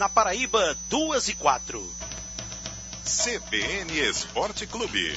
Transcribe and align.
na 0.00 0.08
Paraíba, 0.08 0.74
2 0.88 1.28
e 1.28 1.34
4. 1.34 1.94
CBN 3.04 4.00
Esporte 4.08 4.66
Clube. 4.66 5.14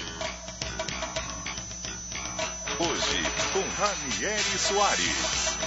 Hoje, 2.77 3.23
com 3.53 3.61
Ranieri 3.81 4.59
Soares. 4.59 5.57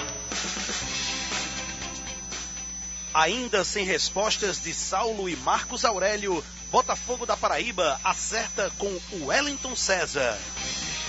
Ainda 3.14 3.64
sem 3.64 3.86
respostas 3.86 4.62
de 4.62 4.74
Saulo 4.74 5.30
e 5.30 5.36
Marcos 5.36 5.86
Aurélio, 5.86 6.44
Botafogo 6.70 7.24
da 7.24 7.38
Paraíba 7.38 7.98
acerta 8.04 8.70
com 8.76 9.00
o 9.12 9.28
Wellington 9.28 9.74
César. 9.74 10.38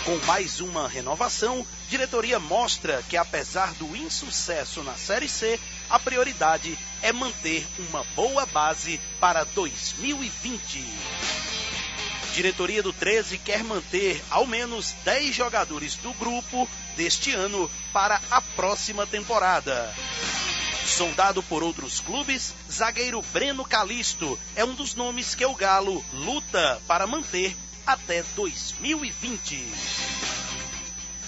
Com 0.05 0.16
mais 0.26 0.62
uma 0.62 0.88
renovação, 0.88 1.68
diretoria 1.89 2.39
mostra 2.39 3.04
que 3.10 3.18
apesar 3.18 3.74
do 3.74 3.94
insucesso 3.98 4.82
na 4.82 4.96
Série 4.96 5.28
C, 5.28 5.60
a 5.89 6.00
prioridade 6.00 6.80
é 7.02 7.11
manter 7.11 7.66
uma 7.89 8.04
boa 8.15 8.46
base 8.46 9.00
para 9.19 9.43
2020. 9.43 10.83
Diretoria 12.33 12.83
do 12.83 12.93
13 12.93 13.39
quer 13.39 13.64
manter 13.64 14.24
ao 14.29 14.46
menos 14.46 14.93
10 15.04 15.36
jogadores 15.36 15.96
do 15.96 16.14
grupo 16.14 16.69
deste 16.96 17.32
ano 17.32 17.69
para 17.91 18.21
a 18.29 18.41
próxima 18.41 19.07
temporada. 19.07 19.91
Sondado 20.86 21.43
por 21.43 21.64
outros 21.64 22.00
clubes, 22.00 22.54
zagueiro 22.71 23.21
Breno 23.33 23.66
Calisto 23.66 24.39
é 24.55 24.64
um 24.64 24.74
dos 24.74 24.96
nomes 24.96 25.36
que 25.36 25.46
o 25.46 25.54
Galo 25.54 26.04
luta 26.14 26.82
para 26.88 27.07
manter 27.07 27.55
até 27.86 28.24
2020. 28.36 29.66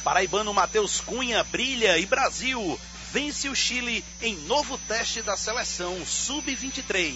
Paraibano 0.04 0.54
Matheus 0.54 1.02
Cunha 1.02 1.44
brilha 1.44 1.98
e 1.98 2.06
Brasil 2.06 2.80
vence 3.12 3.50
o 3.50 3.56
Chile 3.56 4.04
em 4.22 4.36
novo 4.42 4.78
teste 4.88 5.22
da 5.22 5.36
seleção 5.36 6.06
sub-23. 6.06 7.16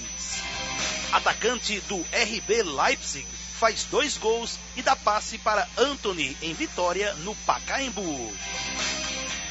Atacante 1.12 1.80
do 1.82 1.98
RB 1.98 2.64
Leipzig 2.64 3.28
faz 3.60 3.86
dois 3.86 4.18
gols 4.18 4.58
e 4.76 4.82
dá 4.82 4.96
passe 4.96 5.38
para 5.38 5.68
Anthony 5.78 6.36
em 6.42 6.54
vitória 6.54 7.14
no 7.16 7.36
Pacaembu. 7.36 8.34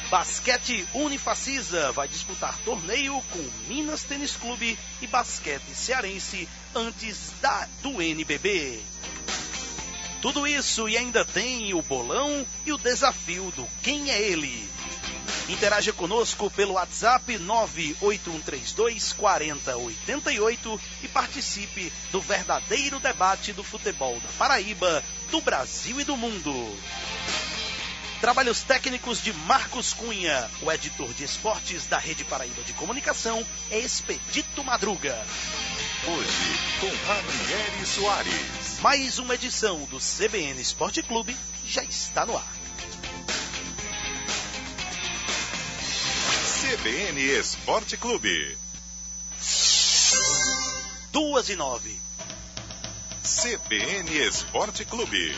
Basquete 0.09 0.85
Unifacisa 0.93 1.91
vai 1.91 2.07
disputar 2.07 2.55
torneio 2.59 3.19
com 3.31 3.49
Minas 3.67 4.03
Tênis 4.03 4.35
Clube 4.35 4.77
e 5.01 5.07
Basquete 5.07 5.73
Cearense 5.73 6.47
antes 6.75 7.31
da 7.41 7.67
do 7.81 8.01
NBB. 8.01 8.79
Tudo 10.21 10.45
isso 10.45 10.87
e 10.87 10.97
ainda 10.97 11.25
tem 11.25 11.73
o 11.73 11.81
bolão 11.81 12.45
e 12.65 12.71
o 12.71 12.77
desafio 12.77 13.51
do 13.55 13.67
Quem 13.81 14.11
é 14.11 14.21
Ele. 14.21 14.69
Interaja 15.49 15.91
conosco 15.91 16.49
pelo 16.51 16.73
WhatsApp 16.73 17.37
98132 17.37 19.13
4088 19.13 20.81
e 21.03 21.07
participe 21.07 21.91
do 22.11 22.21
verdadeiro 22.21 22.99
debate 22.99 23.51
do 23.53 23.63
futebol 23.63 24.19
da 24.19 24.29
Paraíba, 24.37 25.03
do 25.29 25.41
Brasil 25.41 25.99
e 25.99 26.03
do 26.03 26.15
mundo. 26.15 26.53
Trabalhos 28.21 28.61
técnicos 28.61 29.21
de 29.21 29.33
Marcos 29.33 29.91
Cunha, 29.91 30.49
o 30.61 30.71
editor 30.71 31.13
de 31.13 31.25
esportes 31.25 31.87
da 31.87 31.97
Rede 31.97 32.23
Paraíba 32.23 32.63
de 32.63 32.71
Comunicação 32.71 33.45
é 33.69 33.79
Expedito 33.79 34.63
Madruga. 34.63 35.13
Hoje, 36.07 36.59
com 36.79 36.87
Ranieri 37.05 37.85
Soares. 37.85 38.79
Mais 38.81 39.19
uma 39.19 39.35
edição 39.35 39.79
do 39.91 39.99
CBN 39.99 40.61
Esporte 40.61 41.03
Clube 41.03 41.35
já 41.65 41.83
está 41.83 42.25
no 42.25 42.37
ar. 42.37 42.62
CBN 46.73 47.21
Esporte 47.37 47.95
Clube. 47.97 48.57
Duas 51.11 51.47
e 51.49 51.55
nove. 51.55 51.95
CBN 53.21 54.17
Esporte 54.27 54.83
Clube. 54.83 55.35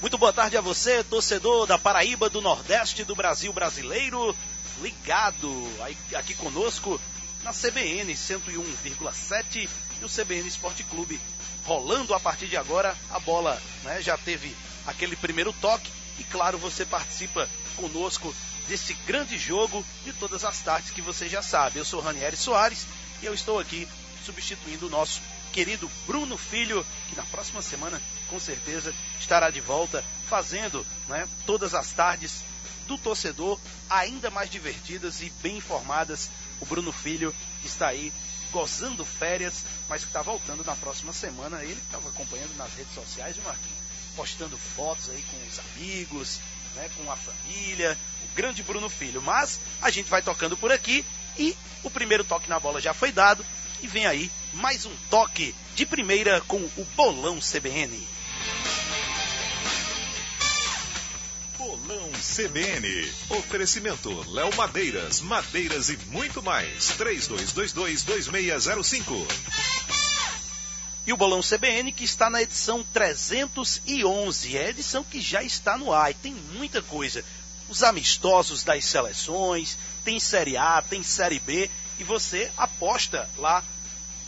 Muito 0.00 0.16
boa 0.16 0.32
tarde 0.32 0.56
a 0.56 0.62
você, 0.62 1.04
torcedor 1.04 1.66
da 1.66 1.76
Paraíba, 1.76 2.30
do 2.30 2.40
Nordeste 2.40 3.04
do 3.04 3.14
Brasil 3.14 3.52
brasileiro, 3.52 4.34
ligado 4.80 5.68
aqui 6.14 6.32
conosco 6.36 6.98
na 7.42 7.52
CBN 7.52 8.14
101,7 8.14 9.68
e 10.00 10.04
o 10.04 10.08
CBN 10.08 10.48
Esporte 10.48 10.82
Clube 10.84 11.20
rolando 11.64 12.14
a 12.14 12.20
partir 12.20 12.46
de 12.46 12.56
agora. 12.56 12.96
A 13.10 13.18
bola 13.18 13.60
né, 13.82 14.00
já 14.00 14.16
teve 14.16 14.54
aquele 14.86 15.16
primeiro 15.16 15.52
toque 15.54 15.90
e, 16.18 16.24
claro, 16.24 16.58
você 16.58 16.84
participa 16.84 17.48
conosco 17.76 18.34
desse 18.68 18.94
grande 19.06 19.38
jogo 19.38 19.84
de 20.04 20.12
todas 20.12 20.44
as 20.44 20.60
tardes 20.60 20.90
que 20.90 21.02
você 21.02 21.28
já 21.28 21.42
sabe. 21.42 21.78
Eu 21.78 21.84
sou 21.84 22.00
Ranieri 22.00 22.36
Soares 22.36 22.86
e 23.22 23.26
eu 23.26 23.34
estou 23.34 23.58
aqui 23.58 23.88
substituindo 24.24 24.86
o 24.86 24.90
nosso 24.90 25.20
querido 25.52 25.90
Bruno 26.06 26.36
Filho, 26.36 26.84
que 27.08 27.16
na 27.16 27.22
próxima 27.24 27.62
semana 27.62 28.00
com 28.28 28.40
certeza 28.40 28.92
estará 29.20 29.50
de 29.50 29.60
volta 29.60 30.04
fazendo 30.28 30.84
né, 31.08 31.28
todas 31.46 31.74
as 31.74 31.92
tardes 31.92 32.42
do 32.86 32.98
torcedor 32.98 33.58
ainda 33.88 34.30
mais 34.30 34.50
divertidas 34.50 35.20
e 35.22 35.30
bem 35.42 35.58
informadas. 35.58 36.28
O 36.60 36.66
Bruno 36.66 36.92
Filho 36.92 37.34
está 37.64 37.88
aí 37.88 38.12
gozando 38.54 39.04
férias, 39.04 39.64
mas 39.88 40.02
que 40.02 40.06
está 40.06 40.22
voltando 40.22 40.64
na 40.64 40.76
próxima 40.76 41.12
semana. 41.12 41.64
Ele 41.64 41.80
estava 41.84 42.08
acompanhando 42.08 42.56
nas 42.56 42.72
redes 42.74 42.94
sociais, 42.94 43.36
Marquinhos? 43.44 43.84
Postando 44.14 44.56
fotos 44.56 45.10
aí 45.10 45.24
com 45.28 45.36
os 45.48 45.58
amigos, 45.58 46.38
né, 46.76 46.88
com 46.96 47.10
a 47.10 47.16
família, 47.16 47.98
o 48.22 48.36
grande 48.36 48.62
Bruno 48.62 48.88
Filho. 48.88 49.20
Mas 49.20 49.58
a 49.82 49.90
gente 49.90 50.08
vai 50.08 50.22
tocando 50.22 50.56
por 50.56 50.70
aqui 50.70 51.04
e 51.36 51.56
o 51.82 51.90
primeiro 51.90 52.22
toque 52.22 52.48
na 52.48 52.60
bola 52.60 52.80
já 52.80 52.94
foi 52.94 53.10
dado. 53.10 53.44
E 53.82 53.88
vem 53.88 54.06
aí 54.06 54.30
mais 54.52 54.86
um 54.86 54.96
toque 55.10 55.52
de 55.74 55.84
primeira 55.84 56.40
com 56.42 56.58
o 56.58 56.86
Bolão 56.94 57.40
CBN. 57.40 58.06
Bolão 61.86 62.10
CBN. 62.12 63.12
Oferecimento 63.28 64.08
Léo 64.32 64.56
Madeiras, 64.56 65.20
Madeiras 65.20 65.90
e 65.90 65.98
muito 66.06 66.42
mais. 66.42 66.92
3222-2605. 66.92 69.04
E 71.06 71.12
o 71.12 71.16
Bolão 71.16 71.42
CBN 71.42 71.92
que 71.92 72.04
está 72.04 72.30
na 72.30 72.40
edição 72.40 72.82
311. 72.94 74.56
É 74.56 74.64
a 74.64 74.70
edição 74.70 75.04
que 75.04 75.20
já 75.20 75.42
está 75.42 75.76
no 75.76 75.92
ar 75.92 76.10
e 76.10 76.14
tem 76.14 76.32
muita 76.54 76.80
coisa. 76.80 77.22
Os 77.68 77.82
amistosos 77.82 78.62
das 78.62 78.86
seleções, 78.86 79.76
tem 80.04 80.18
Série 80.18 80.56
A, 80.56 80.80
tem 80.80 81.02
Série 81.02 81.38
B 81.38 81.70
e 81.98 82.04
você 82.04 82.50
aposta 82.56 83.28
lá, 83.36 83.62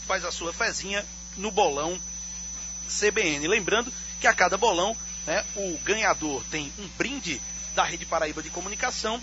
faz 0.06 0.27
a 0.27 0.31
sua 0.31 0.53
fezinha 0.53 1.03
no 1.39 1.50
bolão 1.50 1.99
CBN. 2.87 3.49
Lembrando 3.49 3.91
que 4.21 4.27
a 4.27 4.34
cada 4.34 4.59
bolão, 4.59 4.95
né, 5.26 5.44
o 5.56 5.78
ganhador 5.84 6.42
tem 6.50 6.72
um 6.78 6.87
brinde 6.97 7.41
da 7.75 7.84
Rede 7.84 8.06
Paraíba 8.06 8.42
de 8.42 8.50
Comunicação 8.50 9.22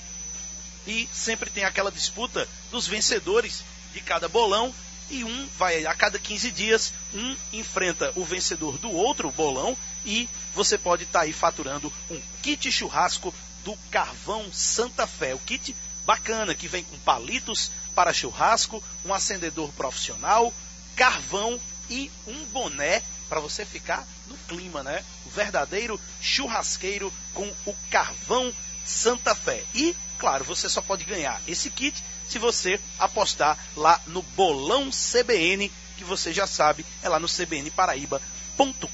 e 0.85 1.07
sempre 1.13 1.49
tem 1.49 1.63
aquela 1.63 1.91
disputa 1.91 2.47
dos 2.71 2.87
vencedores 2.87 3.63
de 3.93 4.01
cada 4.01 4.27
bolão 4.27 4.73
e 5.09 5.23
um 5.23 5.47
vai 5.57 5.85
a 5.85 5.93
cada 5.93 6.17
15 6.17 6.51
dias, 6.51 6.93
um 7.13 7.35
enfrenta 7.53 8.11
o 8.15 8.23
vencedor 8.23 8.77
do 8.77 8.91
outro 8.91 9.31
bolão 9.31 9.77
e 10.05 10.29
você 10.53 10.77
pode 10.77 11.03
estar 11.03 11.19
tá 11.19 11.25
aí 11.25 11.33
faturando 11.33 11.91
um 12.09 12.21
kit 12.41 12.71
churrasco 12.71 13.33
do 13.63 13.77
Carvão 13.89 14.51
Santa 14.51 15.07
Fé. 15.07 15.33
O 15.33 15.39
kit 15.39 15.75
bacana 16.05 16.53
que 16.53 16.67
vem 16.67 16.83
com 16.83 16.97
palitos 16.99 17.71
para 17.95 18.13
churrasco, 18.13 18.83
um 19.05 19.13
acendedor 19.13 19.71
profissional, 19.73 20.53
carvão 20.95 21.59
e 21.89 22.11
um 22.27 22.45
boné 22.45 23.01
para 23.33 23.41
você 23.41 23.65
ficar 23.65 24.07
no 24.27 24.37
clima, 24.47 24.83
né? 24.83 25.03
O 25.25 25.29
verdadeiro 25.31 25.99
churrasqueiro 26.21 27.11
com 27.33 27.51
o 27.65 27.75
carvão 27.89 28.53
Santa 28.85 29.33
Fé. 29.33 29.63
E, 29.73 29.95
claro, 30.19 30.43
você 30.43 30.69
só 30.69 30.83
pode 30.83 31.03
ganhar 31.03 31.41
esse 31.47 31.71
kit 31.71 32.03
se 32.29 32.37
você 32.37 32.79
apostar 32.99 33.57
lá 33.75 33.99
no 34.05 34.21
Bolão 34.21 34.91
CBN, 34.91 35.71
que 35.97 36.03
você 36.03 36.31
já 36.31 36.45
sabe, 36.45 36.85
é 37.01 37.09
lá 37.09 37.19
no 37.19 37.27
cbnparaíba.com.br. 37.27 38.93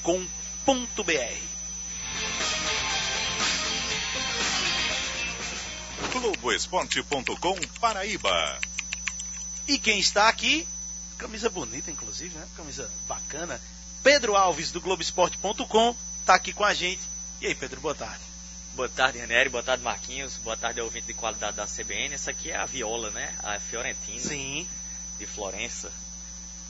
Globoesporte.com 6.13 7.59
Paraíba. 7.81 8.59
E 9.67 9.77
quem 9.77 9.99
está 9.99 10.29
aqui, 10.29 10.65
camisa 11.17 11.49
bonita 11.49 11.91
inclusive, 11.91 12.37
né? 12.37 12.47
Camisa 12.55 12.89
bacana. 13.05 13.59
Pedro 14.03 14.35
Alves 14.35 14.71
do 14.71 14.79
Globoesporte.com 14.79 15.95
está 16.21 16.35
aqui 16.35 16.53
com 16.53 16.63
a 16.63 16.73
gente. 16.73 17.01
E 17.41 17.47
aí, 17.47 17.55
Pedro, 17.55 17.81
boa 17.81 17.93
tarde. 17.93 18.23
Boa 18.73 18.87
tarde, 18.87 19.17
Renério. 19.17 19.51
Boa 19.51 19.63
tarde, 19.63 19.83
Marquinhos. 19.83 20.37
Boa 20.37 20.55
tarde, 20.55 20.79
ouvinte 20.79 21.07
de 21.07 21.13
qualidade 21.13 21.57
da 21.57 21.65
CBN. 21.65 22.15
Essa 22.15 22.31
aqui 22.31 22.49
é 22.49 22.55
a 22.55 22.65
Viola, 22.65 23.11
né? 23.11 23.35
A 23.43 23.59
Fiorentina. 23.59 24.19
Sim. 24.19 24.65
De 25.17 25.25
Florença. 25.25 25.91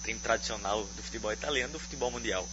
Time 0.04 0.20
tradicional 0.20 0.84
do 0.96 1.04
futebol 1.04 1.31
italiano, 1.31 1.74
do 1.74 1.80
futebol 1.80 2.10
mundial. 2.10 2.50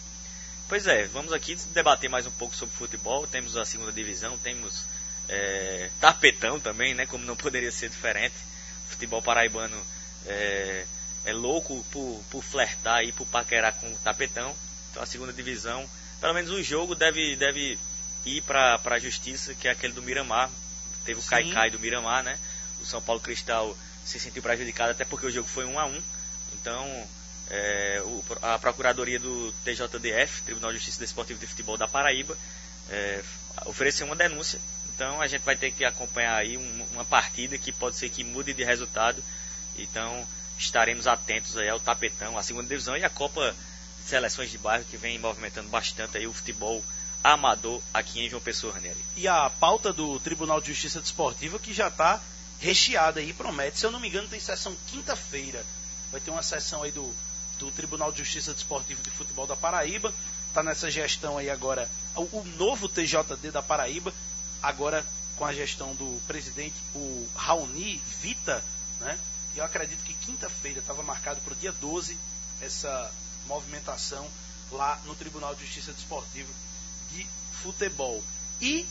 Pois 0.69 0.85
é, 0.85 1.07
vamos 1.07 1.33
aqui 1.33 1.55
debater 1.73 2.07
mais 2.07 2.27
um 2.27 2.31
pouco 2.31 2.55
sobre 2.55 2.75
futebol. 2.75 3.25
Temos 3.25 3.57
a 3.57 3.65
segunda 3.65 3.91
divisão, 3.91 4.37
temos 4.37 4.85
é, 5.27 5.89
tapetão 5.99 6.59
também, 6.59 6.93
né? 6.93 7.07
Como 7.07 7.25
não 7.25 7.35
poderia 7.35 7.71
ser 7.71 7.89
diferente. 7.89 8.35
futebol 8.89 9.23
paraibano 9.23 9.81
é, 10.27 10.85
é 11.25 11.33
louco 11.33 11.83
por, 11.91 12.21
por 12.29 12.43
flertar 12.43 13.03
e 13.03 13.11
por 13.11 13.25
paquerar 13.25 13.73
com 13.73 13.91
o 13.91 13.97
tapetão. 14.03 14.55
Então 14.97 15.03
a 15.03 15.05
segunda 15.05 15.31
divisão, 15.31 15.87
pelo 16.19 16.33
menos 16.33 16.49
o 16.49 16.63
jogo 16.63 16.95
deve, 16.95 17.35
deve 17.35 17.77
ir 18.25 18.41
para 18.41 18.81
a 18.83 18.97
justiça, 18.97 19.53
que 19.53 19.67
é 19.67 19.71
aquele 19.71 19.93
do 19.93 20.01
Miramar. 20.01 20.49
Teve 21.05 21.19
o. 21.19 21.23
Caicai 21.23 21.69
do 21.69 21.79
Miramar, 21.79 22.23
né? 22.23 22.39
O 22.81 22.85
São 22.85 22.99
Paulo 22.99 23.21
Cristal 23.21 23.77
se 24.03 24.19
sentiu 24.19 24.41
prejudicado 24.41 24.91
até 24.91 25.05
porque 25.05 25.27
o 25.27 25.31
jogo 25.31 25.47
foi 25.47 25.65
1 25.65 25.79
a 25.79 25.85
1 25.85 26.01
Então 26.53 27.07
é, 27.51 28.01
o, 28.05 28.23
a 28.41 28.57
Procuradoria 28.57 29.19
do 29.19 29.53
TJDF, 29.63 30.41
Tribunal 30.41 30.71
de 30.71 30.77
Justiça 30.77 30.99
Desportivo 30.99 31.39
de 31.39 31.45
Futebol 31.45 31.77
da 31.77 31.87
Paraíba, 31.87 32.35
é, 32.89 33.23
ofereceu 33.67 34.07
uma 34.07 34.15
denúncia. 34.15 34.59
Então 34.95 35.21
a 35.21 35.27
gente 35.27 35.43
vai 35.43 35.55
ter 35.55 35.71
que 35.71 35.85
acompanhar 35.85 36.37
aí 36.37 36.57
um, 36.57 36.87
uma 36.91 37.05
partida 37.05 37.55
que 37.55 37.71
pode 37.71 37.97
ser 37.97 38.09
que 38.09 38.23
mude 38.23 38.51
de 38.51 38.63
resultado. 38.63 39.23
Então 39.77 40.27
estaremos 40.57 41.05
atentos 41.05 41.55
aí 41.55 41.69
ao 41.69 41.79
tapetão, 41.79 42.35
a 42.35 42.41
segunda 42.41 42.67
divisão 42.67 42.97
e 42.97 43.03
a 43.03 43.09
Copa 43.11 43.55
Seleções 44.07 44.49
de 44.49 44.57
Bairro 44.57 44.85
que 44.85 44.97
vem 44.97 45.19
movimentando 45.19 45.69
bastante 45.69 46.17
aí 46.17 46.25
o 46.27 46.33
futebol 46.33 46.83
amador 47.23 47.81
aqui 47.93 48.21
em 48.21 48.29
João 48.29 48.41
Pessoa, 48.41 48.73
Ranieri. 48.73 49.03
E 49.15 49.27
a 49.27 49.49
pauta 49.49 49.91
do 49.91 50.19
Tribunal 50.19 50.61
de 50.61 50.67
Justiça 50.67 51.01
Desportiva 51.01 51.59
que 51.59 51.73
já 51.73 51.89
está 51.89 52.21
recheada 52.59 53.19
aí, 53.19 53.33
promete. 53.33 53.79
Se 53.79 53.85
eu 53.85 53.91
não 53.91 53.99
me 53.99 54.07
engano, 54.07 54.27
tem 54.27 54.39
sessão 54.39 54.75
quinta-feira. 54.87 55.65
Vai 56.11 56.21
ter 56.21 56.31
uma 56.31 56.41
sessão 56.41 56.83
aí 56.83 56.91
do 56.91 57.13
do 57.57 57.71
Tribunal 57.71 58.11
de 58.11 58.19
Justiça 58.19 58.53
Desportivo 58.53 59.01
de 59.01 59.09
Futebol 59.09 59.47
da 59.47 59.55
Paraíba. 59.55 60.13
Está 60.47 60.63
nessa 60.63 60.89
gestão 60.89 61.37
aí 61.37 61.49
agora 61.49 61.89
o, 62.15 62.21
o, 62.39 62.43
novo 62.57 62.87
TJD 62.87 63.51
da 63.51 63.61
Paraíba, 63.61 64.13
agora 64.61 65.05
com 65.35 65.45
a 65.45 65.53
gestão 65.53 65.93
do 65.95 66.19
presidente, 66.25 66.75
o 66.95 67.27
Raoni 67.35 68.01
Vita, 68.21 68.63
né? 68.99 69.19
Eu 69.55 69.63
acredito 69.63 70.03
que 70.03 70.13
quinta-feira 70.13 70.79
estava 70.79 71.03
marcado 71.03 71.41
para 71.41 71.53
o 71.53 71.55
dia 71.55 71.71
12 71.71 72.17
essa 72.61 73.11
movimentação 73.47 74.29
lá 74.71 74.99
no 75.05 75.15
Tribunal 75.15 75.55
de 75.55 75.65
Justiça 75.65 75.93
Desportivo 75.93 76.53
de 77.11 77.25
Futebol. 77.63 78.23
E 78.61 78.85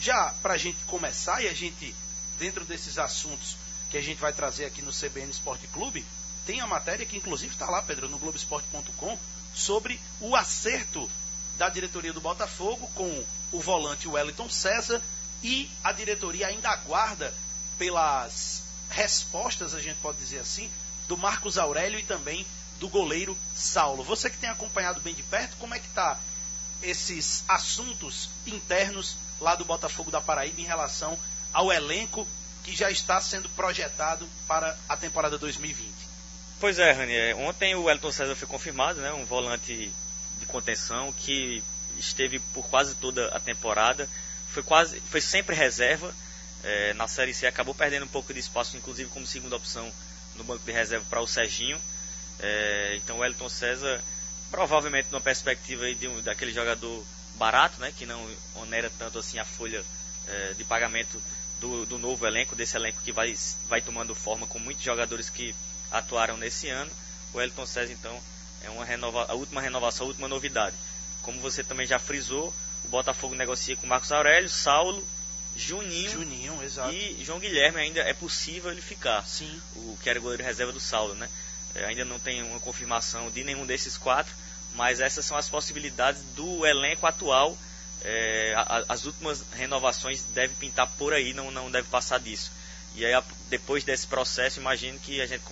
já 0.00 0.34
para 0.42 0.54
a 0.54 0.58
gente 0.58 0.82
começar 0.84 1.42
e 1.42 1.48
a 1.48 1.52
gente, 1.52 1.94
dentro 2.38 2.64
desses 2.64 2.98
assuntos 2.98 3.56
que 3.90 3.98
a 3.98 4.02
gente 4.02 4.20
vai 4.20 4.32
trazer 4.32 4.64
aqui 4.64 4.82
no 4.82 4.92
CBN 4.92 5.30
Esporte 5.30 5.66
Clube, 5.68 6.04
tem 6.46 6.60
a 6.60 6.66
matéria 6.66 7.04
que 7.04 7.16
inclusive 7.16 7.52
está 7.52 7.68
lá, 7.68 7.82
Pedro, 7.82 8.08
no 8.08 8.18
Globoesporte.com, 8.18 9.18
sobre 9.54 10.00
o 10.20 10.36
acerto 10.36 11.10
da 11.58 11.68
diretoria 11.68 12.12
do 12.12 12.20
Botafogo 12.20 12.88
com 12.94 13.24
o 13.50 13.60
volante 13.60 14.06
Wellington 14.06 14.48
César 14.48 15.02
e 15.42 15.70
a 15.82 15.92
diretoria 15.92 16.48
ainda 16.48 16.70
aguarda 16.70 17.32
pelas 17.78 18.62
respostas, 18.90 19.74
a 19.74 19.80
gente 19.80 19.98
pode 20.00 20.18
dizer 20.18 20.38
assim, 20.38 20.70
do 21.08 21.16
Marcos 21.16 21.58
Aurélio 21.58 21.98
e 21.98 22.02
também 22.02 22.46
do 22.78 22.88
goleiro 22.88 23.36
Saulo. 23.54 24.02
Você 24.04 24.30
que 24.30 24.38
tem 24.38 24.50
acompanhado 24.50 25.00
bem 25.00 25.14
de 25.14 25.22
perto, 25.22 25.56
como 25.56 25.74
é 25.74 25.78
que 25.78 25.86
está 25.86 26.18
esses 26.82 27.44
assuntos 27.48 28.28
internos 28.46 29.16
lá 29.40 29.54
do 29.54 29.64
Botafogo 29.64 30.10
da 30.10 30.20
Paraíba 30.20 30.60
em 30.60 30.64
relação 30.64 31.18
ao 31.52 31.72
elenco 31.72 32.26
que 32.62 32.74
já 32.74 32.90
está 32.90 33.20
sendo 33.20 33.48
projetado 33.50 34.28
para 34.46 34.76
a 34.88 34.96
temporada 34.96 35.38
2020? 35.38 35.88
Pois 36.58 36.78
é, 36.78 36.90
Rani. 36.92 37.14
É, 37.14 37.34
ontem 37.34 37.74
o 37.74 37.88
Elton 37.90 38.12
César 38.12 38.34
foi 38.34 38.48
confirmado, 38.48 39.00
né? 39.00 39.12
Um 39.12 39.24
volante 39.24 39.92
de 40.40 40.46
contenção 40.46 41.12
que 41.12 41.62
esteve 41.98 42.38
por 42.38 42.66
quase 42.68 42.94
toda 42.94 43.28
a 43.28 43.40
temporada. 43.40 44.08
Foi 44.50 44.62
quase, 44.62 45.00
foi 45.00 45.20
sempre 45.20 45.54
reserva. 45.54 46.14
É, 46.64 46.94
na 46.94 47.06
Série 47.06 47.34
C 47.34 47.46
acabou 47.46 47.74
perdendo 47.74 48.04
um 48.04 48.08
pouco 48.08 48.32
de 48.32 48.40
espaço, 48.40 48.76
inclusive 48.76 49.10
como 49.10 49.26
segunda 49.26 49.56
opção 49.56 49.92
no 50.34 50.44
banco 50.44 50.64
de 50.64 50.72
reserva 50.72 51.04
para 51.08 51.20
o 51.20 51.26
Serginho. 51.26 51.80
É, 52.38 52.94
então 52.96 53.18
o 53.18 53.24
Elton 53.24 53.48
César, 53.48 54.02
provavelmente 54.50 55.08
numa 55.10 55.20
perspectiva 55.20 55.92
de 55.94 56.08
um, 56.08 56.22
daquele 56.22 56.52
jogador 56.52 57.04
barato, 57.36 57.80
né? 57.80 57.92
Que 57.96 58.06
não 58.06 58.28
onera 58.56 58.90
tanto 58.98 59.18
assim 59.18 59.38
a 59.38 59.44
folha 59.44 59.84
é, 60.26 60.54
de 60.54 60.64
pagamento 60.64 61.20
do, 61.60 61.86
do 61.86 61.98
novo 61.98 62.26
elenco, 62.26 62.54
desse 62.54 62.76
elenco 62.76 63.00
que 63.02 63.12
vai, 63.12 63.34
vai 63.68 63.80
tomando 63.80 64.14
forma 64.14 64.46
com 64.46 64.58
muitos 64.58 64.84
jogadores 64.84 65.30
que 65.30 65.54
atuaram 65.90 66.36
nesse 66.36 66.68
ano. 66.68 66.90
O 67.32 67.40
Elton 67.40 67.66
César, 67.66 67.92
então, 67.92 68.20
é 68.62 68.70
uma 68.70 68.84
renova, 68.84 69.26
a 69.28 69.34
última 69.34 69.60
renovação, 69.60 70.06
a 70.06 70.08
última 70.08 70.28
novidade. 70.28 70.76
Como 71.22 71.40
você 71.40 71.64
também 71.64 71.86
já 71.86 71.98
frisou, 71.98 72.52
o 72.84 72.88
Botafogo 72.88 73.34
negocia 73.34 73.76
com 73.76 73.86
Marcos 73.86 74.12
Aurélio, 74.12 74.48
Saulo, 74.48 75.06
Juninho, 75.56 76.10
Juninho 76.10 76.60
e 76.92 77.24
João 77.24 77.40
Guilherme 77.40 77.80
ainda 77.80 78.00
é 78.00 78.12
possível 78.12 78.70
ele 78.70 78.82
ficar. 78.82 79.26
Sim. 79.26 79.60
O 79.74 79.98
que 80.02 80.10
era 80.10 80.20
goleiro 80.20 80.44
reserva 80.44 80.72
do 80.72 80.80
Saulo, 80.80 81.14
né? 81.14 81.28
Ainda 81.84 82.04
não 82.04 82.18
tem 82.18 82.42
uma 82.42 82.60
confirmação 82.60 83.30
de 83.30 83.44
nenhum 83.44 83.66
desses 83.66 83.96
quatro, 83.96 84.34
mas 84.74 85.00
essas 85.00 85.24
são 85.24 85.36
as 85.36 85.48
possibilidades 85.48 86.22
do 86.34 86.64
elenco 86.66 87.06
atual. 87.06 87.56
É, 88.02 88.54
a, 88.56 88.84
as 88.88 89.04
últimas 89.04 89.44
renovações 89.52 90.22
devem 90.34 90.56
pintar 90.56 90.88
por 90.98 91.12
aí, 91.12 91.32
não, 91.32 91.50
não 91.50 91.70
deve 91.70 91.88
passar 91.88 92.20
disso. 92.20 92.50
E 92.94 93.04
aí, 93.04 93.22
depois 93.50 93.84
desse 93.84 94.06
processo, 94.06 94.58
imagino 94.58 94.98
que 94.98 95.20
a 95.20 95.26
gente 95.26 95.42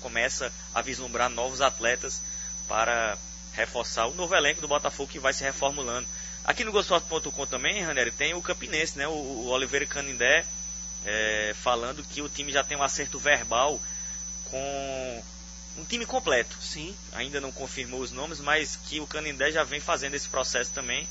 começa 0.00 0.52
a 0.74 0.80
vislumbrar 0.80 1.28
novos 1.28 1.60
atletas 1.60 2.22
para 2.68 3.18
reforçar 3.52 4.06
o 4.06 4.14
novo 4.14 4.34
elenco 4.34 4.60
do 4.60 4.68
Botafogo 4.68 5.10
que 5.10 5.18
vai 5.18 5.32
se 5.32 5.42
reformulando. 5.42 6.06
Aqui 6.44 6.64
no 6.64 6.72
Gostoso.com 6.72 7.46
também, 7.46 7.82
Ranieri, 7.82 8.10
tem 8.10 8.34
o 8.34 8.42
Campinense, 8.42 8.98
né? 8.98 9.06
O, 9.06 9.12
o 9.12 9.48
Oliveira 9.48 9.86
Canindé 9.86 10.44
é, 11.04 11.54
falando 11.56 12.04
que 12.04 12.22
o 12.22 12.28
time 12.28 12.52
já 12.52 12.62
tem 12.64 12.76
um 12.76 12.82
acerto 12.82 13.18
verbal 13.18 13.80
com 14.44 15.24
um 15.78 15.84
time 15.84 16.06
completo. 16.06 16.56
Sim. 16.60 16.94
Ainda 17.12 17.40
não 17.40 17.52
confirmou 17.52 18.00
os 18.00 18.12
nomes, 18.12 18.40
mas 18.40 18.76
que 18.76 19.00
o 19.00 19.06
Canindé 19.06 19.50
já 19.52 19.64
vem 19.64 19.80
fazendo 19.80 20.14
esse 20.14 20.28
processo 20.28 20.70
também 20.72 21.08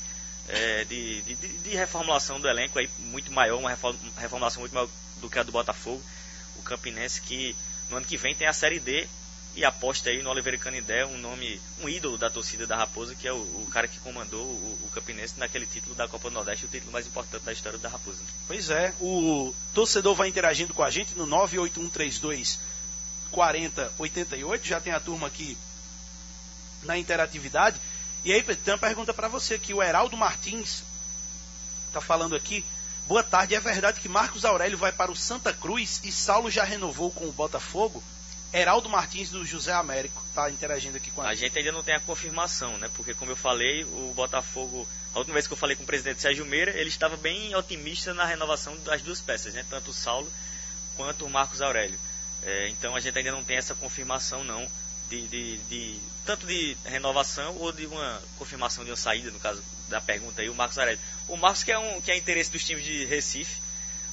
é, 0.48 0.84
de, 0.84 1.22
de, 1.22 1.34
de, 1.34 1.70
reformulação 1.70 2.40
do 2.40 2.48
elenco 2.48 2.78
aí 2.78 2.88
muito 2.98 3.30
maior, 3.32 3.58
uma 3.58 3.70
reformulação 4.16 4.60
muito 4.60 4.74
maior 4.74 4.88
do 5.20 5.30
que 5.30 5.38
a 5.38 5.42
do 5.42 5.52
Botafogo. 5.52 6.02
O 6.56 6.62
Campinense 6.62 7.20
que 7.20 7.56
no 7.90 7.96
ano 7.96 8.06
que 8.06 8.16
vem 8.16 8.34
tem 8.34 8.46
a 8.46 8.52
Série 8.52 8.80
D 8.80 9.08
e 9.54 9.64
aposta 9.64 10.08
aí 10.08 10.22
no 10.22 10.30
Oliveira 10.30 10.56
Canidé, 10.56 11.04
um 11.04 11.18
nome, 11.18 11.60
um 11.82 11.88
ídolo 11.88 12.16
da 12.16 12.30
torcida 12.30 12.66
da 12.66 12.76
Raposa, 12.76 13.14
que 13.14 13.28
é 13.28 13.32
o, 13.32 13.36
o 13.36 13.68
cara 13.70 13.86
que 13.86 13.98
comandou 13.98 14.42
o, 14.42 14.78
o, 14.82 14.90
Campinense 14.94 15.34
naquele 15.38 15.66
título 15.66 15.94
da 15.94 16.08
Copa 16.08 16.30
do 16.30 16.34
Nordeste, 16.34 16.64
o 16.64 16.68
título 16.68 16.90
mais 16.90 17.06
importante 17.06 17.44
da 17.44 17.52
história 17.52 17.78
da 17.78 17.88
Raposa. 17.88 18.22
Pois 18.46 18.70
é, 18.70 18.94
o 18.98 19.54
torcedor 19.74 20.14
vai 20.14 20.28
interagindo 20.28 20.72
com 20.72 20.82
a 20.82 20.90
gente 20.90 21.14
no 21.14 21.26
98132 21.26 22.58
4088, 23.32 24.66
já 24.66 24.80
tem 24.80 24.92
a 24.92 25.00
turma 25.00 25.26
aqui 25.26 25.58
na 26.84 26.96
interatividade. 26.96 27.80
E 28.24 28.32
aí, 28.32 28.42
tem 28.42 28.74
uma 28.74 28.78
pergunta 28.78 29.12
para 29.12 29.26
você 29.26 29.54
aqui, 29.54 29.74
o 29.74 29.82
Heraldo 29.82 30.16
Martins 30.16 30.84
está 31.88 32.00
falando 32.00 32.36
aqui, 32.36 32.64
Boa 33.06 33.22
tarde. 33.22 33.54
É 33.54 33.60
verdade 33.60 34.00
que 34.00 34.08
Marcos 34.08 34.44
Aurélio 34.44 34.78
vai 34.78 34.92
para 34.92 35.10
o 35.10 35.16
Santa 35.16 35.52
Cruz 35.52 36.00
e 36.04 36.12
Saulo 36.12 36.50
já 36.50 36.64
renovou 36.64 37.10
com 37.10 37.28
o 37.28 37.32
Botafogo? 37.32 38.02
Heraldo 38.52 38.88
Martins 38.88 39.30
do 39.30 39.44
José 39.44 39.72
Américo 39.72 40.22
está 40.28 40.50
interagindo 40.50 40.96
aqui 40.98 41.10
com 41.10 41.20
a, 41.20 41.28
a 41.28 41.34
gente. 41.34 41.44
A 41.44 41.46
gente 41.48 41.58
ainda 41.58 41.72
não 41.72 41.82
tem 41.82 41.94
a 41.94 42.00
confirmação, 42.00 42.76
né? 42.78 42.88
Porque 42.94 43.14
como 43.14 43.30
eu 43.30 43.36
falei, 43.36 43.82
o 43.84 44.12
Botafogo, 44.14 44.86
a 45.14 45.18
última 45.18 45.34
vez 45.34 45.46
que 45.46 45.52
eu 45.52 45.56
falei 45.56 45.74
com 45.74 45.82
o 45.82 45.86
presidente 45.86 46.20
Sérgio 46.20 46.46
Meira, 46.46 46.70
ele 46.72 46.88
estava 46.88 47.16
bem 47.16 47.54
otimista 47.56 48.14
na 48.14 48.24
renovação 48.24 48.76
das 48.84 49.02
duas 49.02 49.20
peças, 49.20 49.54
né? 49.54 49.64
Tanto 49.68 49.90
o 49.90 49.94
Saulo 49.94 50.30
quanto 50.96 51.24
o 51.24 51.30
Marcos 51.30 51.60
Aurélio. 51.60 51.98
É, 52.44 52.68
então 52.68 52.94
a 52.96 53.00
gente 53.00 53.16
ainda 53.16 53.32
não 53.32 53.44
tem 53.44 53.56
essa 53.56 53.74
confirmação 53.74 54.42
não 54.42 54.68
de, 55.08 55.28
de, 55.28 55.58
de, 55.58 56.00
tanto 56.24 56.46
de 56.46 56.76
renovação 56.84 57.56
ou 57.56 57.70
de 57.70 57.86
uma 57.86 58.22
confirmação 58.38 58.84
de 58.84 58.90
uma 58.90 58.96
saída, 58.96 59.30
no 59.30 59.38
caso 59.38 59.62
da 59.88 60.00
pergunta 60.00 60.40
aí, 60.40 60.48
o 60.48 60.54
Marcos 60.54 60.78
Aurélio. 60.78 61.00
O 61.28 61.36
Marcos 61.36 61.62
que 61.62 61.70
é, 61.70 61.78
um, 61.78 62.00
que 62.00 62.10
é 62.10 62.16
interesse 62.16 62.50
dos 62.50 62.64
times 62.64 62.84
de 62.84 63.04
Recife 63.04 63.60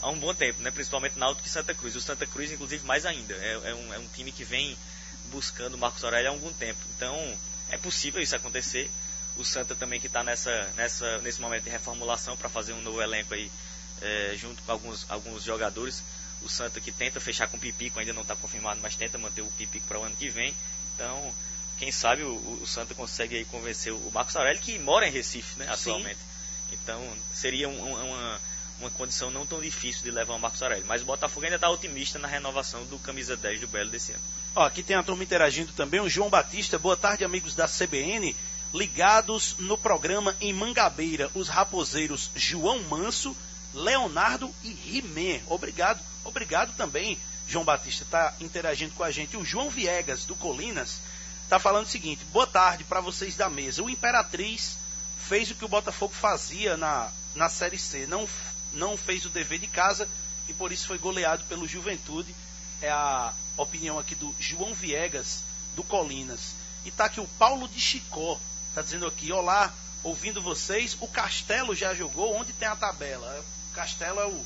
há 0.02 0.10
um 0.10 0.20
bom 0.20 0.34
tempo, 0.34 0.62
né? 0.62 0.72
principalmente 0.72 1.18
Náutico 1.18 1.48
e 1.48 1.50
Santa 1.50 1.74
Cruz. 1.74 1.96
O 1.96 2.02
Santa 2.02 2.26
Cruz, 2.26 2.52
inclusive, 2.52 2.86
mais 2.86 3.06
ainda. 3.06 3.34
É, 3.34 3.70
é, 3.70 3.76
um, 3.76 3.94
é 3.94 4.00
um 4.00 4.08
time 4.10 4.32
que 4.32 4.44
vem 4.44 4.78
buscando 5.32 5.76
o 5.76 5.78
Marcos 5.78 6.04
Aurélio 6.04 6.30
há 6.30 6.34
algum 6.34 6.52
tempo. 6.54 6.80
Então, 6.96 7.16
é 7.70 7.78
possível 7.78 8.22
isso 8.22 8.36
acontecer. 8.36 8.90
O 9.38 9.46
Santa 9.46 9.76
também 9.76 10.00
que 10.00 10.08
está 10.08 10.24
nessa, 10.24 10.70
nessa, 10.76 11.20
nesse 11.20 11.40
momento 11.40 11.64
de 11.64 11.70
reformulação 11.70 12.36
para 12.36 12.50
fazer 12.50 12.74
um 12.74 12.82
novo 12.82 13.02
elenco 13.02 13.34
aí, 13.34 13.50
é, 14.02 14.34
junto 14.36 14.62
com 14.64 14.72
alguns, 14.72 15.06
alguns 15.10 15.44
jogadores. 15.44 16.04
O 16.42 16.50
Santa 16.50 16.80
que 16.80 16.92
tenta 16.92 17.20
fechar 17.20 17.48
com 17.48 17.58
o 17.58 17.60
Pipico, 17.60 18.00
ainda 18.00 18.14
não 18.14 18.22
está 18.22 18.36
confirmado, 18.36 18.80
mas 18.82 18.96
tenta 18.96 19.18
manter 19.18 19.42
o 19.42 19.52
Pipico 19.58 19.86
para 19.88 20.00
o 20.00 20.04
ano 20.04 20.16
que 20.16 20.30
vem. 20.30 20.56
Então, 20.96 21.34
quem 21.78 21.92
sabe 21.92 22.24
o, 22.24 22.60
o 22.62 22.68
Santa 22.68 22.94
consegue 22.94 23.38
aí 23.38 23.46
convencer 23.46 23.94
o 23.94 24.12
Marcos 24.12 24.36
Aurélio, 24.36 24.62
que 24.62 24.78
mora 24.80 25.08
em 25.08 25.12
Recife, 25.12 25.58
né, 25.58 25.68
atualmente. 25.70 26.20
Sim. 26.20 26.30
Então, 26.72 27.02
seria 27.34 27.68
um, 27.68 27.94
uma, 27.94 28.42
uma 28.80 28.90
condição 28.92 29.32
não 29.32 29.46
tão 29.46 29.62
difícil 29.62 30.04
de 30.04 30.12
levar 30.12 30.36
o 30.36 30.40
Marcos 30.40 30.62
Aurélio. 30.62 30.86
Mas 30.88 31.02
o 31.02 31.06
Botafogo 31.06 31.46
ainda 31.46 31.56
está 31.56 31.70
otimista 31.70 32.18
na 32.20 32.28
renovação 32.28 32.86
do 32.86 32.98
camisa 33.00 33.36
10 33.36 33.62
do 33.62 33.68
Belo 33.68 33.90
desse 33.90 34.12
ano. 34.12 34.22
Ó, 34.56 34.66
aqui 34.66 34.82
tem 34.82 34.96
a 34.96 35.04
turma 35.04 35.24
interagindo 35.24 35.72
também. 35.74 36.00
O 36.00 36.10
João 36.10 36.30
Batista, 36.30 36.80
boa 36.80 36.98
tarde, 36.98 37.24
amigos 37.24 37.56
da 37.56 37.68
CBN. 37.68 38.36
ligados 38.74 39.56
no 39.58 39.78
programa 39.78 40.36
em 40.40 40.54
Mangabeira, 40.54 41.30
os 41.34 41.48
raposeiros 41.50 42.30
João 42.36 42.84
Manso, 42.84 43.36
Leonardo 43.74 44.54
e 44.64 44.70
Rimé. 44.70 45.42
Obrigado, 45.48 46.00
obrigado 46.24 46.76
também, 46.76 47.20
João 47.48 47.66
Batista, 47.66 48.04
está 48.04 48.34
interagindo 48.40 48.94
com 48.96 49.04
a 49.04 49.12
gente. 49.12 49.38
O 49.38 49.46
João 49.46 49.70
Viegas, 49.70 50.26
do 50.26 50.36
Colinas, 50.36 51.00
está 51.44 51.60
falando 51.60 51.86
o 51.86 51.90
seguinte: 51.90 52.24
boa 52.26 52.48
tarde 52.48 52.84
para 52.84 53.02
vocês 53.02 53.36
da 53.36 53.50
mesa. 53.50 53.84
O 53.84 53.90
Imperatriz 53.90 54.78
fez 55.28 55.52
o 55.52 55.56
que 55.56 55.66
o 55.66 55.70
Botafogo 55.70 56.14
fazia 56.14 56.78
na, 56.78 57.12
na 57.36 57.50
Série 57.50 57.78
C, 57.78 58.08
não, 58.08 58.28
não 58.74 58.98
fez 58.98 59.26
o 59.26 59.30
dever 59.30 59.60
de 59.60 59.68
casa 59.68 60.08
e 60.48 60.54
por 60.54 60.72
isso 60.72 60.88
foi 60.88 60.98
goleado 60.98 61.44
pelo 61.46 61.68
Juventude. 61.68 62.36
É 62.82 62.90
a 62.90 63.34
opinião 63.58 64.00
aqui 64.00 64.16
do 64.16 64.34
João 64.40 64.74
Viegas, 64.74 65.44
do 65.76 65.84
Colinas. 65.84 66.56
E 66.86 66.92
tá 66.92 67.06
aqui 67.06 67.20
o 67.20 67.28
Paulo 67.38 67.68
de 67.68 67.80
Chicó, 67.80 68.40
tá 68.74 68.82
dizendo 68.82 69.06
aqui, 69.06 69.32
olá, 69.32 69.74
ouvindo 70.02 70.42
vocês, 70.42 70.96
o 71.00 71.08
Castelo 71.08 71.76
já 71.76 71.94
jogou, 71.94 72.36
onde 72.36 72.54
tem 72.54 72.68
a 72.68 72.76
tabela? 72.76 73.44
Castelo 73.80 74.20
é 74.20 74.26
o, 74.26 74.46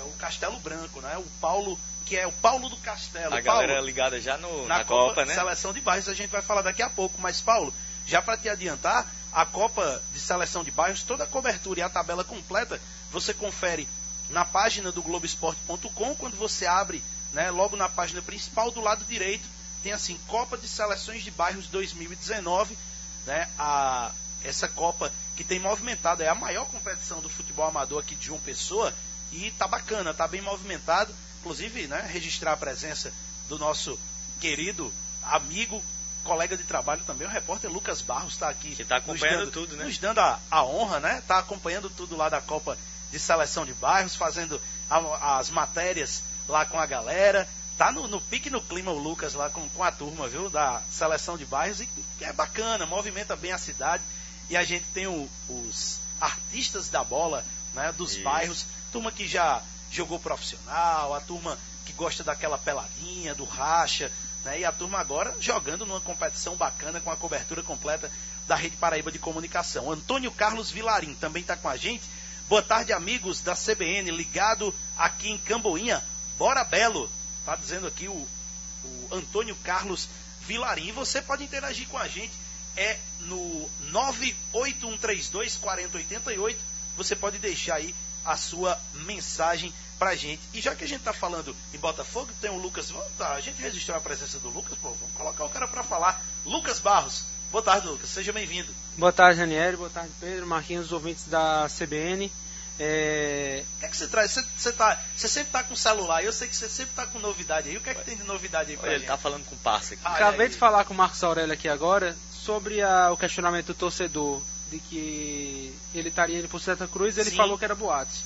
é 0.00 0.02
o 0.02 0.10
Castelo 0.18 0.58
Branco, 0.58 1.00
né? 1.00 1.16
O 1.16 1.26
Paulo, 1.40 1.78
que 2.04 2.16
é 2.16 2.26
o 2.26 2.32
Paulo 2.32 2.68
do 2.68 2.76
Castelo. 2.78 3.26
A 3.26 3.42
Paulo, 3.42 3.60
galera 3.60 3.80
ligada 3.80 4.20
já 4.20 4.36
no, 4.36 4.66
na, 4.66 4.78
na 4.78 4.84
Copa, 4.84 5.10
Copa, 5.10 5.24
né? 5.24 5.34
Seleção 5.34 5.72
de 5.72 5.80
bairros, 5.80 6.08
a 6.08 6.14
gente 6.14 6.30
vai 6.30 6.42
falar 6.42 6.62
daqui 6.62 6.82
a 6.82 6.90
pouco. 6.90 7.20
Mas, 7.20 7.40
Paulo, 7.40 7.72
já 8.04 8.20
para 8.20 8.36
te 8.36 8.48
adiantar, 8.48 9.08
a 9.32 9.46
Copa 9.46 10.02
de 10.12 10.18
Seleção 10.18 10.64
de 10.64 10.72
Bairros, 10.72 11.04
toda 11.04 11.22
a 11.22 11.26
cobertura 11.26 11.80
e 11.80 11.82
a 11.84 11.88
tabela 11.88 12.24
completa, 12.24 12.80
você 13.12 13.32
confere 13.32 13.88
na 14.28 14.44
página 14.44 14.90
do 14.90 15.02
Globoesporte.com, 15.02 16.16
quando 16.16 16.36
você 16.36 16.66
abre, 16.66 17.00
né, 17.32 17.52
logo 17.52 17.76
na 17.76 17.88
página 17.88 18.20
principal, 18.22 18.72
do 18.72 18.80
lado 18.80 19.04
direito, 19.04 19.46
tem 19.84 19.92
assim, 19.92 20.18
Copa 20.26 20.58
de 20.58 20.66
Seleções 20.66 21.22
de 21.22 21.30
Bairros 21.30 21.68
2019, 21.68 22.76
né, 23.24 23.48
a, 23.56 24.10
essa 24.44 24.68
Copa 24.68 25.12
que 25.36 25.42
tem 25.42 25.58
movimentado, 25.58 26.22
é 26.22 26.28
a 26.28 26.34
maior 26.34 26.66
competição 26.66 27.20
do 27.20 27.28
futebol 27.28 27.66
amador 27.66 28.00
aqui 28.00 28.14
de 28.14 28.26
João 28.26 28.38
Pessoa, 28.40 28.94
e 29.32 29.50
tá 29.52 29.66
bacana, 29.66 30.14
tá 30.14 30.28
bem 30.28 30.40
movimentado, 30.40 31.12
inclusive, 31.40 31.88
né, 31.88 32.08
registrar 32.08 32.52
a 32.52 32.56
presença 32.56 33.12
do 33.48 33.58
nosso 33.58 33.98
querido 34.40 34.92
amigo, 35.22 35.82
colega 36.22 36.56
de 36.56 36.64
trabalho 36.64 37.02
também, 37.04 37.26
o 37.26 37.30
repórter 37.30 37.70
Lucas 37.70 38.00
Barros 38.00 38.34
está 38.34 38.48
aqui. 38.48 38.74
Que 38.74 38.82
está 38.82 38.96
acompanhando 38.96 39.44
nos 39.44 39.52
dando, 39.52 39.52
tudo, 39.52 39.76
né? 39.76 39.84
Nos 39.84 39.98
dando 39.98 40.18
a, 40.18 40.38
a 40.50 40.64
honra, 40.64 41.00
né? 41.00 41.18
Está 41.18 41.38
acompanhando 41.38 41.90
tudo 41.90 42.16
lá 42.16 42.28
da 42.28 42.40
Copa 42.40 42.78
de 43.10 43.18
Seleção 43.18 43.66
de 43.66 43.74
Bairros, 43.74 44.16
fazendo 44.16 44.60
a, 44.88 45.38
as 45.38 45.50
matérias 45.50 46.22
lá 46.48 46.64
com 46.64 46.78
a 46.78 46.86
galera. 46.86 47.48
Tá 47.76 47.90
no, 47.90 48.06
no, 48.06 48.20
pique 48.20 48.48
no 48.48 48.62
clima 48.62 48.92
o 48.92 48.98
Lucas 48.98 49.34
lá 49.34 49.50
com, 49.50 49.68
com 49.70 49.82
a 49.82 49.90
turma, 49.90 50.28
viu? 50.28 50.48
Da 50.48 50.80
Seleção 50.90 51.36
de 51.36 51.44
Bairros. 51.44 51.80
E 51.80 51.88
é 52.20 52.32
bacana, 52.32 52.86
movimenta 52.86 53.36
bem 53.36 53.52
a 53.52 53.58
cidade. 53.58 54.02
E 54.50 54.56
a 54.56 54.64
gente 54.64 54.84
tem 54.92 55.06
o, 55.06 55.28
os 55.48 55.98
artistas 56.20 56.88
da 56.88 57.02
bola, 57.02 57.44
né? 57.72 57.92
Dos 57.92 58.12
Isso. 58.12 58.22
bairros. 58.22 58.66
Turma 58.92 59.10
que 59.10 59.26
já 59.26 59.62
jogou 59.90 60.18
profissional, 60.18 61.14
a 61.14 61.20
turma 61.20 61.58
que 61.84 61.92
gosta 61.92 62.24
daquela 62.24 62.58
peladinha, 62.58 63.34
do 63.34 63.44
racha, 63.44 64.10
né? 64.44 64.60
E 64.60 64.64
a 64.64 64.72
turma 64.72 64.98
agora 64.98 65.34
jogando 65.40 65.86
numa 65.86 66.00
competição 66.00 66.56
bacana 66.56 67.00
com 67.00 67.10
a 67.10 67.16
cobertura 67.16 67.62
completa 67.62 68.10
da 68.46 68.54
Rede 68.54 68.76
Paraíba 68.76 69.10
de 69.10 69.18
Comunicação. 69.18 69.90
Antônio 69.90 70.30
Carlos 70.30 70.70
Vilarim 70.70 71.14
também 71.14 71.42
está 71.42 71.56
com 71.56 71.68
a 71.68 71.76
gente. 71.76 72.04
Boa 72.48 72.62
tarde, 72.62 72.92
amigos 72.92 73.40
da 73.40 73.54
CBN, 73.54 74.10
ligado 74.10 74.74
aqui 74.98 75.30
em 75.30 75.38
Camboinha. 75.38 76.04
Bora 76.38 76.62
Belo, 76.62 77.10
tá 77.44 77.56
dizendo 77.56 77.86
aqui 77.86 78.06
o, 78.06 78.12
o 78.12 79.08
Antônio 79.12 79.56
Carlos 79.64 80.08
Vilarim. 80.46 80.92
Você 80.92 81.22
pode 81.22 81.42
interagir 81.42 81.88
com 81.88 81.96
a 81.96 82.06
gente, 82.06 82.32
é 82.76 82.98
no 83.20 83.68
981324088. 83.92 86.56
Você 86.96 87.16
pode 87.16 87.38
deixar 87.38 87.76
aí 87.76 87.94
a 88.24 88.36
sua 88.36 88.78
mensagem 88.94 89.72
pra 89.98 90.14
gente. 90.14 90.40
E 90.52 90.60
já 90.60 90.74
que 90.74 90.84
a 90.84 90.88
gente 90.88 91.02
tá 91.02 91.12
falando 91.12 91.54
em 91.72 91.78
Botafogo, 91.78 92.30
tem 92.40 92.50
o 92.50 92.58
Lucas. 92.58 92.92
Tá, 93.18 93.34
a 93.34 93.40
gente 93.40 93.60
registrou 93.60 93.96
a 93.96 94.00
presença 94.00 94.38
do 94.38 94.50
Lucas, 94.50 94.76
pô, 94.78 94.90
vamos 94.90 95.14
colocar 95.14 95.44
o 95.44 95.48
cara 95.48 95.68
para 95.68 95.82
falar. 95.82 96.22
Lucas 96.44 96.78
Barros. 96.78 97.24
Boa 97.50 97.62
tarde, 97.62 97.86
Lucas. 97.86 98.10
Seja 98.10 98.32
bem-vindo. 98.32 98.72
Boa 98.96 99.12
tarde, 99.12 99.38
Daniel. 99.38 99.76
Boa 99.76 99.90
tarde, 99.90 100.10
Pedro. 100.18 100.46
Marquinhos, 100.46 100.90
ouvintes 100.90 101.24
da 101.26 101.68
CBN. 101.68 102.32
É... 102.80 103.62
O 103.76 103.80
que 103.80 103.86
é 103.86 103.88
que 103.88 103.96
você 103.96 104.08
traz? 104.08 104.32
Você, 104.32 104.44
você, 104.56 104.72
tá, 104.72 105.00
você 105.16 105.28
sempre 105.28 105.52
tá 105.52 105.62
com 105.62 105.76
celular, 105.76 106.24
eu 106.24 106.32
sei 106.32 106.48
que 106.48 106.56
você 106.56 106.68
sempre 106.68 106.92
tá 106.94 107.06
com 107.06 107.20
novidade 107.20 107.68
aí. 107.68 107.76
O 107.76 107.80
que 107.80 107.90
é 107.90 107.94
que 107.94 108.04
tem 108.04 108.16
de 108.16 108.24
novidade 108.24 108.72
aí 108.72 108.76
pra 108.76 108.88
Olha, 108.88 108.98
gente? 108.98 109.02
ele 109.02 109.12
tá 109.12 109.16
falando 109.16 109.44
com 109.44 109.54
o 109.54 109.58
parça 109.58 109.94
aqui. 109.94 110.02
Ah, 110.04 110.14
Acabei 110.14 110.46
aí. 110.46 110.52
de 110.52 110.58
falar 110.58 110.84
com 110.84 110.92
o 110.92 110.96
Marcos 110.96 111.22
Aurélio 111.22 111.52
aqui 111.52 111.68
agora 111.68 112.16
sobre 112.44 112.82
a- 112.82 113.10
o 113.12 113.16
questionamento 113.16 113.68
do 113.68 113.74
torcedor 113.74 114.40
de 114.70 114.78
que 114.78 115.74
ele 115.94 116.08
estaria 116.08 116.38
indo 116.38 116.48
pro 116.48 116.58
Santa 116.60 116.86
Cruz. 116.86 117.16
Ele 117.16 117.30
Sim. 117.30 117.36
falou 117.36 117.56
que 117.58 117.64
era 117.64 117.74
boatos. 117.74 118.22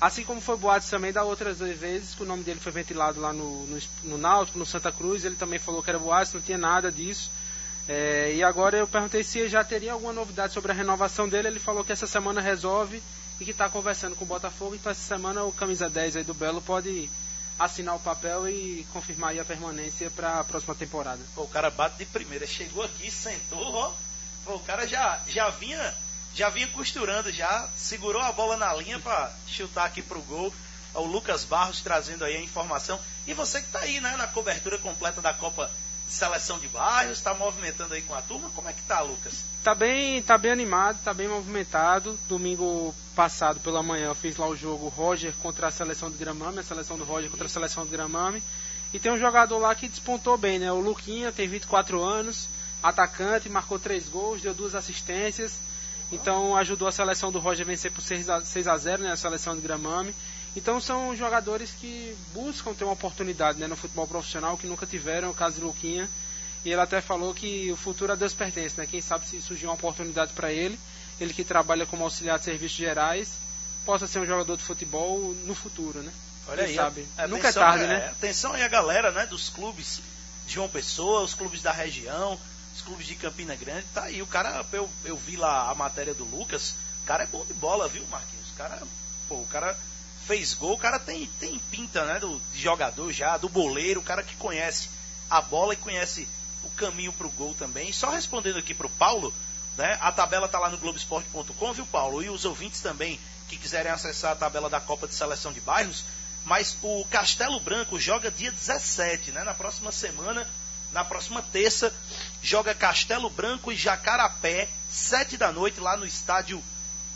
Assim 0.00 0.24
como 0.24 0.40
foi 0.40 0.56
boatos 0.56 0.88
também 0.88 1.12
da 1.12 1.22
outras 1.22 1.58
vezes 1.58 2.14
que 2.14 2.22
o 2.22 2.26
nome 2.26 2.42
dele 2.42 2.58
foi 2.60 2.72
ventilado 2.72 3.20
lá 3.20 3.32
no, 3.32 3.64
no, 3.66 3.78
no 4.04 4.18
Náutico, 4.18 4.58
no 4.58 4.66
Santa 4.66 4.90
Cruz. 4.90 5.24
Ele 5.24 5.36
também 5.36 5.58
falou 5.58 5.82
que 5.82 5.90
era 5.90 5.98
boatos, 5.98 6.34
não 6.34 6.40
tinha 6.40 6.58
nada 6.58 6.90
disso. 6.90 7.30
É, 7.86 8.32
e 8.34 8.42
agora 8.42 8.76
eu 8.78 8.88
perguntei 8.88 9.22
se 9.22 9.46
já 9.48 9.62
teria 9.62 9.92
alguma 9.92 10.12
novidade 10.12 10.52
sobre 10.52 10.72
a 10.72 10.74
renovação 10.74 11.28
dele. 11.28 11.48
Ele 11.48 11.60
falou 11.60 11.84
que 11.84 11.92
essa 11.92 12.06
semana 12.06 12.40
resolve 12.40 13.00
e 13.40 13.44
que 13.44 13.50
está 13.52 13.68
conversando 13.68 14.16
com 14.16 14.24
o 14.24 14.28
Botafogo. 14.28 14.74
Então 14.74 14.90
essa 14.90 15.00
semana 15.06 15.44
o 15.44 15.52
camisa 15.52 15.88
10 15.88 16.16
aí 16.16 16.24
do 16.24 16.34
Belo 16.34 16.60
pode 16.60 17.08
assinar 17.58 17.94
o 17.94 18.00
papel 18.00 18.48
e 18.48 18.86
confirmar 18.92 19.30
aí 19.30 19.40
a 19.40 19.44
permanência 19.44 20.10
para 20.10 20.40
a 20.40 20.44
próxima 20.44 20.74
temporada. 20.74 21.20
Pô, 21.34 21.42
o 21.42 21.48
cara 21.48 21.70
bate 21.70 21.98
de 21.98 22.06
primeira, 22.06 22.46
chegou 22.46 22.82
aqui, 22.82 23.10
sentou, 23.10 23.72
ó. 23.74 23.92
Pô, 24.44 24.54
o 24.56 24.60
cara 24.60 24.86
já, 24.86 25.20
já 25.26 25.48
vinha 25.50 25.94
já 26.34 26.48
vinha 26.48 26.66
costurando, 26.68 27.30
já 27.30 27.68
segurou 27.76 28.20
a 28.20 28.32
bola 28.32 28.56
na 28.56 28.74
linha 28.74 28.98
para 28.98 29.32
chutar 29.46 29.84
aqui 29.84 30.02
pro 30.02 30.20
gol. 30.22 30.52
O 30.92 31.04
Lucas 31.04 31.44
Barros 31.44 31.80
trazendo 31.80 32.24
aí 32.24 32.36
a 32.36 32.40
informação. 32.40 32.98
E 33.26 33.32
você 33.32 33.60
que 33.60 33.68
tá 33.68 33.80
aí, 33.80 34.00
né, 34.00 34.16
na 34.16 34.26
cobertura 34.26 34.76
completa 34.78 35.20
da 35.20 35.32
Copa 35.32 35.70
Seleção 36.08 36.58
de 36.58 36.68
Bairros, 36.68 37.18
está 37.18 37.34
movimentando 37.34 37.94
aí 37.94 38.02
com 38.02 38.14
a 38.14 38.22
turma. 38.22 38.50
Como 38.54 38.68
é 38.68 38.72
que 38.72 38.82
tá, 38.82 39.00
Lucas? 39.00 39.34
Tá 39.62 39.74
bem, 39.74 40.22
tá 40.22 40.36
bem 40.36 40.52
animado, 40.52 40.98
tá 41.02 41.14
bem 41.14 41.26
movimentado. 41.26 42.18
Domingo 42.28 42.94
passado 43.16 43.60
pela 43.60 43.82
manhã 43.82 44.06
eu 44.06 44.14
fiz 44.14 44.36
lá 44.36 44.46
o 44.46 44.56
jogo 44.56 44.88
Roger 44.88 45.32
contra 45.42 45.68
a 45.68 45.70
seleção 45.70 46.10
do 46.10 46.18
Gramame, 46.18 46.58
a 46.58 46.62
seleção 46.62 46.98
do 46.98 47.04
Roger 47.04 47.30
contra 47.30 47.46
a 47.46 47.50
seleção 47.50 47.84
do 47.84 47.90
Gramame. 47.90 48.42
E 48.92 48.98
tem 49.00 49.10
um 49.10 49.18
jogador 49.18 49.58
lá 49.58 49.74
que 49.74 49.88
despontou 49.88 50.36
bem, 50.36 50.58
né? 50.58 50.70
O 50.70 50.80
Luquinha 50.80 51.32
tem 51.32 51.48
24 51.48 52.02
anos, 52.02 52.48
atacante, 52.82 53.48
marcou 53.48 53.78
três 53.78 54.08
gols, 54.08 54.40
deu 54.40 54.54
duas 54.54 54.74
assistências. 54.74 55.54
Então 56.12 56.54
ajudou 56.56 56.86
a 56.86 56.92
seleção 56.92 57.32
do 57.32 57.40
Roger 57.40 57.66
a 57.66 57.70
vencer 57.70 57.90
por 57.90 58.02
6 58.02 58.28
a, 58.28 58.40
6 58.40 58.68
a 58.68 58.76
0, 58.76 59.02
né? 59.02 59.12
A 59.12 59.16
seleção 59.16 59.56
do 59.56 59.62
Gramame. 59.62 60.14
Então 60.56 60.80
são 60.80 61.16
jogadores 61.16 61.72
que 61.72 62.16
buscam 62.32 62.72
ter 62.74 62.84
uma 62.84 62.92
oportunidade 62.92 63.58
né, 63.58 63.66
no 63.66 63.76
futebol 63.76 64.06
profissional, 64.06 64.56
que 64.56 64.66
nunca 64.66 64.86
tiveram, 64.86 65.28
é 65.28 65.30
o 65.30 65.34
caso 65.34 65.60
do 65.60 65.66
Luquinha. 65.66 66.08
E 66.64 66.70
ele 66.70 66.80
até 66.80 67.00
falou 67.00 67.34
que 67.34 67.70
o 67.72 67.76
futuro 67.76 68.12
a 68.12 68.14
Deus 68.14 68.32
pertence, 68.32 68.78
né? 68.78 68.86
Quem 68.86 69.00
sabe 69.00 69.26
se 69.26 69.40
surgir 69.42 69.66
uma 69.66 69.74
oportunidade 69.74 70.32
para 70.32 70.50
ele, 70.52 70.78
ele 71.20 71.34
que 71.34 71.44
trabalha 71.44 71.84
como 71.84 72.04
auxiliar 72.04 72.38
de 72.38 72.44
serviços 72.44 72.78
gerais, 72.78 73.32
possa 73.84 74.06
ser 74.06 74.20
um 74.20 74.26
jogador 74.26 74.56
de 74.56 74.62
futebol 74.62 75.34
no 75.44 75.54
futuro, 75.54 76.00
né? 76.00 76.12
Olha 76.48 76.62
Quem 76.62 76.66
aí, 76.68 76.76
sabe? 76.76 77.06
a- 77.18 77.26
Nunca 77.28 77.48
é 77.48 77.52
tarde, 77.52 77.86
né? 77.86 78.08
Atenção 78.08 78.52
aí 78.54 78.62
a 78.62 78.68
galera, 78.68 79.10
né, 79.10 79.26
dos 79.26 79.50
clubes 79.50 80.00
de 80.46 80.54
João 80.54 80.68
Pessoa, 80.68 81.22
os 81.22 81.34
clubes 81.34 81.60
da 81.60 81.72
região, 81.72 82.38
os 82.74 82.80
clubes 82.80 83.06
de 83.06 83.14
Campina 83.14 83.54
Grande, 83.54 83.84
tá 83.92 84.04
aí. 84.04 84.22
O 84.22 84.26
cara, 84.26 84.64
eu, 84.72 84.88
eu 85.04 85.16
vi 85.16 85.36
lá 85.36 85.70
a 85.70 85.74
matéria 85.74 86.14
do 86.14 86.24
Lucas, 86.24 86.74
o 87.02 87.06
cara 87.06 87.24
é 87.24 87.26
bom 87.26 87.44
de 87.44 87.52
bola, 87.54 87.88
viu, 87.88 88.06
Marquinhos? 88.06 88.50
O 88.52 88.54
cara, 88.54 88.82
pô, 89.28 89.34
o 89.36 89.46
cara 89.46 89.76
fez 90.26 90.54
gol, 90.54 90.74
o 90.74 90.78
cara 90.78 90.98
tem, 90.98 91.26
tem 91.38 91.58
pinta, 91.70 92.04
né, 92.04 92.18
do, 92.18 92.40
de 92.52 92.60
jogador 92.60 93.12
já, 93.12 93.36
do 93.36 93.48
boleiro, 93.48 94.00
o 94.00 94.04
cara 94.04 94.22
que 94.22 94.34
conhece 94.36 94.88
a 95.30 95.40
bola 95.40 95.74
e 95.74 95.78
conhece 95.78 96.28
o 96.62 96.70
caminho 96.70 97.12
pro 97.12 97.30
gol 97.30 97.54
também. 97.54 97.92
Só 97.92 98.10
respondendo 98.10 98.58
aqui 98.58 98.74
pro 98.74 98.88
Paulo, 98.90 99.32
né, 99.76 99.98
a 100.00 100.10
tabela 100.12 100.48
tá 100.48 100.58
lá 100.58 100.70
no 100.70 100.78
Globoesporte.com, 100.78 101.72
viu, 101.72 101.86
Paulo? 101.86 102.22
E 102.22 102.28
os 102.28 102.44
ouvintes 102.44 102.80
também 102.80 103.20
que 103.48 103.56
quiserem 103.56 103.92
acessar 103.92 104.32
a 104.32 104.36
tabela 104.36 104.70
da 104.70 104.80
Copa 104.80 105.06
de 105.06 105.14
Seleção 105.14 105.52
de 105.52 105.60
Bairros, 105.60 106.04
mas 106.44 106.76
o 106.82 107.04
Castelo 107.10 107.60
Branco 107.60 107.98
joga 107.98 108.30
dia 108.30 108.50
17, 108.50 109.32
né? 109.32 109.44
Na 109.44 109.54
próxima 109.54 109.90
semana, 109.92 110.46
na 110.92 111.04
próxima 111.04 111.42
terça, 111.42 111.92
joga 112.42 112.74
Castelo 112.74 113.28
Branco 113.30 113.72
e 113.72 113.76
Jacarapé, 113.76 114.68
7 114.90 115.36
da 115.36 115.50
noite, 115.50 115.80
lá 115.80 115.96
no 115.96 116.06
estádio, 116.06 116.62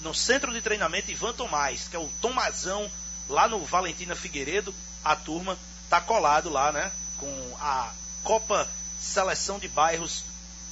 no 0.00 0.14
centro 0.14 0.52
de 0.52 0.60
treinamento 0.60 1.10
Ivan 1.10 1.32
Tomás, 1.32 1.88
que 1.88 1.96
é 1.96 1.98
o 1.98 2.10
Tomazão, 2.20 2.90
lá 3.28 3.48
no 3.48 3.64
Valentina 3.64 4.14
Figueiredo. 4.14 4.74
A 5.04 5.16
turma 5.16 5.58
tá 5.88 6.00
colado 6.00 6.48
lá, 6.48 6.72
né? 6.72 6.90
Com 7.18 7.56
a 7.60 7.92
Copa 8.22 8.68
Seleção 9.00 9.58
de 9.58 9.68
Bairros 9.68 10.24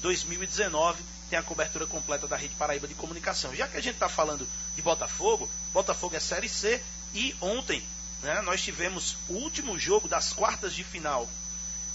2019. 0.02 1.02
Tem 1.28 1.38
a 1.38 1.42
cobertura 1.42 1.86
completa 1.86 2.28
da 2.28 2.36
Rede 2.36 2.54
Paraíba 2.54 2.86
de 2.86 2.94
Comunicação. 2.94 3.54
Já 3.54 3.66
que 3.66 3.76
a 3.76 3.80
gente 3.80 3.94
está 3.94 4.08
falando 4.08 4.46
de 4.74 4.82
Botafogo, 4.82 5.48
Botafogo 5.72 6.14
é 6.14 6.20
Série 6.20 6.48
C 6.48 6.82
e 7.12 7.34
ontem 7.40 7.82
né, 8.22 8.40
nós 8.42 8.62
tivemos 8.62 9.16
o 9.28 9.34
último 9.34 9.78
jogo 9.78 10.08
das 10.08 10.32
quartas 10.32 10.74
de 10.74 10.84
final 10.84 11.28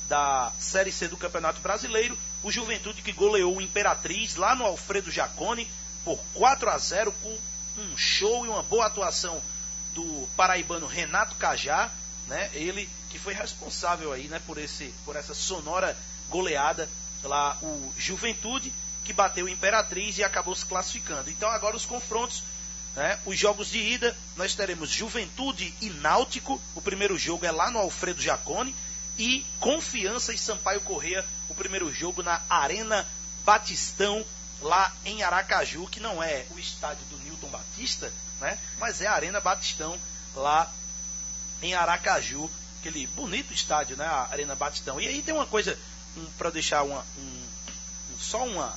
da 0.10 0.52
Série 0.60 0.92
C 0.92 1.08
do 1.08 1.16
Campeonato 1.16 1.62
Brasileiro. 1.62 2.18
O 2.44 2.52
Juventude 2.52 3.02
que 3.02 3.14
goleou 3.14 3.56
o 3.56 3.62
Imperatriz 3.62 4.36
lá 4.36 4.54
no 4.56 4.66
Alfredo 4.66 5.10
Jacone 5.10 5.70
por 6.04 6.20
4 6.34 6.70
a 6.70 6.78
0 6.78 7.12
com 7.12 7.38
um 7.78 7.98
show 7.98 8.46
e 8.46 8.50
uma 8.50 8.64
boa 8.64 8.86
atuação 8.86 9.42
do 9.94 10.28
paraibano 10.36 10.88
Renato 10.88 11.36
Cajá, 11.36 11.90
né? 12.28 12.50
Ele 12.54 12.90
que 13.10 13.20
foi 13.20 13.34
responsável 13.34 14.14
aí, 14.14 14.28
né, 14.28 14.42
por 14.46 14.58
esse 14.58 14.94
por 15.04 15.16
essa 15.16 15.34
sonora 15.34 15.98
goleada 16.30 16.88
lá 17.24 17.58
o 17.62 17.94
Juventude 17.98 18.74
que 19.04 19.12
bateu 19.12 19.46
o 19.46 19.50
Imperatriz 19.50 20.18
e 20.18 20.24
acabou 20.24 20.56
se 20.56 20.66
classificando. 20.66 21.30
Então 21.30 21.50
agora 21.50 21.76
os 21.76 21.86
confrontos 21.86 22.44
né? 22.96 23.18
Os 23.26 23.38
jogos 23.38 23.70
de 23.70 23.80
ida, 23.80 24.16
nós 24.36 24.54
teremos 24.54 24.90
Juventude 24.90 25.74
e 25.82 25.90
Náutico. 25.90 26.62
O 26.76 26.82
primeiro 26.82 27.18
jogo 27.18 27.46
é 27.46 27.52
lá 27.52 27.72
no 27.72 27.80
Alfredo 27.80 28.22
Jacone. 28.22 28.76
E 29.18 29.46
Confiança 29.60 30.34
e 30.34 30.38
Sampaio 30.38 30.82
Correia. 30.82 31.26
O 31.50 31.56
primeiro 31.56 31.94
jogo 31.94 32.24
na 32.24 32.42
Arena 32.50 33.08
Batistão, 33.46 34.26
lá 34.62 34.94
em 35.04 35.24
Aracaju, 35.24 35.88
que 35.88 36.00
não 36.00 36.22
é 36.22 36.46
o 36.52 36.60
estádio 36.60 37.04
do 37.06 37.18
Newton 37.20 37.50
Batista, 37.50 38.12
né? 38.40 38.58
mas 38.80 39.02
é 39.02 39.08
a 39.08 39.14
Arena 39.14 39.40
Batistão, 39.40 39.98
lá 40.36 40.72
em 41.62 41.74
Aracaju. 41.74 42.50
Aquele 42.80 43.06
bonito 43.08 43.54
estádio, 43.54 43.96
né? 43.96 44.06
A 44.06 44.28
Arena 44.32 44.56
Batistão. 44.56 45.00
E 45.00 45.08
aí 45.08 45.22
tem 45.22 45.36
uma 45.36 45.46
coisa, 45.46 45.78
um, 46.18 46.26
para 46.36 46.50
deixar 46.50 46.82
uma, 46.82 47.06
um, 47.16 47.44
só 48.20 48.44
uma, 48.44 48.74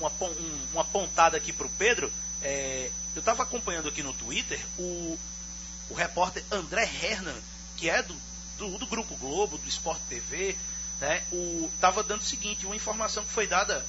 uma, 0.00 0.10
um, 0.22 0.66
uma 0.72 0.84
pontada 0.84 1.36
aqui 1.36 1.52
para 1.52 1.66
o 1.66 1.70
Pedro. 1.70 2.12
É, 2.42 2.90
eu 3.14 3.20
estava 3.20 3.44
acompanhando 3.44 3.88
aqui 3.88 4.02
no 4.02 4.12
Twitter 4.12 4.60
o, 4.76 5.16
o 5.88 5.94
repórter 5.94 6.44
André 6.50 6.90
Hernan, 7.00 7.36
que 7.76 7.88
é 7.88 8.02
do, 8.02 8.16
do, 8.58 8.78
do 8.78 8.86
Grupo 8.88 9.14
Globo, 9.16 9.56
do 9.56 9.68
Sport 9.68 10.00
TV, 10.08 10.56
né? 11.00 11.22
Estava 11.72 12.02
dando 12.02 12.22
o 12.22 12.24
seguinte, 12.24 12.66
uma 12.66 12.74
informação 12.74 13.24
que 13.24 13.30
foi 13.30 13.46
dada 13.46 13.86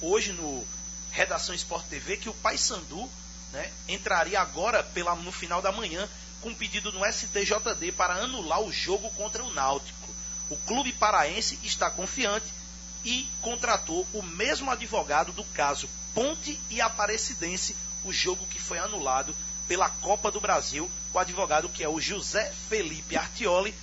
hoje 0.00 0.32
no 0.32 0.64
Redação 1.10 1.54
Sport 1.54 1.86
TV, 1.86 2.16
que 2.16 2.28
o 2.28 2.34
Paysandu 2.34 3.08
né, 3.52 3.70
entraria 3.88 4.40
agora 4.40 4.82
pela, 4.82 5.14
no 5.14 5.30
final 5.30 5.60
da 5.60 5.70
manhã 5.70 6.08
com 6.40 6.48
um 6.48 6.54
pedido 6.54 6.90
no 6.90 7.04
STJD 7.04 7.92
para 7.92 8.14
anular 8.14 8.60
o 8.60 8.72
jogo 8.72 9.10
contra 9.10 9.44
o 9.44 9.52
Náutico. 9.52 10.08
O 10.50 10.56
clube 10.56 10.92
paraense 10.92 11.58
está 11.62 11.90
confiante 11.90 12.46
e 13.04 13.28
contratou 13.40 14.06
o 14.12 14.22
mesmo 14.22 14.70
advogado 14.70 15.32
do 15.32 15.44
caso 15.44 15.88
Ponte 16.14 16.60
e 16.68 16.80
Aparecidense 16.80 17.76
o 18.04 18.12
jogo 18.12 18.46
que 18.46 18.58
foi 18.58 18.78
anulado 18.78 19.34
pela 19.68 19.88
Copa 19.88 20.30
do 20.30 20.40
Brasil. 20.40 20.90
O 21.14 21.18
advogado 21.18 21.68
que 21.68 21.82
é 21.82 21.88
o 21.88 22.00
José 22.00 22.52
Felipe 22.68 23.16
Artioli 23.16 23.74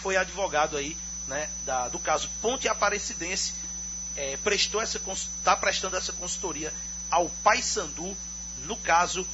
foi 0.00 0.16
advogado 0.16 0.76
aí, 0.76 0.96
né, 1.26 1.50
da, 1.64 1.88
do 1.88 1.98
caso 1.98 2.30
Ponte 2.40 2.68
Aparecidense, 2.68 3.54
é, 4.16 4.36
prestou 4.38 4.80
essa 4.80 4.98
está 4.98 5.56
prestando 5.56 5.96
essa 5.96 6.12
consultoria 6.12 6.72
ao 7.10 7.28
Paysandu 7.42 8.16
no 8.64 8.76
caso 8.76 9.26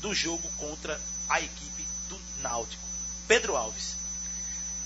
do 0.00 0.14
jogo 0.14 0.48
contra 0.58 1.00
a 1.28 1.40
equipe 1.40 1.86
do 2.08 2.20
Náutico. 2.40 2.82
Pedro 3.26 3.56
Alves. 3.56 3.96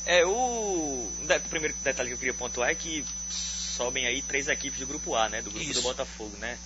É, 0.07 0.25
o, 0.25 0.31
o 0.31 1.49
primeiro 1.50 1.75
detalhe 1.83 2.09
que 2.09 2.14
eu 2.14 2.19
queria 2.19 2.35
pontuar 2.35 2.71
é 2.71 2.75
que 2.75 3.05
sobem 3.29 4.07
aí 4.07 4.23
três 4.23 4.49
equipes 4.49 4.79
do 4.79 4.87
grupo 4.87 5.14
A, 5.14 5.29
né? 5.29 5.43
Do 5.43 5.50
grupo 5.50 5.64
Isso. 5.64 5.81
do 5.81 5.83
Botafogo, 5.83 6.37
né? 6.38 6.59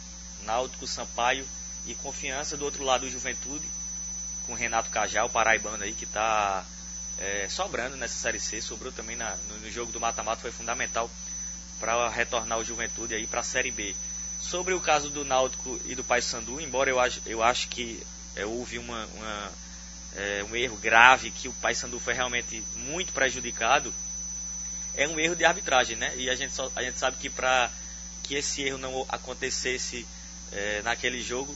Náutico, 0.42 0.86
Sampaio 0.86 1.46
e 1.86 1.94
confiança 1.96 2.56
do 2.56 2.64
outro 2.64 2.84
lado, 2.84 3.06
o 3.06 3.10
Juventude, 3.10 3.66
com 4.46 4.52
o 4.52 4.56
Renato 4.56 4.90
Cajal, 4.90 5.26
o 5.26 5.30
paraibano 5.30 5.82
aí, 5.82 5.92
que 5.92 6.04
está 6.04 6.64
é, 7.18 7.48
sobrando 7.48 7.96
nessa 7.96 8.14
Série 8.14 8.40
C, 8.40 8.60
sobrou 8.60 8.92
também 8.92 9.16
na, 9.16 9.36
no, 9.48 9.58
no, 9.60 9.70
jogo 9.70 9.92
do 9.92 10.00
mata-mata, 10.00 10.40
foi 10.40 10.52
fundamental 10.52 11.10
para 11.84 12.08
retornar 12.08 12.58
o 12.58 12.64
Juventude 12.64 13.14
aí 13.14 13.26
para 13.26 13.40
a 13.40 13.44
Série 13.44 13.70
B. 13.70 13.94
Sobre 14.40 14.72
o 14.72 14.80
caso 14.80 15.10
do 15.10 15.22
Náutico 15.22 15.78
e 15.84 15.94
do 15.94 16.02
Paysandu, 16.02 16.58
embora 16.58 16.88
eu 16.88 16.98
acho, 16.98 17.20
eu 17.26 17.42
acho 17.42 17.68
que 17.68 18.02
é, 18.34 18.46
houve 18.46 18.78
uma, 18.78 19.04
uma 19.04 19.52
é, 20.16 20.42
um 20.48 20.56
erro 20.56 20.78
grave, 20.78 21.30
que 21.30 21.46
o 21.46 21.52
Paysandu 21.52 22.00
foi 22.00 22.14
realmente 22.14 22.64
muito 22.74 23.12
prejudicado, 23.12 23.92
é 24.94 25.06
um 25.06 25.20
erro 25.20 25.36
de 25.36 25.44
arbitragem, 25.44 25.94
né? 25.94 26.10
E 26.16 26.30
a 26.30 26.34
gente, 26.34 26.54
só, 26.54 26.72
a 26.74 26.82
gente 26.82 26.98
sabe 26.98 27.18
que 27.18 27.28
para 27.28 27.70
que 28.22 28.34
esse 28.34 28.62
erro 28.62 28.78
não 28.78 29.04
acontecesse 29.10 30.06
é, 30.52 30.80
naquele 30.82 31.20
jogo, 31.20 31.54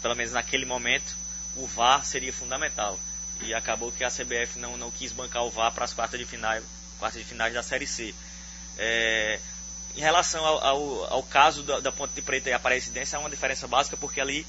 pelo 0.00 0.14
menos 0.14 0.34
naquele 0.34 0.66
momento, 0.66 1.16
o 1.56 1.66
VAR 1.66 2.04
seria 2.04 2.32
fundamental. 2.32 2.96
E 3.40 3.52
acabou 3.52 3.90
que 3.90 4.04
a 4.04 4.08
CBF 4.08 4.60
não, 4.60 4.76
não 4.76 4.92
quis 4.92 5.10
bancar 5.10 5.42
o 5.42 5.50
VAR 5.50 5.72
para 5.72 5.84
as 5.84 5.92
quartas 5.92 6.20
de 6.20 6.26
finais, 6.26 6.62
quartas 7.00 7.20
de 7.20 7.26
finais 7.26 7.52
da 7.52 7.62
Série 7.64 7.88
C. 7.88 8.14
É, 8.78 9.40
em 9.96 10.00
relação 10.00 10.44
ao, 10.44 10.64
ao, 10.64 11.12
ao 11.12 11.22
caso 11.24 11.62
da, 11.62 11.80
da, 11.80 11.90
Ponte 11.90 12.14
de 12.14 12.22
Preta 12.22 12.48
e 12.48 12.52
Aparecidense, 12.52 13.16
há 13.16 13.18
uma 13.18 13.28
diferença 13.28 13.66
básica 13.66 13.96
porque 13.96 14.20
ali 14.20 14.46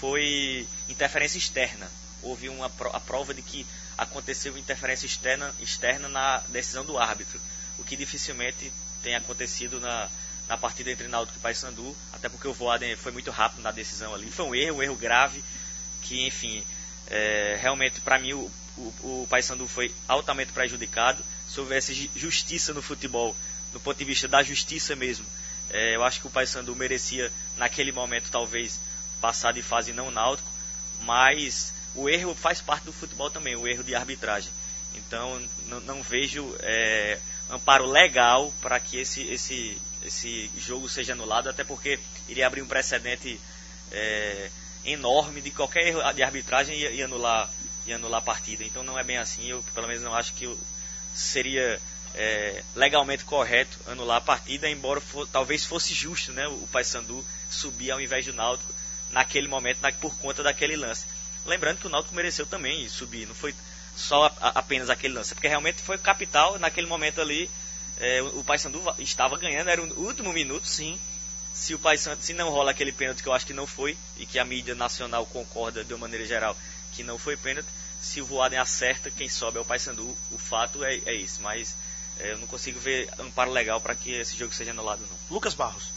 foi 0.00 0.66
interferência 0.88 1.38
externa. 1.38 1.88
Houve 2.22 2.48
uma 2.48 2.70
a 2.92 3.00
prova 3.00 3.32
de 3.32 3.40
que 3.40 3.66
aconteceu 3.96 4.58
interferência 4.58 5.06
externa, 5.06 5.54
externa 5.60 6.08
na 6.08 6.38
decisão 6.48 6.84
do 6.84 6.98
árbitro, 6.98 7.40
o 7.78 7.84
que 7.84 7.96
dificilmente 7.96 8.72
tem 9.02 9.14
acontecido 9.14 9.78
na, 9.78 10.08
na 10.48 10.56
partida 10.56 10.90
entre 10.90 11.06
Náutico 11.06 11.38
e 11.38 11.40
Paysandu, 11.40 11.96
até 12.12 12.28
porque 12.28 12.48
o 12.48 12.52
Voaden 12.52 12.96
foi 12.96 13.12
muito 13.12 13.30
rápido 13.30 13.62
na 13.62 13.70
decisão 13.70 14.14
ali. 14.14 14.30
Foi 14.30 14.44
um 14.44 14.54
erro, 14.54 14.78
um 14.78 14.82
erro 14.82 14.96
grave, 14.96 15.44
que 16.02 16.26
enfim, 16.26 16.64
é, 17.06 17.58
realmente 17.60 18.00
para 18.00 18.18
mim 18.18 18.32
o, 18.32 18.50
o, 18.76 18.82
o 19.22 19.26
Paysandu 19.30 19.68
foi 19.68 19.94
altamente 20.08 20.52
prejudicado. 20.52 21.22
Se 21.48 21.60
houvesse 21.60 22.10
justiça 22.16 22.74
no 22.74 22.82
futebol, 22.82 23.36
do 23.72 23.80
ponto 23.80 23.96
de 23.96 24.04
vista 24.04 24.26
da 24.26 24.42
justiça 24.42 24.96
mesmo, 24.96 25.26
é, 25.70 25.94
eu 25.94 26.02
acho 26.02 26.20
que 26.20 26.26
o 26.26 26.30
Paysandu 26.30 26.74
merecia 26.74 27.32
naquele 27.56 27.92
momento 27.92 28.30
talvez 28.30 28.80
passar 29.20 29.52
de 29.52 29.62
fase 29.62 29.92
não 29.92 30.10
náutico, 30.10 30.48
mas 31.02 31.72
o 31.94 32.08
erro 32.08 32.34
faz 32.34 32.60
parte 32.60 32.84
do 32.84 32.92
futebol 32.92 33.30
também, 33.30 33.56
o 33.56 33.66
erro 33.66 33.84
de 33.84 33.94
arbitragem. 33.94 34.50
Então 34.94 35.40
não, 35.66 36.02
vejo 36.02 36.56
é, 36.60 37.18
amparo 37.48 37.86
legal 37.86 38.52
para 38.60 38.80
que 38.80 38.98
esse, 38.98 39.22
esse, 39.22 39.80
esse 40.04 40.50
jogo 40.58 40.88
seja 40.88 41.12
anulado, 41.12 41.48
até 41.48 41.62
porque 41.62 41.98
iria 42.28 42.46
abrir 42.46 42.62
um 42.62 42.66
precedente 42.66 43.40
é, 43.92 44.50
enorme 44.84 45.40
de 45.40 45.50
qualquer 45.50 45.86
erro 45.86 46.12
de 46.12 46.22
arbitragem 46.22 46.76
e, 46.76 46.96
e, 46.96 47.02
anular, 47.02 47.48
e 47.86 47.92
anular 47.92 48.18
a 48.18 48.24
partida. 48.24 48.64
Então 48.64 48.82
não 48.82 48.98
é 48.98 49.04
bem 49.04 49.18
assim, 49.18 49.46
eu 49.46 49.62
pelo 49.74 49.86
menos 49.86 50.02
não 50.02 50.14
acho 50.14 50.32
que 50.34 50.52
seria 51.14 51.80
é, 52.14 52.62
legalmente 52.74 53.24
correto 53.24 53.78
anular 53.86 54.18
a 54.18 54.20
partida, 54.20 54.68
embora 54.68 55.00
for, 55.00 55.26
talvez 55.28 55.64
fosse 55.64 55.94
justo 55.94 56.32
né, 56.32 56.46
o 56.48 56.68
Paysandu 56.72 57.24
subir 57.50 57.90
ao 57.90 58.00
invés 58.00 58.26
do 58.26 58.32
Náutico 58.32 58.72
naquele 59.10 59.48
momento 59.48 59.80
na, 59.80 59.92
por 59.92 60.16
conta 60.18 60.42
daquele 60.42 60.76
lance. 60.76 61.04
Lembrando 61.46 61.78
que 61.78 61.86
o 61.86 61.90
Náutico 61.90 62.14
mereceu 62.14 62.46
também 62.46 62.88
subir, 62.88 63.26
não 63.26 63.34
foi 63.34 63.54
só 63.96 64.26
a, 64.26 64.32
a, 64.40 64.48
apenas 64.60 64.90
aquele 64.90 65.14
lance, 65.14 65.34
porque 65.34 65.48
realmente 65.48 65.82
foi 65.82 65.98
capital 65.98 66.58
naquele 66.58 66.86
momento 66.86 67.20
ali 67.20 67.50
é, 68.00 68.22
o 68.22 68.42
Paysandu 68.42 68.82
estava 68.98 69.36
ganhando, 69.36 69.68
era 69.68 69.82
o 69.82 70.06
último 70.06 70.32
minuto, 70.32 70.66
sim. 70.66 70.98
Se 71.52 71.74
o 71.74 71.78
Paysandu, 71.78 72.22
se 72.22 72.32
não 72.32 72.48
rola 72.48 72.70
aquele 72.70 72.92
pênalti 72.92 73.22
que 73.22 73.28
eu 73.28 73.32
acho 73.34 73.46
que 73.46 73.52
não 73.52 73.66
foi 73.66 73.96
e 74.16 74.24
que 74.24 74.38
a 74.38 74.44
mídia 74.44 74.74
nacional 74.74 75.26
concorda 75.26 75.84
de 75.84 75.92
uma 75.92 76.00
maneira 76.00 76.24
geral 76.24 76.56
que 76.92 77.02
não 77.02 77.18
foi 77.18 77.36
pênalti, 77.36 77.68
se 78.00 78.20
o 78.22 78.24
Voaden 78.24 78.58
acerta, 78.58 79.10
quem 79.10 79.28
sobe 79.28 79.58
é 79.58 79.60
o 79.60 79.64
Paysandu. 79.64 80.16
O 80.30 80.38
fato 80.38 80.82
é, 80.82 80.96
é 81.04 81.14
isso, 81.14 81.42
mas 81.42 81.74
eu 82.24 82.38
não 82.38 82.46
consigo 82.46 82.78
ver 82.78 83.08
amparo 83.18 83.50
legal 83.50 83.80
para 83.80 83.94
que 83.94 84.12
esse 84.12 84.36
jogo 84.36 84.54
seja 84.54 84.70
anulado 84.70 85.00
não. 85.00 85.34
Lucas 85.34 85.54
Barros. 85.54 85.90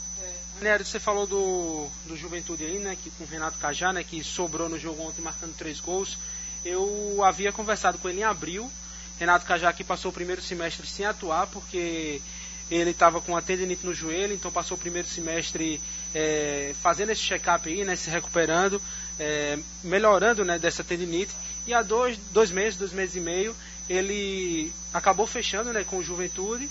É, 0.62 0.78
você 0.78 1.00
falou 1.00 1.28
do, 1.28 1.90
do 2.06 2.16
Juventude 2.16 2.64
aí, 2.64 2.80
né, 2.80 2.98
que 3.02 3.10
com 3.12 3.24
o 3.24 3.28
Renato 3.28 3.58
Cajá, 3.58 3.92
né, 3.92 4.04
que 4.04 4.24
sobrou 4.24 4.70
no 4.70 4.80
jogo 4.80 5.02
ontem 5.04 5.22
marcando 5.22 5.56
três 5.56 5.80
gols. 5.80 6.18
Eu 6.64 7.22
havia 7.24 7.52
conversado 7.52 7.98
com 7.98 8.08
ele 8.08 8.22
em 8.22 8.24
abril 8.24 8.72
Renato 9.20 9.46
Cajaqui 9.46 9.84
passou 9.84 10.12
o 10.12 10.14
primeiro 10.14 10.42
semestre 10.42 10.86
sem 10.88 11.06
atuar, 11.06 11.48
porque 11.48 12.22
ele 12.70 12.92
estava 12.92 13.22
com 13.22 13.38
a 13.38 13.42
tendinite 13.42 13.86
no 13.86 13.94
joelho, 13.94 14.34
então 14.34 14.52
passou 14.52 14.76
o 14.76 14.80
primeiro 14.80 15.08
semestre 15.08 15.80
é, 16.14 16.74
fazendo 16.82 17.12
esse 17.12 17.22
check-up 17.22 17.68
aí, 17.70 17.84
né, 17.84 17.96
se 17.96 18.10
recuperando, 18.10 18.82
é, 19.20 19.60
melhorando 19.84 20.44
né, 20.44 20.58
dessa 20.58 20.84
tendinite. 20.84 21.32
E 21.68 21.74
há 21.74 21.82
dois, 21.82 22.18
dois 22.32 22.52
meses, 22.52 22.78
dois 22.78 22.92
meses 22.92 23.16
e 23.16 23.20
meio, 23.20 23.56
ele 23.90 24.72
acabou 24.94 25.28
fechando 25.28 25.74
né, 25.74 25.84
com 25.84 25.98
o 25.98 26.04
Juventude. 26.04 26.70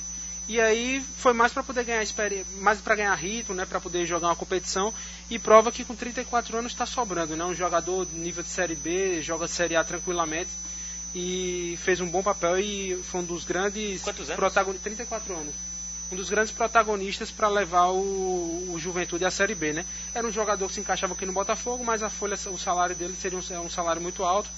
E 0.49 0.61
aí 0.61 1.05
foi 1.19 1.33
mais 1.33 1.53
para 1.53 1.63
poder 1.63 1.85
ganhar 1.85 2.05
mais 2.59 2.81
para 2.81 2.97
ganhar 2.97 3.15
ritmo, 3.15 3.55
né, 3.55 3.65
para 3.65 3.81
poder 3.81 4.05
jogar 4.07 4.29
uma 4.29 4.37
competição 4.37 4.93
e 5.31 5.39
prova 5.39 5.71
que 5.71 5.85
com 5.85 5.95
34 5.95 6.59
anos 6.59 6.73
está 6.73 6.85
sobrando, 6.85 7.37
né, 7.37 7.45
um 7.45 7.55
jogador 7.55 8.09
nível 8.13 8.43
de 8.43 8.49
série 8.49 8.75
B, 8.75 9.23
joga 9.23 9.47
série 9.47 9.77
A 9.77 9.85
tranquilamente 9.85 10.51
e 11.15 11.79
fez 11.83 12.01
um 12.01 12.09
bom 12.09 12.25
papel 12.25 12.59
e 12.59 13.01
foi 13.05 13.21
um 13.21 13.25
dos 13.25 13.45
grandes 13.45 14.03
protagonistas 14.35 14.83
34 14.83 15.35
anos 15.35 15.55
um 16.13 16.17
dos 16.17 16.29
grandes 16.29 16.53
protagonistas 16.53 17.31
para 17.31 17.49
levar 17.49 17.87
o, 17.87 18.73
o, 18.75 18.77
Juventude 18.79 19.25
à 19.25 19.31
Série 19.31 19.55
B, 19.55 19.73
né? 19.73 19.85
Era 20.15 20.27
um 20.27 20.31
jogador 20.31 20.69
que 20.69 20.75
se 20.75 20.81
encaixava 20.81 21.15
aqui 21.15 21.25
no 21.25 21.33
Botafogo, 21.33 21.83
mas 21.83 22.03
a 22.03 22.11
folha, 22.11 22.35
o 22.35 22.59
salário 22.59 22.95
dele 22.95 23.17
seria 23.19 23.39
um, 23.39 23.65
um 23.65 23.71
salário 23.71 24.03
muito 24.03 24.23
alto. 24.23 24.51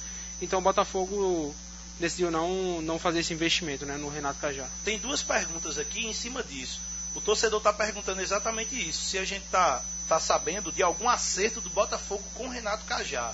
Então 0.42 0.58
o 0.58 0.62
Botafogo 0.62 1.54
decidiu 1.98 2.30
não, 2.30 2.80
não 2.82 2.98
fazer 2.98 3.20
esse 3.20 3.32
investimento 3.32 3.86
né, 3.86 3.96
no 3.96 4.08
Renato 4.08 4.40
Cajá. 4.40 4.66
Tem 4.84 4.98
duas 4.98 5.22
perguntas 5.22 5.78
aqui 5.78 6.06
em 6.06 6.12
cima 6.12 6.42
disso. 6.42 6.80
O 7.14 7.20
torcedor 7.20 7.58
está 7.58 7.72
perguntando 7.72 8.20
exatamente 8.20 8.76
isso. 8.76 9.02
Se 9.04 9.18
a 9.18 9.24
gente 9.24 9.44
está 9.44 9.80
tá 10.08 10.18
sabendo 10.18 10.72
de 10.72 10.82
algum 10.82 11.08
acerto 11.08 11.60
do 11.60 11.70
Botafogo 11.70 12.24
com 12.34 12.46
o 12.46 12.50
Renato 12.50 12.84
Cajá. 12.84 13.32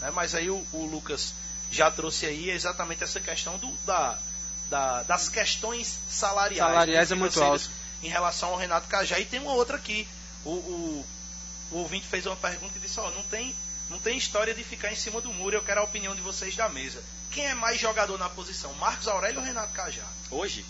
Né? 0.00 0.10
Mas 0.10 0.34
aí 0.34 0.50
o, 0.50 0.64
o, 0.72 0.84
Lucas 0.84 1.32
já 1.70 1.90
trouxe 1.90 2.26
aí 2.26 2.50
exatamente 2.50 3.02
essa 3.02 3.18
questão 3.18 3.58
do, 3.58 3.70
da, 3.86 4.18
da, 4.68 5.02
das 5.04 5.28
questões 5.28 5.98
salariais. 6.10 6.72
Salariais 6.72 7.10
né, 7.10 7.16
é 7.16 7.18
muito 7.18 7.42
alto. 7.42 7.70
Em 8.02 8.08
relação 8.08 8.50
ao 8.50 8.56
Renato 8.56 8.86
Cajá. 8.86 9.18
E 9.18 9.24
tem 9.24 9.40
uma 9.40 9.54
outra 9.54 9.76
aqui. 9.76 10.06
O, 10.44 10.50
o, 10.50 11.06
o 11.70 11.78
ouvinte 11.78 12.06
fez 12.06 12.26
uma 12.26 12.36
pergunta 12.36 12.76
e 12.76 12.80
disse, 12.80 13.00
ó, 13.00 13.08
oh, 13.08 13.10
não 13.12 13.22
tem, 13.24 13.54
não 13.90 13.98
tem 13.98 14.16
história 14.16 14.54
de 14.54 14.64
ficar 14.64 14.92
em 14.92 14.96
cima 14.96 15.20
do 15.20 15.32
muro, 15.32 15.56
eu 15.56 15.62
quero 15.62 15.80
a 15.80 15.84
opinião 15.84 16.14
de 16.14 16.20
vocês 16.20 16.56
da 16.56 16.68
mesa. 16.68 17.02
Quem 17.30 17.46
é 17.46 17.54
mais 17.54 17.80
jogador 17.80 18.18
na 18.18 18.28
posição, 18.28 18.72
Marcos 18.74 19.08
Aurélio 19.08 19.40
ou 19.40 19.46
Renato 19.46 19.72
Cajá? 19.72 20.06
Hoje? 20.30 20.64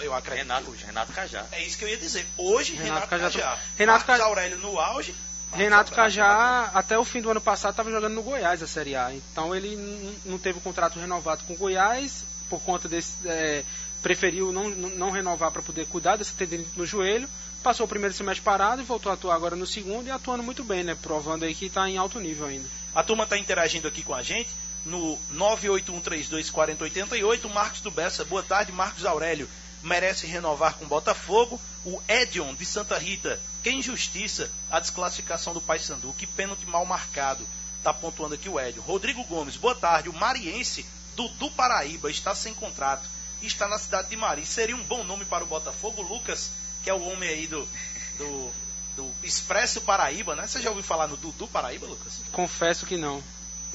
Eu 0.00 0.14
acredito. 0.14 0.42
Renato, 0.42 0.70
Renato 0.70 1.12
Cajá. 1.12 1.46
É 1.50 1.64
isso 1.64 1.78
que 1.78 1.84
eu 1.84 1.88
ia 1.88 1.96
dizer. 1.96 2.26
Hoje, 2.36 2.72
Renato, 2.72 3.06
Renato 3.06 3.08
Cajá. 3.08 3.30
Cajá. 3.30 3.58
Renato 3.76 4.06
Marcos 4.06 4.26
Aurélio 4.26 4.58
no 4.58 4.78
auge. 4.78 5.14
Renato 5.52 5.92
Cajá, 5.92 6.70
até 6.74 6.98
o 6.98 7.04
fim 7.04 7.22
do 7.22 7.30
ano 7.30 7.40
passado, 7.40 7.70
estava 7.70 7.90
jogando 7.90 8.14
no 8.14 8.22
Goiás 8.22 8.62
a 8.62 8.66
Série 8.66 8.94
A. 8.94 9.12
Então 9.14 9.54
ele 9.54 9.76
não 10.24 10.38
teve 10.38 10.58
o 10.58 10.60
contrato 10.60 11.00
renovado 11.00 11.44
com 11.44 11.54
o 11.54 11.56
Goiás, 11.56 12.22
por 12.48 12.60
conta 12.60 12.88
desse. 12.88 13.14
É, 13.24 13.64
preferiu 14.02 14.52
não, 14.52 14.68
não 14.68 15.10
renovar 15.10 15.50
para 15.50 15.62
poder 15.62 15.86
cuidar 15.86 16.16
desse 16.16 16.32
tendência 16.32 16.68
no 16.76 16.86
joelho. 16.86 17.28
Passou 17.68 17.84
o 17.84 17.88
primeiro 17.88 18.14
semestre 18.14 18.42
parado 18.42 18.80
e 18.80 18.84
voltou 18.86 19.12
a 19.12 19.14
atuar 19.14 19.34
agora 19.34 19.54
no 19.54 19.66
segundo 19.66 20.06
e 20.06 20.10
atuando 20.10 20.42
muito 20.42 20.64
bem, 20.64 20.82
né? 20.82 20.96
Provando 21.02 21.44
aí 21.44 21.54
que 21.54 21.66
está 21.66 21.86
em 21.86 21.98
alto 21.98 22.18
nível 22.18 22.46
ainda. 22.46 22.66
A 22.94 23.02
turma 23.02 23.24
está 23.24 23.36
interagindo 23.36 23.86
aqui 23.86 24.02
com 24.02 24.14
a 24.14 24.22
gente 24.22 24.48
no 24.86 25.18
981324088. 25.34 27.52
Marcos 27.52 27.82
do 27.82 27.90
Bessa, 27.90 28.24
boa 28.24 28.42
tarde, 28.42 28.72
Marcos 28.72 29.04
Aurélio. 29.04 29.46
Merece 29.82 30.26
renovar 30.26 30.76
com 30.76 30.86
Botafogo. 30.86 31.60
O 31.84 32.00
Edion 32.08 32.54
de 32.54 32.64
Santa 32.64 32.96
Rita, 32.96 33.38
que 33.62 33.70
injustiça 33.70 34.50
a 34.70 34.80
desclassificação 34.80 35.52
do 35.52 35.60
Paysandu. 35.60 36.14
Que 36.16 36.26
pênalti 36.26 36.64
mal 36.64 36.86
marcado. 36.86 37.46
Está 37.76 37.92
pontuando 37.92 38.34
aqui 38.34 38.48
o 38.48 38.58
Edion. 38.58 38.80
Rodrigo 38.80 39.22
Gomes, 39.24 39.58
boa 39.58 39.74
tarde. 39.74 40.08
O 40.08 40.14
Mariense 40.14 40.86
do 41.14 41.50
Paraíba 41.50 42.10
está 42.10 42.34
sem 42.34 42.54
contrato. 42.54 43.06
Está 43.42 43.68
na 43.68 43.78
cidade 43.78 44.08
de 44.08 44.16
Mari. 44.16 44.46
Seria 44.46 44.74
um 44.74 44.82
bom 44.84 45.04
nome 45.04 45.26
para 45.26 45.44
o 45.44 45.46
Botafogo. 45.46 46.00
Lucas 46.00 46.50
que 46.82 46.90
é 46.90 46.94
o 46.94 47.02
homem 47.02 47.28
aí 47.28 47.46
do, 47.46 47.68
do, 48.16 48.52
do 48.96 49.14
Expresso 49.22 49.80
Paraíba, 49.80 50.34
né? 50.34 50.46
Você 50.46 50.60
já 50.60 50.70
ouviu 50.70 50.84
falar 50.84 51.06
no 51.06 51.16
Dudu 51.16 51.46
Paraíba, 51.46 51.86
Lucas? 51.86 52.14
Confesso 52.32 52.86
que 52.86 52.96
não. 52.96 53.22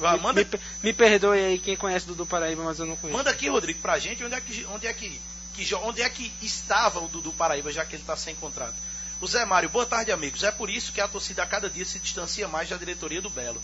Ah, 0.00 0.16
manda... 0.16 0.42
me, 0.42 0.60
me, 0.82 0.92
perdoe 0.92 1.38
aí 1.38 1.58
quem 1.58 1.76
conhece 1.76 2.06
Dudu 2.06 2.26
Paraíba, 2.26 2.62
mas 2.64 2.78
eu 2.78 2.86
não 2.86 2.96
conheço. 2.96 3.16
Manda 3.16 3.30
aqui, 3.30 3.48
Rodrigo, 3.48 3.80
pra 3.80 3.98
gente 3.98 4.24
onde 4.24 4.34
é 4.34 4.40
que, 4.40 4.66
onde 4.66 4.86
é 4.86 4.92
que, 4.92 5.20
que 5.54 5.74
onde 5.76 6.02
é 6.02 6.08
que 6.08 6.32
estava 6.42 7.00
o 7.00 7.08
Dudu 7.08 7.32
Paraíba, 7.32 7.72
já 7.72 7.84
que 7.84 7.94
ele 7.94 8.02
está 8.02 8.16
sem 8.16 8.34
contrato. 8.34 8.74
O 9.20 9.26
Zé 9.26 9.44
Mário, 9.44 9.68
boa 9.68 9.86
tarde, 9.86 10.10
amigos. 10.10 10.42
É 10.42 10.50
por 10.50 10.68
isso 10.68 10.92
que 10.92 11.00
a 11.00 11.08
torcida 11.08 11.42
a 11.42 11.46
cada 11.46 11.70
dia 11.70 11.84
se 11.84 11.98
distancia 11.98 12.48
mais 12.48 12.68
da 12.68 12.76
diretoria 12.76 13.22
do 13.22 13.30
Belo. 13.30 13.62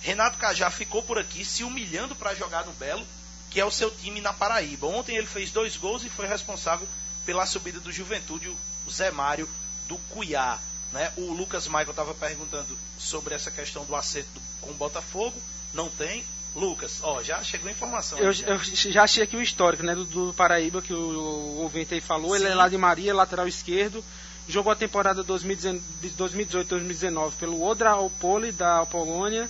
Renato 0.00 0.38
Cajá 0.38 0.70
ficou 0.70 1.02
por 1.02 1.18
aqui 1.18 1.44
se 1.44 1.64
humilhando 1.64 2.14
para 2.14 2.34
jogar 2.34 2.64
no 2.64 2.72
Belo, 2.72 3.06
que 3.50 3.60
é 3.60 3.64
o 3.64 3.70
seu 3.70 3.90
time 3.90 4.20
na 4.20 4.32
Paraíba. 4.32 4.86
Ontem 4.86 5.16
ele 5.16 5.26
fez 5.26 5.50
dois 5.50 5.76
gols 5.76 6.04
e 6.04 6.08
foi 6.08 6.26
responsável 6.26 6.88
pela 7.26 7.44
subida 7.44 7.78
do 7.80 7.92
Juventude, 7.92 8.48
o 8.48 8.56
Zé 8.90 9.10
Mário 9.10 9.48
do 9.88 9.96
Cuiá. 10.10 10.58
Né? 10.92 11.10
O 11.16 11.32
Lucas 11.32 11.66
Michael 11.66 11.90
estava 11.90 12.14
perguntando 12.14 12.78
sobre 12.98 13.34
essa 13.34 13.50
questão 13.50 13.84
do 13.84 13.96
acerto 13.96 14.28
do, 14.34 14.40
com 14.60 14.70
o 14.70 14.74
Botafogo. 14.74 15.34
Não 15.72 15.88
tem. 15.88 16.24
Lucas, 16.54 16.98
ó, 17.02 17.22
já 17.22 17.42
chegou 17.42 17.68
a 17.68 17.70
informação. 17.70 18.18
Eu, 18.18 18.30
já. 18.30 18.46
eu 18.46 18.60
já 18.62 19.04
achei 19.04 19.22
aqui 19.22 19.34
o 19.34 19.42
histórico 19.42 19.82
né, 19.82 19.94
do, 19.94 20.04
do 20.04 20.34
Paraíba, 20.34 20.82
que 20.82 20.92
o, 20.92 20.98
o 20.98 21.62
ouvinte 21.62 21.94
aí 21.94 22.00
falou. 22.00 22.36
Sim. 22.36 22.44
Ele 22.44 22.52
é 22.52 22.54
lá 22.54 22.68
de 22.68 22.76
Maria, 22.76 23.14
lateral 23.14 23.48
esquerdo. 23.48 24.04
Jogou 24.46 24.70
a 24.70 24.76
temporada 24.76 25.24
2018-2019 25.24 27.32
pelo 27.38 27.64
Odraopole 27.64 28.52
da 28.52 28.84
Polônia. 28.84 29.48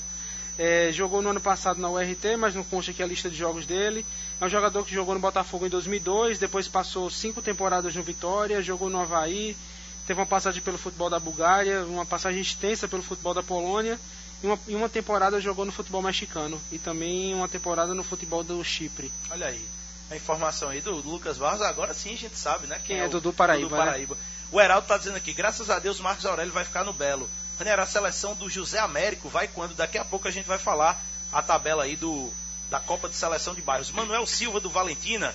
É, 0.58 0.90
jogou 0.92 1.22
no 1.22 1.30
ano 1.30 1.40
passado 1.40 1.80
na 1.80 1.90
URT, 1.90 2.36
mas 2.38 2.54
não 2.54 2.62
consta 2.62 2.92
aqui 2.92 3.02
a 3.02 3.06
lista 3.06 3.28
de 3.28 3.36
jogos 3.36 3.66
dele. 3.66 4.06
É 4.42 4.44
um 4.44 4.48
jogador 4.48 4.84
que 4.84 4.92
jogou 4.92 5.14
no 5.14 5.20
Botafogo 5.20 5.66
em 5.66 5.68
2002, 5.68 6.36
depois 6.36 6.66
passou 6.66 7.08
cinco 7.08 7.40
temporadas 7.40 7.94
no 7.94 8.02
Vitória, 8.02 8.60
jogou 8.60 8.90
no 8.90 9.00
Havaí, 9.00 9.56
teve 10.04 10.18
uma 10.18 10.26
passagem 10.26 10.60
pelo 10.60 10.76
futebol 10.76 11.08
da 11.08 11.20
Bulgária, 11.20 11.84
uma 11.84 12.04
passagem 12.04 12.40
extensa 12.40 12.88
pelo 12.88 13.04
futebol 13.04 13.32
da 13.32 13.42
Polônia, 13.44 14.00
e 14.42 14.46
uma, 14.48 14.58
e 14.66 14.74
uma 14.74 14.88
temporada 14.88 15.40
jogou 15.40 15.64
no 15.64 15.70
futebol 15.70 16.02
mexicano, 16.02 16.60
e 16.72 16.78
também 16.78 17.32
uma 17.32 17.48
temporada 17.48 17.94
no 17.94 18.02
futebol 18.02 18.42
do 18.42 18.64
Chipre. 18.64 19.12
Olha 19.30 19.46
aí, 19.46 19.64
a 20.10 20.16
informação 20.16 20.70
aí 20.70 20.80
do 20.80 20.90
Lucas 20.90 21.38
Barros, 21.38 21.62
agora 21.62 21.94
sim 21.94 22.12
a 22.12 22.18
gente 22.18 22.36
sabe, 22.36 22.66
né? 22.66 22.80
Quem, 22.84 22.98
é, 22.98 23.04
é 23.04 23.08
Dudu 23.08 23.32
Paraíba. 23.32 23.68
Dudu 23.68 23.76
Paraíba. 23.76 24.16
Né? 24.16 24.20
O 24.50 24.60
Heraldo 24.60 24.86
está 24.86 24.98
dizendo 24.98 25.18
aqui, 25.18 25.32
graças 25.32 25.70
a 25.70 25.78
Deus, 25.78 26.00
Marcos 26.00 26.26
Aurélio 26.26 26.52
vai 26.52 26.64
ficar 26.64 26.82
no 26.82 26.92
Belo. 26.92 27.30
Ranier, 27.60 27.78
a 27.78 27.86
seleção 27.86 28.34
do 28.34 28.50
José 28.50 28.80
Américo 28.80 29.28
vai 29.28 29.46
quando? 29.46 29.76
Daqui 29.76 29.98
a 29.98 30.04
pouco 30.04 30.26
a 30.26 30.32
gente 30.32 30.48
vai 30.48 30.58
falar 30.58 31.00
a 31.30 31.40
tabela 31.40 31.84
aí 31.84 31.94
do, 31.94 32.28
da 32.72 32.80
Copa 32.80 33.06
de 33.06 33.14
Seleção 33.14 33.54
de 33.54 33.60
Bairros. 33.60 33.90
Manuel 33.90 34.26
Silva 34.26 34.58
do 34.58 34.70
Valentina. 34.70 35.34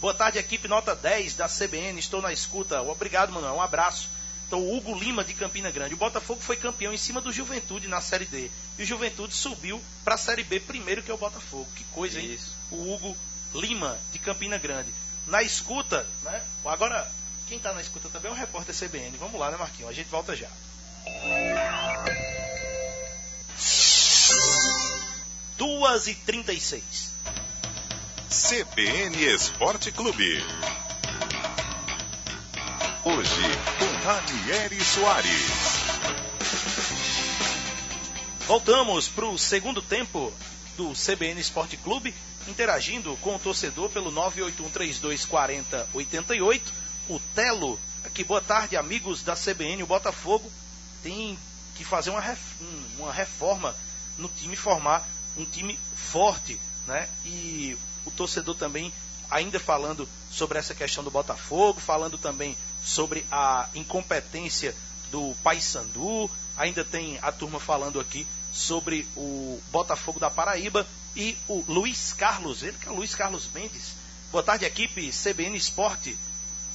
Boa 0.00 0.14
tarde, 0.14 0.38
equipe 0.38 0.66
nota 0.66 0.96
10 0.96 1.34
da 1.34 1.46
CBN. 1.46 2.00
Estou 2.00 2.22
na 2.22 2.32
escuta. 2.32 2.80
Obrigado, 2.80 3.30
Manuel. 3.30 3.52
Um 3.52 3.60
abraço. 3.60 4.08
Então, 4.46 4.60
o 4.60 4.74
Hugo 4.74 4.98
Lima 4.98 5.22
de 5.22 5.34
Campina 5.34 5.70
Grande. 5.70 5.92
O 5.92 5.98
Botafogo 5.98 6.40
foi 6.40 6.56
campeão 6.56 6.90
em 6.90 6.96
cima 6.96 7.20
do 7.20 7.30
Juventude 7.30 7.86
na 7.86 8.00
Série 8.00 8.24
D. 8.24 8.50
E 8.78 8.82
o 8.82 8.86
Juventude 8.86 9.34
subiu 9.34 9.78
para 10.02 10.14
a 10.14 10.18
Série 10.18 10.42
B 10.42 10.58
primeiro 10.58 11.02
que 11.02 11.10
é 11.10 11.14
o 11.14 11.18
Botafogo. 11.18 11.68
Que 11.76 11.84
coisa, 11.84 12.18
hein? 12.18 12.32
Isso. 12.32 12.56
O 12.70 12.94
Hugo 12.94 13.14
Lima 13.54 13.98
de 14.10 14.18
Campina 14.18 14.56
Grande. 14.56 14.90
Na 15.26 15.42
escuta, 15.42 16.06
né? 16.22 16.42
Agora, 16.64 17.06
quem 17.46 17.58
está 17.58 17.74
na 17.74 17.82
escuta 17.82 18.08
também 18.08 18.30
é 18.30 18.34
o 18.34 18.38
repórter 18.38 18.74
CBN. 18.74 19.18
Vamos 19.18 19.38
lá, 19.38 19.50
né, 19.50 19.58
Marquinhos? 19.58 19.90
A 19.90 19.92
gente 19.94 20.08
volta 20.08 20.34
já. 20.34 20.48
2 25.60 26.06
e 26.06 26.14
36 26.14 27.12
CBN 28.30 29.26
Esporte 29.26 29.92
Clube. 29.92 30.42
Hoje, 33.04 33.42
com 33.78 33.84
Ranieri 34.06 34.82
Soares. 34.82 35.42
Voltamos 38.46 39.08
para 39.08 39.26
o 39.26 39.36
segundo 39.36 39.82
tempo 39.82 40.32
do 40.78 40.94
CBN 40.94 41.38
Esporte 41.38 41.76
Clube, 41.76 42.14
interagindo 42.48 43.14
com 43.18 43.36
o 43.36 43.38
torcedor 43.38 43.90
pelo 43.90 44.10
981324088. 44.12 46.62
O 47.10 47.20
Telo, 47.34 47.78
aqui, 48.02 48.24
boa 48.24 48.40
tarde, 48.40 48.78
amigos 48.78 49.22
da 49.22 49.36
CBN. 49.36 49.82
O 49.82 49.86
Botafogo 49.86 50.50
tem 51.02 51.38
que 51.74 51.84
fazer 51.84 52.08
uma, 52.08 52.24
uma 52.98 53.12
reforma 53.12 53.76
no 54.16 54.26
time, 54.26 54.56
formar 54.56 55.06
um 55.36 55.44
time 55.44 55.78
forte, 55.94 56.58
né? 56.86 57.08
E 57.24 57.76
o 58.04 58.10
torcedor 58.10 58.54
também, 58.54 58.92
ainda 59.30 59.60
falando 59.60 60.08
sobre 60.30 60.58
essa 60.58 60.74
questão 60.74 61.04
do 61.04 61.10
Botafogo, 61.10 61.80
falando 61.80 62.18
também 62.18 62.56
sobre 62.84 63.24
a 63.30 63.68
incompetência 63.74 64.74
do 65.10 65.34
Paysandu, 65.42 66.30
ainda 66.56 66.84
tem 66.84 67.18
a 67.22 67.30
turma 67.30 67.60
falando 67.60 68.00
aqui 68.00 68.26
sobre 68.52 69.06
o 69.16 69.60
Botafogo 69.70 70.18
da 70.18 70.30
Paraíba 70.30 70.86
e 71.14 71.36
o 71.48 71.64
Luiz 71.68 72.12
Carlos, 72.12 72.62
ele 72.62 72.76
que 72.78 72.88
é 72.88 72.90
o 72.90 72.96
Luiz 72.96 73.14
Carlos 73.14 73.48
Mendes. 73.52 73.94
Boa 74.30 74.42
tarde, 74.42 74.64
equipe 74.64 75.10
CBN 75.10 75.56
Esporte. 75.56 76.16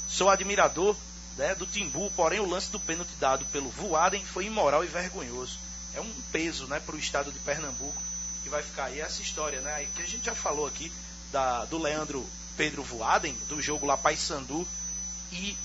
Sou 0.10 0.30
admirador 0.30 0.96
né, 1.38 1.56
do 1.56 1.66
Timbu, 1.66 2.12
porém 2.16 2.40
o 2.40 2.50
lance 2.50 2.70
do 2.70 2.80
pênalti 2.80 3.12
dado 3.20 3.46
pelo 3.46 3.70
Voaden 3.70 4.24
foi 4.26 4.46
imoral 4.46 4.84
e 4.84 4.88
vergonhoso. 4.88 5.58
É 5.94 6.02
um 6.02 6.14
peso 6.32 6.68
né, 6.68 6.80
para 6.80 6.96
o 6.96 7.00
estado 7.00 7.32
de 7.32 7.40
Pernambuco 7.40 8.02
vai 8.56 8.64
ficar 8.64 8.86
aí 8.86 9.02
essa 9.02 9.22
história, 9.22 9.60
né? 9.60 9.86
Que 9.96 10.02
a 10.02 10.08
gente 10.08 10.26
já 10.26 10.34
falou 10.34 10.66
aqui 10.66 10.92
da, 11.32 11.66
do 11.66 11.78
Leandro 11.78 12.26
Pedro 12.56 12.82
Voaden, 12.84 13.34
do 13.50 13.62
jogo 13.62 13.86
lá 13.86 13.98
Paysandu 13.98 14.66
e 15.32 15.58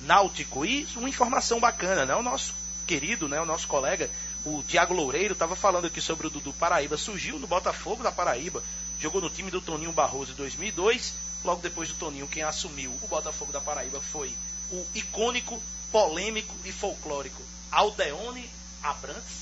Náutico. 0.00 0.64
E 0.64 0.88
uma 0.96 1.08
informação 1.08 1.60
bacana, 1.60 2.06
né? 2.06 2.14
O 2.14 2.22
nosso 2.22 2.54
querido, 2.86 3.28
né? 3.28 3.38
O 3.40 3.46
nosso 3.46 3.66
colega, 3.66 4.10
o 4.44 4.62
Tiago 4.62 4.94
Loureiro, 4.94 5.34
estava 5.34 5.54
falando 5.54 5.86
aqui 5.86 6.00
sobre 6.00 6.26
o 6.26 6.30
Dudu 6.30 6.52
Paraíba. 6.54 6.96
Surgiu 6.96 7.38
no 7.38 7.46
Botafogo 7.46 8.02
da 8.02 8.10
Paraíba, 8.10 8.62
jogou 8.98 9.20
no 9.20 9.28
time 9.28 9.50
do 9.50 9.60
Toninho 9.60 9.92
Barroso 9.92 10.32
em 10.32 10.36
2002. 10.36 11.12
Logo 11.44 11.60
depois 11.60 11.90
do 11.90 11.94
Toninho, 11.96 12.26
quem 12.26 12.42
assumiu 12.42 12.90
o 13.02 13.08
Botafogo 13.08 13.52
da 13.52 13.60
Paraíba 13.60 14.00
foi 14.00 14.34
o 14.70 14.86
icônico, 14.94 15.62
polêmico 15.92 16.54
e 16.64 16.72
folclórico 16.72 17.42
Aldeone 17.70 18.48
Abrantes. 18.82 19.40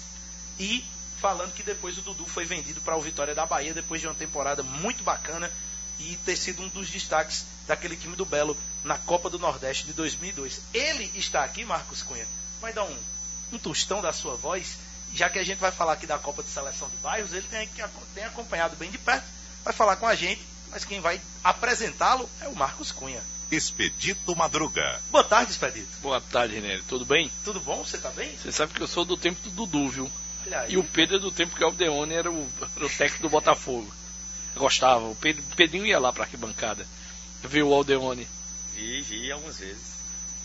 E 0.58 0.84
falando 1.20 1.52
que 1.52 1.62
depois 1.62 1.98
o 1.98 2.02
Dudu 2.02 2.26
foi 2.26 2.44
vendido 2.44 2.80
para 2.80 2.96
o 2.96 3.00
Vitória 3.00 3.34
da 3.34 3.46
Bahia 3.46 3.74
depois 3.74 4.00
de 4.00 4.06
uma 4.06 4.14
temporada 4.14 4.62
muito 4.62 5.02
bacana 5.02 5.50
e 5.98 6.16
ter 6.24 6.36
sido 6.36 6.62
um 6.62 6.68
dos 6.68 6.88
destaques 6.88 7.44
daquele 7.66 7.96
time 7.96 8.14
do 8.14 8.24
Belo 8.24 8.56
na 8.84 8.96
Copa 8.98 9.28
do 9.28 9.38
Nordeste 9.38 9.84
de 9.84 9.92
2002. 9.92 10.60
Ele 10.72 11.10
está 11.14 11.44
aqui, 11.44 11.64
Marcos 11.64 12.02
Cunha. 12.02 12.26
Vai 12.60 12.72
dar 12.72 12.84
um, 12.84 12.96
um 13.52 13.58
tostão 13.58 14.00
da 14.00 14.12
sua 14.12 14.36
voz, 14.36 14.78
já 15.12 15.28
que 15.28 15.38
a 15.38 15.44
gente 15.44 15.58
vai 15.58 15.72
falar 15.72 15.94
aqui 15.94 16.06
da 16.06 16.18
Copa 16.18 16.42
de 16.42 16.50
Seleção 16.50 16.88
de 16.88 16.96
Bairros, 16.98 17.32
ele 17.32 17.46
tem, 17.48 17.68
tem 18.14 18.24
acompanhado 18.24 18.76
bem 18.76 18.90
de 18.90 18.98
perto, 18.98 19.26
vai 19.64 19.72
falar 19.72 19.96
com 19.96 20.06
a 20.06 20.14
gente 20.14 20.42
mas 20.70 20.84
quem 20.84 21.00
vai 21.00 21.20
apresentá-lo 21.42 22.28
é 22.40 22.48
o 22.48 22.54
Marcos 22.56 22.92
Cunha. 22.92 23.22
Expedito 23.50 24.36
Madruga. 24.36 25.00
Boa 25.10 25.24
tarde, 25.24 25.50
Expedito. 25.50 25.88
Boa 26.02 26.20
tarde, 26.20 26.54
René. 26.54 26.80
Tudo 26.86 27.06
bem? 27.06 27.30
Tudo 27.44 27.60
bom? 27.60 27.82
Você 27.84 27.96
tá 27.96 28.10
bem? 28.10 28.36
Você 28.36 28.52
sabe 28.52 28.74
que 28.74 28.80
eu 28.82 28.86
sou 28.86 29.04
do 29.04 29.16
tempo 29.16 29.40
do 29.42 29.50
Dudu, 29.50 29.88
viu? 29.88 30.10
E 30.68 30.76
o 30.76 30.84
Pedro 30.84 31.16
é 31.16 31.20
do 31.20 31.30
tempo 31.30 31.54
que 31.56 31.62
o 31.62 31.66
Aldeone 31.66 32.14
era 32.14 32.30
o, 32.30 32.48
era 32.76 32.86
o 32.86 32.90
técnico 32.90 33.22
do 33.22 33.28
Botafogo. 33.30 33.92
Eu 34.54 34.60
gostava. 34.62 35.04
O 35.06 35.14
Pedro, 35.14 35.42
o 35.52 35.56
Pedrinho 35.56 35.86
ia 35.86 35.98
lá 35.98 36.12
pra 36.12 36.24
arquibancada. 36.24 36.86
Viu 37.44 37.68
o 37.68 37.74
Aldeone. 37.74 38.26
Vi, 38.74 39.02
vi 39.02 39.32
algumas 39.32 39.58
vezes. 39.58 39.98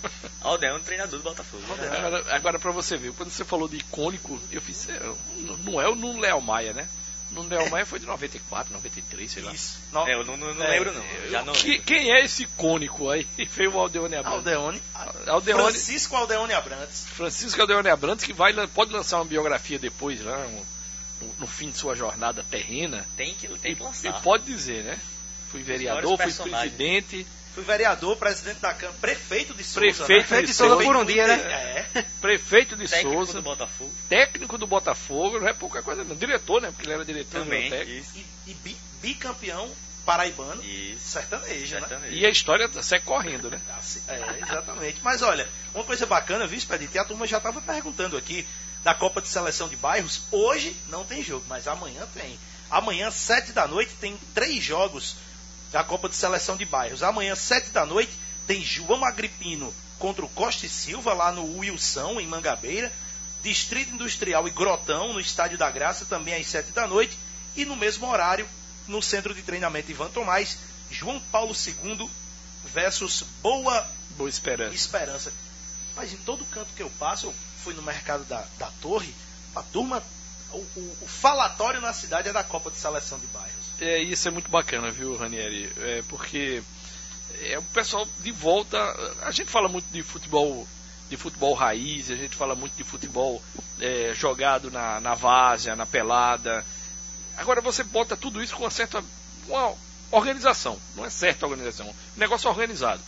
Aldeão, 0.41 0.79
treinador 0.81 1.19
do 1.19 1.23
Botafogo. 1.23 1.63
Aldeão. 1.69 1.93
Agora, 1.93 2.35
agora 2.35 2.59
pra 2.59 2.71
você 2.71 2.97
ver, 2.97 3.13
quando 3.13 3.29
você 3.31 3.45
falou 3.45 3.67
de 3.67 3.77
icônico, 3.77 4.39
eu 4.51 4.61
fiz. 4.61 4.89
é, 4.89 4.99
Não 5.63 5.81
é 5.81 5.87
o 5.87 6.19
Léo 6.19 6.41
Maia, 6.41 6.73
né? 6.73 6.87
Nuno 7.33 7.49
Léo 7.49 7.69
Maia 7.69 7.85
foi 7.85 7.99
de 7.99 8.05
94, 8.05 8.73
93, 8.73 9.31
sei 9.31 9.43
lá. 9.43 9.51
Isso. 9.53 9.77
No... 9.91 10.07
É, 10.07 10.13
eu 10.13 10.23
não, 10.23 10.37
não- 10.37 10.53
não 10.53 10.63
É, 10.65 10.69
lembro 10.69 10.93
não. 10.93 11.03
Já 11.29 11.43
não 11.43 11.53
Que- 11.53 11.67
lembro. 11.71 11.85
quem 11.85 12.11
é 12.11 12.23
esse 12.23 12.43
icônico 12.43 13.09
aí? 13.09 13.25
Veio 13.55 13.73
o 13.73 13.79
Aldeone 13.79 14.15
Abrantes. 14.15 14.37
Aldeone. 14.47 14.81
Aldeone, 15.27 15.61
Francisco 15.63 16.15
Aldeone 16.15 16.53
Abrantes. 16.53 17.05
Francisco 17.15 17.59
Aldeone 17.61 17.89
Abrantes, 17.89 18.25
que 18.25 18.33
vai, 18.33 18.53
pode 18.67 18.91
lançar 18.93 19.17
uma 19.17 19.25
biografia 19.25 19.79
depois, 19.79 20.19
né? 20.21 20.35
um- 20.35 20.73
no, 21.25 21.33
no 21.39 21.47
fim 21.47 21.69
de 21.69 21.77
sua 21.77 21.95
jornada 21.95 22.43
terrena. 22.49 23.05
Tem 23.15 23.33
que, 23.33 23.47
tem 23.59 23.75
que 23.75 23.81
E 23.81 23.85
lançar. 23.85 24.21
pode 24.21 24.43
dizer, 24.43 24.83
né? 24.83 24.99
Fui 25.51 25.61
vereador, 25.63 26.17
fui 26.17 26.31
presidente, 26.33 27.25
Fui 27.53 27.63
vereador, 27.63 28.17
presidente 28.17 28.59
da 28.59 28.73
Câmara, 28.73 28.97
prefeito 28.99 29.53
de 29.53 29.63
Souza. 29.63 29.79
Prefeito 29.79 30.01
né? 30.01 30.07
de 30.07 30.27
Prefeito 30.27 30.47
de 30.47 30.53
Souza 30.53 30.83
por 30.83 30.95
um 30.95 31.05
dia, 31.05 31.27
né? 31.27 31.35
É. 31.93 32.05
prefeito 32.19 32.75
de 32.75 32.87
Técnico 32.87 33.15
Souza, 33.15 33.33
do 33.33 33.41
Botafogo. 33.43 33.93
técnico 34.09 34.57
do 34.57 34.65
Botafogo, 34.67 35.39
não 35.39 35.47
é 35.47 35.53
pouca 35.53 35.83
coisa 35.83 36.03
não. 36.03 36.15
Diretor, 36.15 36.61
né? 36.61 36.69
Porque 36.71 36.85
ele 36.85 36.93
era 36.93 37.05
diretor 37.05 37.43
Também. 37.43 37.69
do 37.69 37.75
técnico. 37.75 37.99
Isso. 38.01 38.11
E, 38.47 38.51
e 38.51 38.53
bi- 38.55 38.77
bicampeão 39.01 39.69
paraibano 40.05 40.61
Isso. 40.63 41.07
sertanejo, 41.09 41.79
né? 41.79 42.09
E 42.09 42.25
a 42.25 42.29
história 42.29 42.67
segue 42.81 43.05
correndo, 43.05 43.49
né? 43.51 43.61
Assim, 43.77 44.01
É, 44.07 44.39
exatamente. 44.41 44.99
Mas 45.03 45.21
olha, 45.21 45.47
uma 45.75 45.83
coisa 45.83 46.05
bacana, 46.05 46.47
viu, 46.47 46.57
Expedito? 46.57 46.95
E 46.95 46.99
a 46.99 47.05
turma 47.05 47.27
já 47.27 47.37
estava 47.37 47.61
perguntando 47.61 48.17
aqui 48.17 48.45
da 48.83 48.93
Copa 48.95 49.21
de 49.21 49.27
Seleção 49.29 49.69
de 49.69 49.75
Bairros. 49.75 50.23
Hoje 50.31 50.75
não 50.89 51.05
tem 51.05 51.23
jogo, 51.23 51.45
mas 51.47 51.67
amanhã 51.67 52.01
tem. 52.13 52.37
Amanhã, 52.69 53.11
sete 53.11 53.51
da 53.51 53.67
noite, 53.67 53.93
tem 54.01 54.17
três 54.33 54.63
jogos 54.63 55.15
da 55.73 55.83
Copa 55.83 56.07
de 56.07 56.15
Seleção 56.15 56.55
de 56.55 56.65
Bairros. 56.65 57.01
Amanhã, 57.01 57.35
sete 57.35 57.71
da 57.71 57.83
noite, 57.83 58.13
tem 58.45 58.63
João 58.63 59.03
Agripino 59.03 59.73
contra 59.97 60.23
o 60.23 60.29
Costa 60.29 60.67
e 60.67 60.69
Silva, 60.69 61.13
lá 61.13 61.31
no 61.31 61.57
Wilson, 61.57 62.19
em 62.19 62.27
Mangabeira. 62.27 62.93
Distrito 63.41 63.95
Industrial 63.95 64.47
e 64.47 64.51
Grotão, 64.51 65.13
no 65.13 65.19
Estádio 65.19 65.57
da 65.57 65.69
Graça, 65.71 66.05
também 66.05 66.35
às 66.35 66.45
sete 66.45 66.71
da 66.71 66.87
noite. 66.87 67.17
E 67.55 67.65
no 67.65 67.75
mesmo 67.75 68.07
horário, 68.07 68.47
no 68.87 69.01
Centro 69.01 69.33
de 69.33 69.41
Treinamento 69.41 69.89
Ivan 69.89 70.09
Tomás, 70.09 70.59
João 70.91 71.19
Paulo 71.31 71.55
II 71.55 72.07
versus 72.65 73.23
Boa 73.41 73.85
Boa 74.11 74.29
esperança. 74.29 74.75
Esperança. 74.75 75.33
Mas 75.95 76.13
em 76.13 76.17
todo 76.17 76.45
canto 76.45 76.73
que 76.75 76.83
eu 76.83 76.89
passo, 76.99 77.25
eu 77.25 77.33
fui 77.63 77.73
no 77.73 77.81
mercado 77.81 78.23
da, 78.25 78.45
da 78.59 78.69
Torre, 78.79 79.13
a 79.55 79.63
turma, 79.63 80.03
o, 80.53 80.57
o- 81.01 81.07
falatório 81.07 81.81
na 81.81 81.93
cidade 81.93 82.29
é 82.29 82.33
da 82.33 82.43
Copa 82.43 82.69
de 82.71 82.77
Seleção 82.77 83.19
de 83.19 83.27
Bairros. 83.27 83.51
É, 83.81 84.01
isso 84.01 84.27
é 84.27 84.31
muito 84.31 84.49
bacana, 84.49 84.91
viu, 84.91 85.17
Ranieri? 85.17 85.71
É, 85.77 86.03
porque 86.07 86.61
é, 87.41 87.57
o 87.59 87.63
pessoal 87.63 88.07
de 88.19 88.31
volta. 88.31 88.77
A 89.23 89.31
gente 89.31 89.49
fala 89.51 89.67
muito 89.67 89.85
de 89.91 90.01
futebol 90.03 90.67
de 91.09 91.17
futebol 91.17 91.53
raiz, 91.53 92.09
a 92.09 92.15
gente 92.15 92.35
fala 92.35 92.55
muito 92.55 92.75
de 92.75 92.83
futebol 92.83 93.41
é, 93.79 94.13
jogado 94.15 94.71
na, 94.71 94.99
na 94.99 95.13
várzea, 95.13 95.75
na 95.75 95.85
pelada. 95.85 96.65
Agora 97.37 97.61
você 97.61 97.83
bota 97.83 98.15
tudo 98.15 98.41
isso 98.41 98.55
com 98.55 98.63
uma 98.63 98.71
certa 98.71 99.03
uma 99.47 99.73
organização, 100.11 100.79
não 100.95 101.05
é 101.05 101.09
certa 101.09 101.45
organização, 101.45 101.87
um 101.89 101.93
negócio 102.19 102.49
organizado. 102.49 103.01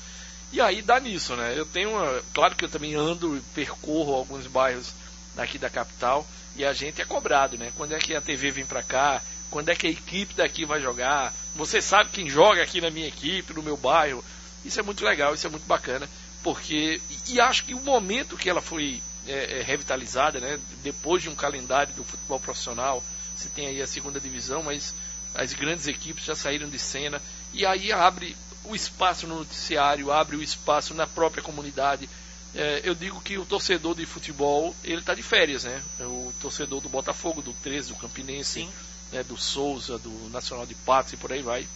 E 0.51 0.59
aí 0.61 0.81
dá 0.81 0.99
nisso, 0.99 1.35
né? 1.35 1.53
Eu 1.57 1.65
tenho 1.65 1.91
uma, 1.91 2.21
claro 2.33 2.55
que 2.55 2.65
eu 2.65 2.69
também 2.69 2.95
ando 2.95 3.37
e 3.37 3.41
percorro 3.53 4.13
alguns 4.13 4.45
bairros 4.47 4.91
daqui 5.35 5.57
da 5.57 5.69
capital 5.69 6.25
e 6.55 6.63
a 6.65 6.73
gente 6.73 7.01
é 7.01 7.05
cobrado, 7.05 7.57
né? 7.57 7.71
Quando 7.75 7.93
é 7.93 7.99
que 7.99 8.15
a 8.15 8.21
TV 8.21 8.51
vem 8.51 8.65
pra 8.65 8.81
cá? 8.83 9.21
Quando 9.51 9.69
é 9.69 9.75
que 9.75 9.87
a 9.87 9.89
equipe 9.91 10.33
daqui 10.33 10.65
vai 10.65 10.81
jogar? 10.81 11.33
Você 11.55 11.81
sabe 11.81 12.09
quem 12.09 12.29
joga 12.29 12.61
aqui 12.63 12.81
na 12.81 12.89
minha 12.89 13.07
equipe, 13.07 13.53
no 13.53 13.63
meu 13.63 13.77
bairro? 13.77 14.23
Isso 14.63 14.79
é 14.79 14.83
muito 14.83 15.03
legal, 15.05 15.33
isso 15.33 15.45
é 15.45 15.49
muito 15.49 15.65
bacana, 15.67 16.09
porque 16.43 16.99
e- 17.09 17.33
e 17.33 17.39
acho 17.41 17.63
que 17.65 17.73
o 17.73 17.81
momento 17.81 18.37
que 18.37 18.49
ela 18.49 18.61
foi 18.61 19.01
é, 19.27 19.59
é, 19.59 19.63
revitalizada, 19.63 20.39
né? 20.39 20.59
Depois 20.83 21.21
de 21.23 21.29
um 21.29 21.35
calendário 21.35 21.93
do 21.93 22.03
futebol 22.03 22.39
profissional, 22.39 23.03
você 23.35 23.49
tem 23.49 23.67
aí 23.67 23.81
a 23.81 23.87
segunda 23.87 24.19
divisão, 24.19 24.61
mas 24.63 24.93
as 25.33 25.51
grandes 25.53 25.87
equipes 25.87 26.23
já 26.25 26.35
saíram 26.35 26.69
de 26.69 26.79
cena 26.79 27.21
e 27.53 27.65
aí 27.65 27.91
abre 27.91 28.35
o 28.63 28.75
espaço 28.75 29.27
no 29.27 29.35
noticiário, 29.39 30.11
abre 30.11 30.35
o 30.35 30.43
espaço 30.43 30.93
na 30.93 31.05
própria 31.07 31.43
comunidade. 31.43 32.09
É, 32.55 32.81
eu 32.85 32.95
digo 32.95 33.19
que 33.19 33.37
o 33.37 33.45
torcedor 33.45 33.95
de 33.95 34.05
futebol 34.05 34.73
ele 34.83 34.99
está 34.99 35.13
de 35.13 35.21
férias, 35.21 35.65
né? 35.65 35.83
O 35.99 36.33
torcedor 36.39 36.79
do 36.79 36.87
Botafogo, 36.87 37.41
do 37.41 37.51
13, 37.53 37.89
do 37.89 37.95
Campinense, 37.95 38.69
né, 39.11 39.23
do 39.23 39.37
Souza, 39.37 39.97
do 39.97 40.29
Nacional 40.29 40.65
de 40.65 40.73
Patos 40.73 41.13
e 41.13 41.17
por 41.17 41.33
aí 41.33 41.41
vai. 41.41 41.67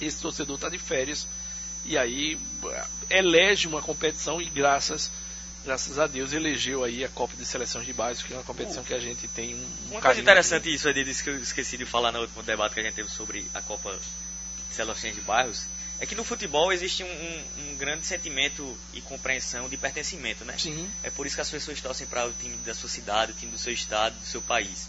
Esse 0.00 0.20
torcedor 0.20 0.56
está 0.56 0.68
de 0.68 0.78
férias 0.78 1.26
e 1.84 1.96
aí 1.96 2.38
eh, 2.64 2.84
elege 3.10 3.68
uma 3.68 3.80
competição 3.80 4.40
e 4.40 4.46
graças 4.46 5.10
graças 5.64 5.98
a 5.98 6.06
Deus 6.06 6.32
elegeu 6.32 6.82
aí 6.82 7.04
a 7.04 7.08
Copa 7.08 7.36
de 7.36 7.44
Seleções 7.44 7.84
de 7.84 7.92
Bairros, 7.92 8.22
que 8.22 8.32
é 8.32 8.36
uma 8.36 8.42
competição 8.42 8.82
que 8.82 8.94
a 8.94 8.98
gente 8.98 9.28
tem 9.28 9.54
um, 9.54 9.58
um 9.58 9.90
Uma 9.92 10.00
coisa 10.00 10.20
interessante 10.20 10.74
isso, 10.74 10.88
Edi, 10.88 11.08
isso 11.08 11.22
que 11.22 11.30
eu 11.30 11.36
esqueci 11.36 11.76
de 11.76 11.84
falar 11.84 12.10
no 12.12 12.20
último 12.20 12.42
debate 12.42 12.74
que 12.74 12.80
a 12.80 12.82
gente 12.82 12.94
teve 12.94 13.10
sobre 13.10 13.46
a 13.52 13.60
Copa 13.60 13.92
de 14.68 14.74
Seleções 14.74 15.14
de 15.14 15.20
Bairros, 15.20 15.66
é 16.00 16.06
que 16.06 16.14
no 16.14 16.24
futebol 16.24 16.72
existe 16.72 17.04
um, 17.04 17.06
um- 17.06 17.44
um 17.72 17.76
grande 17.76 18.06
sentimento 18.06 18.76
e 18.94 19.00
compreensão 19.02 19.68
de 19.68 19.76
pertencimento, 19.76 20.44
né? 20.44 20.54
Sim. 20.58 20.88
É 21.02 21.10
por 21.10 21.26
isso 21.26 21.34
que 21.36 21.42
as 21.42 21.50
pessoas 21.50 21.80
torcem 21.80 22.06
para 22.06 22.26
o 22.26 22.32
time 22.32 22.56
da 22.64 22.74
sua 22.74 22.88
cidade, 22.88 23.32
o 23.32 23.34
time 23.34 23.52
do 23.52 23.58
seu 23.58 23.72
estado, 23.72 24.14
do 24.18 24.26
seu 24.26 24.40
país. 24.40 24.88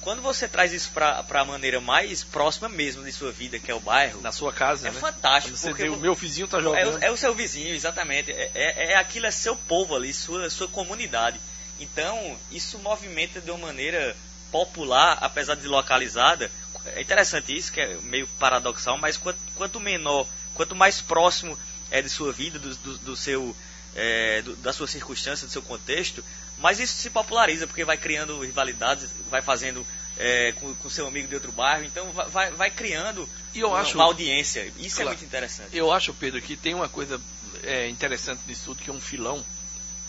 Quando 0.00 0.22
você 0.22 0.48
traz 0.48 0.72
isso 0.72 0.90
para 0.92 1.22
a 1.28 1.44
maneira 1.44 1.78
mais 1.80 2.24
próxima 2.24 2.68
mesmo 2.70 3.04
de 3.04 3.12
sua 3.12 3.30
vida, 3.30 3.58
que 3.58 3.70
é 3.70 3.74
o 3.74 3.80
bairro, 3.80 4.20
na 4.22 4.32
sua 4.32 4.50
casa, 4.50 4.88
é 4.88 4.90
né? 4.90 4.98
fantástico. 4.98 5.52
Quando 5.54 5.58
você 5.60 5.68
porque 5.68 5.82
vê 5.82 5.88
o 5.90 5.96
meu 5.98 6.14
vizinho 6.14 6.48
tá 6.48 6.58
é, 6.58 6.62
jogando. 6.62 6.94
o- 6.96 7.04
é 7.04 7.10
o 7.10 7.16
seu 7.18 7.34
vizinho, 7.34 7.74
exatamente. 7.74 8.32
É, 8.32 8.50
é, 8.54 8.92
é 8.92 8.96
aquilo, 8.96 9.26
é 9.26 9.30
seu 9.30 9.54
povo 9.54 9.94
ali, 9.94 10.12
sua, 10.14 10.48
sua 10.48 10.68
comunidade. 10.68 11.38
Então, 11.78 12.36
isso 12.50 12.78
movimenta 12.78 13.40
de 13.42 13.50
uma 13.50 13.66
maneira 13.66 14.16
popular, 14.50 15.18
apesar 15.20 15.54
de 15.54 15.66
localizada. 15.68 16.50
É 16.86 17.00
interessante 17.02 17.54
isso, 17.56 17.70
que 17.70 17.80
é 17.80 17.94
meio 18.02 18.26
paradoxal, 18.38 18.96
mas 18.96 19.16
quanto, 19.18 19.38
quanto 19.54 19.78
menor, 19.78 20.26
quanto 20.54 20.74
mais 20.74 21.00
próximo 21.00 21.58
é 21.90 22.00
de 22.02 22.08
sua 22.08 22.32
vida, 22.32 22.58
do, 22.58 22.74
do, 22.76 22.98
do 22.98 23.16
seu, 23.16 23.54
é, 23.96 24.42
do- 24.42 24.56
da 24.56 24.72
sua 24.72 24.86
circunstância, 24.86 25.46
do 25.46 25.52
seu 25.52 25.62
contexto, 25.62 26.24
mais 26.58 26.78
isso 26.78 26.94
se 26.94 27.10
populariza, 27.10 27.66
porque 27.66 27.84
vai 27.84 27.96
criando 27.96 28.40
rivalidades, 28.44 29.10
vai 29.30 29.40
fazendo 29.42 29.86
é, 30.18 30.52
com, 30.52 30.74
com 30.74 30.90
seu 30.90 31.06
amigo 31.06 31.26
de 31.28 31.34
outro 31.34 31.50
bairro, 31.52 31.84
então 31.84 32.10
vai, 32.12 32.50
vai, 32.50 32.70
criando 32.70 33.26
E 33.54 33.60
eu 33.60 33.68
uma, 33.68 33.80
acho- 33.80 33.94
uma 33.96 34.04
audiência. 34.04 34.70
Isso 34.78 34.96
é 35.00 35.04
Claro. 35.04 35.08
muito 35.10 35.24
interessante. 35.24 35.74
Eu 35.74 35.90
acho, 35.90 36.12
Pedro, 36.12 36.40
que 36.42 36.56
tem 36.56 36.74
uma 36.74 36.88
coisa 36.88 37.18
é, 37.62 37.88
interessante 37.88 38.42
nisso 38.46 38.62
tudo, 38.66 38.82
que 38.82 38.90
é 38.90 38.92
um 38.92 39.00
filão, 39.00 39.42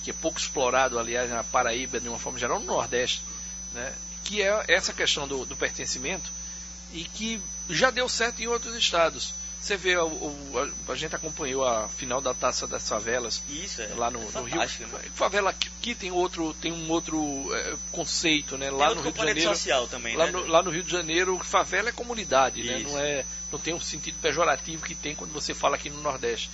que 0.04 0.10
é 0.10 0.14
pouco 0.14 0.38
explorado, 0.40 1.00
aliás, 1.00 1.30
na 1.30 1.44
Paraíba, 1.44 2.00
de 2.00 2.10
uma 2.10 2.20
forma 2.20 2.38
geral, 2.38 2.60
no 2.60 2.66
Nordeste, 2.66 3.22
né? 3.74 3.94
que 4.26 4.42
é 4.42 4.66
essa 4.68 4.92
questão 4.92 5.28
do, 5.28 5.46
do 5.46 5.56
pertencimento 5.56 6.30
e 6.94 7.06
que 7.06 7.40
já 7.70 7.90
deu 7.90 8.10
certo 8.10 8.42
em 8.42 8.48
outros 8.48 8.76
estados. 8.76 9.34
Você 9.62 9.78
vê, 9.78 9.96
o, 9.96 10.08
o- 10.08 10.74
a, 10.88 10.92
a 10.92 10.96
gente 10.96 11.16
acompanhou 11.16 11.64
a 11.64 11.88
final 11.88 12.20
da 12.20 12.34
Taça 12.34 12.66
das 12.66 12.88
Favelas 12.90 13.44
Isso, 13.48 13.82
é. 13.82 13.88
lá 13.96 14.10
no, 14.10 14.20
é 14.20 14.32
no 14.34 14.44
Rio. 14.44 14.60
né? 14.60 14.68
Favela 15.14 15.52
aqui, 15.52 15.94
tem 15.94 16.10
outro, 16.12 16.54
tem 16.56 16.72
um 16.72 16.90
outro 16.90 17.48
é, 17.54 17.76
conceito, 17.92 18.58
né? 18.58 18.72
Lá 18.72 18.96
no 18.96 19.02
Rio 19.02 19.12
de 19.12 19.18
Janeiro. 19.20 19.42
social 19.50 19.88
também, 19.88 20.16
Lá 20.18 20.26
né? 20.26 20.32
no, 20.32 20.48
lá 20.48 20.64
no 20.64 20.72
Rio 20.72 20.82
de 20.84 20.92
Janeiro, 20.92 21.40
favela 21.44 21.90
é 21.90 21.92
comunidade, 21.92 22.64
né? 22.64 22.80
Isso. 22.80 22.90
Não, 22.92 23.00
é, 23.00 23.24
não 23.52 23.60
tem 23.60 23.74
um 23.76 23.80
sentido 23.80 24.18
pejorativo 24.20 24.84
que 24.84 24.96
tem 24.96 25.14
quando 25.16 25.32
você 25.32 25.54
fala 25.54 25.76
aqui 25.76 25.90
no 25.92 26.02
Nordeste. 26.02 26.50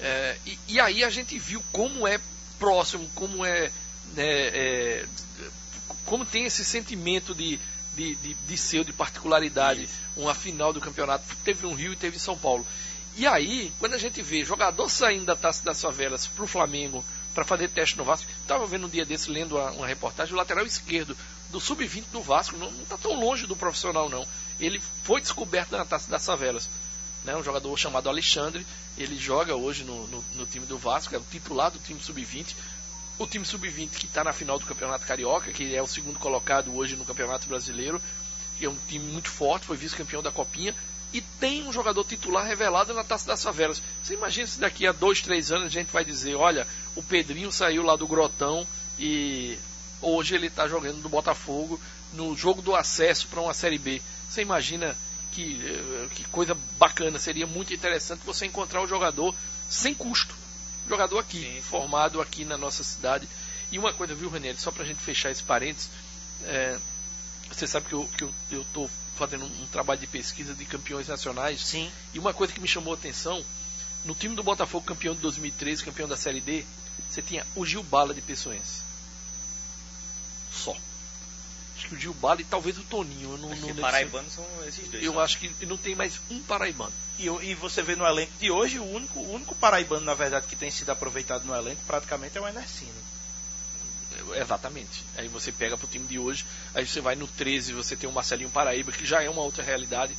É, 0.00 0.36
e, 0.46 0.58
e 0.68 0.80
aí 0.80 1.04
a 1.04 1.10
gente 1.10 1.38
viu 1.38 1.62
como 1.70 2.08
é 2.08 2.18
próximo, 2.58 3.06
como 3.14 3.44
é, 3.44 3.70
né, 4.14 4.24
é, 4.24 5.06
como 6.06 6.24
tem 6.24 6.46
esse 6.46 6.64
sentimento 6.64 7.34
de, 7.34 7.58
de, 7.96 8.14
de, 8.16 8.34
de 8.34 8.58
seu, 8.58 8.84
de 8.84 8.92
particularidade, 8.92 9.84
Isso. 9.84 9.94
uma 10.16 10.34
final 10.34 10.72
do 10.72 10.80
campeonato. 10.80 11.24
Teve 11.42 11.66
no 11.66 11.74
Rio 11.74 11.92
e 11.92 11.96
teve 11.96 12.16
em 12.16 12.20
São 12.20 12.36
Paulo. 12.36 12.66
E 13.16 13.26
aí, 13.26 13.72
quando 13.78 13.94
a 13.94 13.98
gente 13.98 14.20
vê 14.20 14.44
jogador 14.44 14.90
saindo 14.90 15.24
da 15.24 15.34
Taça 15.34 15.64
das 15.64 15.80
Favelas 15.80 16.26
para 16.26 16.44
o 16.44 16.48
Flamengo 16.48 17.02
para 17.34 17.44
fazer 17.44 17.68
teste 17.70 17.96
no 17.96 18.04
Vasco, 18.04 18.30
estava 18.42 18.66
vendo 18.66 18.86
um 18.86 18.90
dia 18.90 19.06
desse, 19.06 19.30
lendo 19.30 19.56
uma, 19.56 19.70
uma 19.70 19.86
reportagem, 19.86 20.34
o 20.34 20.36
lateral 20.36 20.66
esquerdo 20.66 21.16
do 21.50 21.58
Sub-20 21.58 22.04
do 22.12 22.20
Vasco, 22.20 22.56
não 22.56 22.68
está 22.82 22.98
tão 22.98 23.18
longe 23.18 23.46
do 23.46 23.56
profissional 23.56 24.08
não. 24.10 24.26
Ele 24.60 24.80
foi 25.02 25.20
descoberto 25.20 25.72
na 25.72 25.84
Taça 25.84 26.10
das 26.10 26.26
Favelas. 26.26 26.68
Né, 27.24 27.34
um 27.34 27.42
jogador 27.42 27.76
chamado 27.76 28.08
Alexandre, 28.08 28.64
ele 28.96 29.18
joga 29.18 29.56
hoje 29.56 29.82
no, 29.82 30.06
no, 30.06 30.24
no 30.34 30.46
time 30.46 30.64
do 30.64 30.78
Vasco, 30.78 31.14
é 31.14 31.18
o 31.18 31.24
titular 31.28 31.70
do 31.70 31.78
time 31.78 32.00
Sub-20. 32.00 32.54
O 33.18 33.26
time 33.26 33.44
Sub-20 33.44 33.90
que 33.90 34.06
está 34.06 34.22
na 34.22 34.32
final 34.32 34.58
do 34.58 34.66
Campeonato 34.66 35.06
Carioca, 35.06 35.50
que 35.50 35.74
é 35.74 35.82
o 35.82 35.86
segundo 35.86 36.18
colocado 36.18 36.74
hoje 36.76 36.96
no 36.96 37.04
Campeonato 37.04 37.48
Brasileiro, 37.48 38.00
que 38.58 38.66
é 38.66 38.68
um 38.68 38.76
time 38.88 39.06
muito 39.06 39.30
forte, 39.30 39.66
foi 39.66 39.76
vice-campeão 39.76 40.22
da 40.22 40.30
Copinha, 40.30 40.74
e 41.12 41.20
tem 41.20 41.66
um 41.66 41.72
jogador 41.72 42.04
titular 42.04 42.46
revelado 42.46 42.92
na 42.92 43.02
Taça 43.02 43.26
das 43.26 43.42
Favelas. 43.42 43.80
Você 44.02 44.14
imagina 44.14 44.46
se 44.46 44.60
daqui 44.60 44.86
a 44.86 44.92
dois, 44.92 45.22
três 45.22 45.50
anos 45.50 45.68
a 45.68 45.70
gente 45.70 45.90
vai 45.90 46.04
dizer, 46.04 46.34
olha, 46.34 46.66
o 46.94 47.02
Pedrinho 47.02 47.50
saiu 47.50 47.82
lá 47.82 47.96
do 47.96 48.06
Grotão 48.06 48.66
e 48.98 49.58
hoje 50.02 50.34
ele 50.34 50.48
está 50.48 50.68
jogando 50.68 50.98
no 50.98 51.08
Botafogo 51.08 51.80
no 52.12 52.36
jogo 52.36 52.60
do 52.60 52.74
acesso 52.74 53.28
para 53.28 53.40
uma 53.40 53.54
Série 53.54 53.78
B. 53.78 54.02
Você 54.28 54.42
imagina 54.42 54.96
que, 55.32 55.60
eh, 55.64 56.08
que 56.14 56.24
coisa 56.24 56.56
bacana, 56.78 57.18
seria 57.18 57.46
muito 57.46 57.72
interessante 57.72 58.24
você 58.24 58.46
encontrar 58.46 58.82
o 58.82 58.86
jogador 58.86 59.34
sem 59.68 59.94
custo. 59.94 60.34
Jogador 60.88 61.18
aqui, 61.18 61.40
Sim. 61.40 61.62
formado 61.62 62.20
aqui 62.20 62.44
na 62.44 62.56
nossa 62.56 62.84
cidade. 62.84 63.28
E 63.72 63.78
uma 63.78 63.92
coisa, 63.92 64.14
viu, 64.14 64.28
Ranieri, 64.28 64.58
só 64.58 64.70
para 64.70 64.84
a 64.84 64.86
gente 64.86 65.00
fechar 65.00 65.30
esse 65.30 65.42
parênteses, 65.42 65.90
é, 66.44 66.78
você 67.50 67.66
sabe 67.66 67.86
que 67.86 67.94
eu 67.94 68.08
estou 68.12 68.28
que 68.48 68.54
eu, 68.54 68.64
eu 68.74 68.90
fazendo 69.16 69.46
um 69.46 69.66
trabalho 69.68 69.98
de 69.98 70.06
pesquisa 70.06 70.54
de 70.54 70.64
campeões 70.64 71.08
nacionais. 71.08 71.60
Sim. 71.60 71.90
E 72.12 72.18
uma 72.18 72.34
coisa 72.34 72.52
que 72.52 72.60
me 72.60 72.68
chamou 72.68 72.92
a 72.92 72.96
atenção, 72.96 73.44
no 74.04 74.14
time 74.14 74.36
do 74.36 74.42
Botafogo, 74.42 74.84
campeão 74.84 75.14
de 75.14 75.20
2013, 75.20 75.82
campeão 75.82 76.06
da 76.06 76.16
Série 76.16 76.40
D, 76.40 76.64
você 77.08 77.22
tinha 77.22 77.46
o 77.54 77.64
Gil 77.64 77.82
Bala 77.82 78.14
de 78.14 78.20
Pessoense. 78.20 78.82
Só 80.52 80.76
acho 81.76 81.88
que 81.88 81.94
o 81.94 81.98
Gil 81.98 82.14
Bala 82.14 82.40
e 82.40 82.44
talvez 82.44 82.78
o 82.78 82.82
Toninho. 82.82 83.32
Eu 83.32 83.38
não, 83.38 83.52
acho 83.52 83.60
não 83.60 83.74
que 83.74 83.80
paraibanos 83.80 84.32
são 84.32 84.44
esses 84.66 84.88
dois. 84.88 85.04
Eu 85.04 85.14
só. 85.14 85.20
acho 85.20 85.38
que 85.38 85.66
não 85.66 85.76
tem 85.76 85.94
mais 85.94 86.20
um 86.30 86.40
paraibano. 86.42 86.92
E, 87.18 87.26
e, 87.26 87.54
você 87.54 87.82
vê 87.82 87.96
no 87.96 88.06
elenco 88.06 88.32
de 88.38 88.50
hoje, 88.50 88.78
o 88.78 88.84
único, 88.84 89.18
o 89.20 89.34
único 89.34 89.54
paraibano, 89.54 90.04
na 90.04 90.14
verdade, 90.14 90.46
que 90.46 90.56
tem 90.56 90.70
sido 90.70 90.90
aproveitado 90.90 91.44
no 91.44 91.54
elenco 91.54 91.82
praticamente 91.86 92.36
é 92.36 92.40
o 92.40 92.48
Enercino. 92.48 93.16
Exatamente. 94.34 95.04
Aí 95.16 95.28
você 95.28 95.52
pega 95.52 95.76
pro 95.76 95.86
time 95.86 96.06
de 96.06 96.18
hoje, 96.18 96.44
aí 96.74 96.86
você 96.86 97.00
vai 97.00 97.14
no 97.14 97.26
13, 97.26 97.72
você 97.72 97.96
tem 97.96 98.08
o 98.08 98.12
Marcelinho 98.12 98.50
Paraíba, 98.50 98.92
que 98.92 99.06
já 99.06 99.22
é 99.22 99.30
uma 99.30 99.42
outra 99.42 99.62
realidade. 99.62 100.16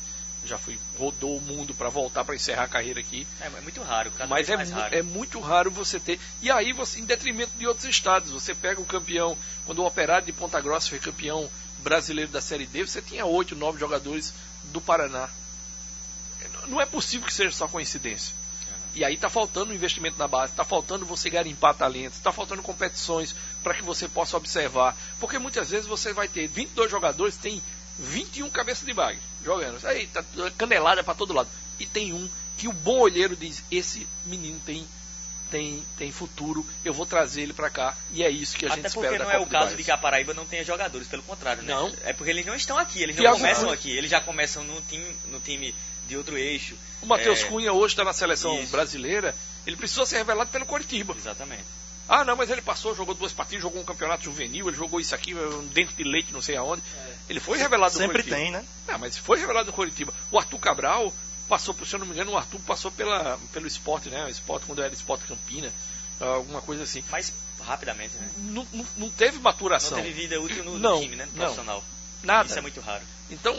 Já 0.48 0.58
foi, 0.58 0.80
rodou 0.98 1.38
o 1.38 1.42
mundo 1.42 1.74
para 1.74 1.90
voltar 1.90 2.24
para 2.24 2.36
encerrar 2.36 2.64
a 2.64 2.68
carreira 2.68 3.00
aqui. 3.00 3.28
É, 3.42 3.48
é 3.48 3.62
muito 3.62 3.82
raro, 3.82 4.12
Mas 4.28 4.50
é, 4.50 4.56
raro. 4.56 4.96
é 4.96 5.02
muito 5.02 5.40
raro 5.40 5.70
você 5.70 6.00
ter. 6.00 6.20
E 6.42 6.50
aí, 6.50 6.74
você, 6.74 7.00
em 7.00 7.06
detrimento 7.06 7.52
de 7.58 7.68
outros 7.68 7.86
estados, 7.86 8.32
você 8.32 8.56
pega 8.56 8.80
o 8.80 8.86
campeão, 8.86 9.38
quando 9.66 9.80
o 9.80 9.86
Operário 9.86 10.26
de 10.26 10.32
Ponta 10.34 10.60
Grossa 10.62 10.90
foi 10.90 11.00
campeão 11.00 11.50
brasileiro 11.80 12.32
da 12.32 12.42
Série 12.42 12.66
D, 12.66 12.86
você 12.86 13.02
tinha 13.02 13.26
oito, 13.26 13.56
nove 13.56 13.80
jogadores 13.80 14.34
do 14.66 14.82
Paraná. 14.82 15.30
Não 16.68 16.82
é 16.82 16.86
possível 16.86 17.28
que 17.28 17.34
seja 17.34 17.52
só 17.52 17.68
coincidência. 17.68 18.34
E 18.98 19.06
aí 19.06 19.14
está 19.14 19.30
faltando 19.30 19.74
investimento 19.74 20.18
na 20.18 20.28
base, 20.28 20.54
está 20.54 20.64
faltando 20.64 21.06
você 21.06 21.30
garimpar 21.30 21.76
talentos, 21.76 22.18
está 22.18 22.32
faltando 22.32 22.64
competições 22.64 23.36
para 23.62 23.76
que 23.76 23.84
você 23.84 24.08
possa 24.08 24.36
observar. 24.36 24.98
Porque 25.20 25.38
muitas 25.38 25.70
vezes 25.70 25.86
você 25.86 26.14
vai 26.14 26.28
ter 26.28 26.48
22 26.48 26.90
jogadores, 26.90 27.38
tem 27.38 27.62
21 28.00 28.50
cabeças 28.50 28.86
de 28.86 28.94
bag 28.94 29.18
jogando. 29.44 29.86
Aí 29.86 30.08
tá 30.08 30.24
canelada 30.58 31.04
para 31.04 31.14
todo 31.16 31.34
lado. 31.34 31.50
E 31.80 31.86
tem 31.86 32.14
um 32.14 32.30
que 32.58 32.68
o 32.68 32.74
bom 32.74 33.00
olheiro 33.00 33.36
diz: 33.36 33.64
esse 33.72 34.08
menino 34.26 34.60
tem 34.66 34.88
tem, 35.50 35.82
tem 35.98 36.12
futuro, 36.12 36.66
eu 36.84 36.94
vou 36.94 37.06
trazer 37.06 37.42
ele 37.42 37.54
para 37.54 37.70
cá. 37.70 37.96
E 38.12 38.24
é 38.24 38.30
isso 38.30 38.58
que 38.58 38.66
a 38.66 38.70
Até 38.70 38.76
gente 38.78 38.88
espera 38.88 39.08
porque 39.08 39.18
da 39.20 39.24
não 39.26 39.32
é 39.32 39.40
o 39.40 39.46
caso 39.46 39.76
de 39.76 39.84
que 39.84 39.92
a 39.92 39.98
Paraíba 39.98 40.34
não 40.34 40.46
tenha 40.46 40.64
jogadores, 40.64 41.08
pelo 41.08 41.24
contrário, 41.24 41.64
né? 41.64 41.74
Não. 41.74 41.94
É 42.04 42.14
porque 42.14 42.30
eles 42.32 42.46
não 42.46 42.56
estão 42.56 42.78
aqui, 42.78 43.02
eles 43.02 43.16
não 43.16 43.32
começam 43.34 43.64
Cunha. 43.64 43.74
aqui, 43.74 43.92
eles 43.92 44.12
já 44.12 44.20
começam 44.20 44.64
no 44.64 44.82
time, 44.82 45.16
no 45.28 45.40
time 45.40 45.74
de 46.08 46.18
outro 46.18 46.38
eixo. 46.38 46.76
O 47.02 47.06
Matheus 47.06 47.42
É, 47.42 47.46
Cunha 47.46 47.74
hoje 47.74 47.94
está 47.94 48.04
na 48.04 48.14
seleção 48.14 48.62
Isso. 48.62 48.72
brasileira, 48.72 49.36
ele 49.66 49.76
precisou 49.78 50.06
ser 50.06 50.18
revelado 50.18 50.50
pelo 50.50 50.66
Coritiba. 50.66 51.16
Exatamente. 51.18 51.64
Ah, 52.10 52.24
não, 52.24 52.36
mas 52.36 52.50
ele 52.50 52.62
passou, 52.62 52.96
jogou 52.96 53.13
duas 53.13 53.34
partidas, 53.34 53.62
jogou 53.63 53.82
um 53.82 53.86
campeonato 53.86 54.24
juvenil, 54.24 54.67
ele 54.67 54.78
jogou 54.78 55.00
isso 55.00 55.13
aqui, 55.13 55.36
um 55.36 55.67
dentro 55.67 55.96
de 55.96 56.04
leite, 56.04 56.32
não 56.32 56.41
sei 56.41 56.56
aonde. 56.56 56.82
Ele 57.30 57.39
foi 57.39 57.58
revelado 57.58 57.93
no 57.93 58.00
Sempre 58.00 58.24
Coritiba. 58.24 58.36
tem, 58.36 58.52
né? 58.52 58.63
Ah, 58.88 58.98
mas 58.98 59.17
foi 59.17 59.39
revelado 59.39 59.67
no 59.67 59.74
Coritiba. 59.74 60.13
O 60.32 60.38
Arthur 60.39 60.60
Cabral 60.60 61.13
passou, 61.50 61.76
se 61.86 61.93
eu 61.93 62.00
não 62.00 62.06
me 62.06 62.13
engano, 62.13 62.32
o 62.32 62.38
Arthur 62.38 62.60
passou 62.62 62.91
pela, 62.91 63.38
pelo 63.52 63.67
esporte, 63.67 64.10
né? 64.10 64.26
O 64.26 64.30
esporte 64.30 64.65
quando 64.65 64.82
era 64.82 64.93
esporte 64.93 65.26
Campina, 65.26 65.72
alguma 66.20 66.62
coisa 66.62 66.84
assim. 66.84 67.04
Mas 67.12 67.34
rapidamente, 67.62 68.15
né? 68.15 68.30
Não, 68.38 68.65
não, 68.72 68.86
não 68.98 69.10
teve 69.10 69.36
Não 69.36 69.43
maturação. 69.43 69.98
teve 69.98 70.13
vida 70.13 70.39
útil 70.39 70.63
no, 70.63 70.72
no 70.74 70.80
Não, 70.80 71.02
time, 71.02 71.15
né? 71.17 71.26
No 71.26 71.32
não. 71.32 71.39
profissional. 71.39 71.84
Nada. 72.24 72.50
Isso 72.50 72.58
é 72.58 72.62
muito 72.62 72.80
raro. 72.82 73.04
Então, 73.30 73.56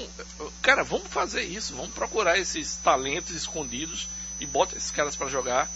cara, 0.63 0.83
vamos 0.83 1.09
fazer 1.09 1.43
isso, 1.43 1.75
vamos 1.75 1.93
procurar 1.93 2.39
esses 2.39 2.77
talentos 2.77 3.35
escondidos 3.35 4.09
e 4.41 4.47
bota 4.47 4.77
esses 4.77 4.91
caras 4.91 5.15
para 5.15 5.29
jogar, 5.29 5.69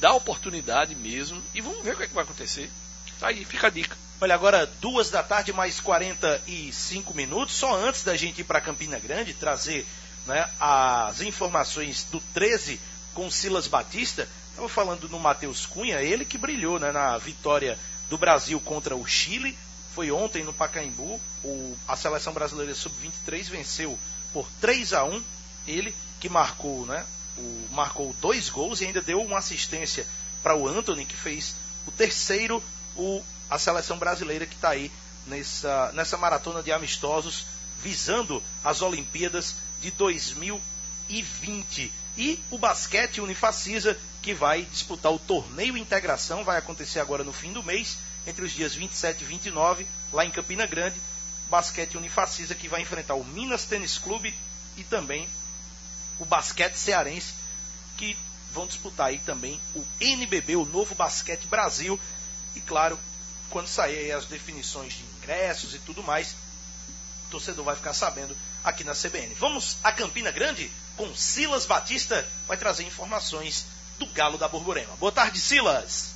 dá 0.00 0.12
oportunidade 0.12 0.94
mesmo 0.94 1.42
e 1.54 1.60
vamos 1.60 1.82
ver 1.82 1.94
o 1.94 1.96
que, 1.96 2.04
é 2.04 2.06
que 2.06 2.14
vai 2.14 2.24
acontecer. 2.24 2.70
Tá 3.18 3.28
aí, 3.28 3.44
fica 3.44 3.68
a 3.68 3.70
dica. 3.70 3.96
Olha, 4.20 4.34
agora 4.34 4.66
duas 4.80 5.10
da 5.10 5.22
tarde, 5.22 5.52
mais 5.52 5.80
45 5.80 7.14
minutos. 7.14 7.54
Só 7.54 7.76
antes 7.76 8.02
da 8.02 8.16
gente 8.16 8.40
ir 8.40 8.44
para 8.44 8.60
Campina 8.60 8.98
Grande, 8.98 9.34
trazer 9.34 9.86
né, 10.26 10.48
as 10.58 11.20
informações 11.20 12.06
do 12.10 12.20
13 12.32 12.80
com 13.12 13.30
Silas 13.30 13.66
Batista. 13.66 14.28
Estava 14.50 14.68
falando 14.68 15.08
no 15.08 15.18
Matheus 15.18 15.66
Cunha, 15.66 16.00
ele 16.00 16.24
que 16.24 16.38
brilhou 16.38 16.78
né, 16.78 16.92
na 16.92 17.18
vitória 17.18 17.78
do 18.08 18.16
Brasil 18.16 18.60
contra 18.60 18.94
o 18.94 19.06
Chile. 19.06 19.58
Foi 19.94 20.10
ontem 20.10 20.44
no 20.44 20.52
Pacaembu. 20.52 21.20
O, 21.42 21.76
a 21.86 21.96
seleção 21.96 22.32
brasileira 22.32 22.74
sub-23 22.74 23.48
venceu 23.50 23.98
por 24.32 24.48
3 24.60 24.92
a 24.92 25.04
1 25.04 25.22
Ele 25.66 25.94
que 26.20 26.28
marcou, 26.28 26.86
né, 26.86 27.04
o, 27.36 27.66
marcou 27.72 28.14
dois 28.20 28.48
gols 28.48 28.80
e 28.80 28.86
ainda 28.86 29.00
deu 29.00 29.20
uma 29.20 29.38
assistência 29.38 30.06
para 30.42 30.56
o 30.56 30.68
Anthony, 30.68 31.04
que 31.04 31.16
fez 31.16 31.56
o 31.86 31.90
terceiro, 31.90 32.62
o, 32.96 33.22
a 33.50 33.58
seleção 33.58 33.98
brasileira 33.98 34.46
que 34.46 34.54
está 34.54 34.70
aí 34.70 34.90
nessa, 35.26 35.92
nessa 35.92 36.16
maratona 36.16 36.62
de 36.62 36.72
amistosos 36.72 37.46
visando 37.82 38.42
as 38.62 38.82
Olimpíadas 38.82 39.54
de 39.80 39.90
2020. 39.90 41.92
E 42.16 42.40
o 42.50 42.58
basquete 42.58 43.20
Unifacisa, 43.20 43.98
que 44.22 44.32
vai 44.32 44.62
disputar 44.62 45.12
o 45.12 45.18
torneio 45.18 45.76
Integração, 45.76 46.44
vai 46.44 46.56
acontecer 46.56 47.00
agora 47.00 47.24
no 47.24 47.32
fim 47.32 47.52
do 47.52 47.62
mês, 47.62 47.98
entre 48.26 48.44
os 48.44 48.52
dias 48.52 48.74
27 48.74 49.22
e 49.22 49.26
29, 49.26 49.86
lá 50.12 50.24
em 50.24 50.30
Campina 50.30 50.66
Grande. 50.66 51.00
Basquete 51.50 51.98
Unifacisa, 51.98 52.54
que 52.54 52.68
vai 52.68 52.80
enfrentar 52.80 53.14
o 53.14 53.24
Minas 53.24 53.64
Tênis 53.64 53.98
Clube 53.98 54.34
e 54.76 54.84
também 54.84 55.28
o 56.18 56.24
basquete 56.24 56.76
cearense, 56.76 57.34
que 57.96 58.16
vão 58.52 58.66
disputar 58.66 59.08
aí 59.08 59.18
também 59.18 59.60
o 59.74 59.84
NBB, 60.00 60.56
o 60.56 60.64
Novo 60.64 60.94
Basquete 60.94 61.46
Brasil. 61.46 61.98
E 62.54 62.60
claro, 62.60 62.98
quando 63.50 63.66
sair 63.66 64.12
as 64.12 64.26
definições 64.26 64.94
de 64.94 65.02
ingressos 65.16 65.74
e 65.74 65.78
tudo 65.80 66.02
mais, 66.02 66.34
o 67.26 67.30
torcedor 67.30 67.64
vai 67.64 67.76
ficar 67.76 67.94
sabendo 67.94 68.36
aqui 68.62 68.84
na 68.84 68.94
CBN. 68.94 69.34
Vamos 69.34 69.76
a 69.82 69.92
Campina 69.92 70.30
Grande 70.30 70.70
com 70.96 71.14
Silas 71.14 71.66
Batista, 71.66 72.26
vai 72.46 72.56
trazer 72.56 72.84
informações 72.84 73.66
do 73.98 74.06
Galo 74.06 74.38
da 74.38 74.48
Borborema. 74.48 74.94
Boa 74.96 75.12
tarde, 75.12 75.40
Silas. 75.40 76.14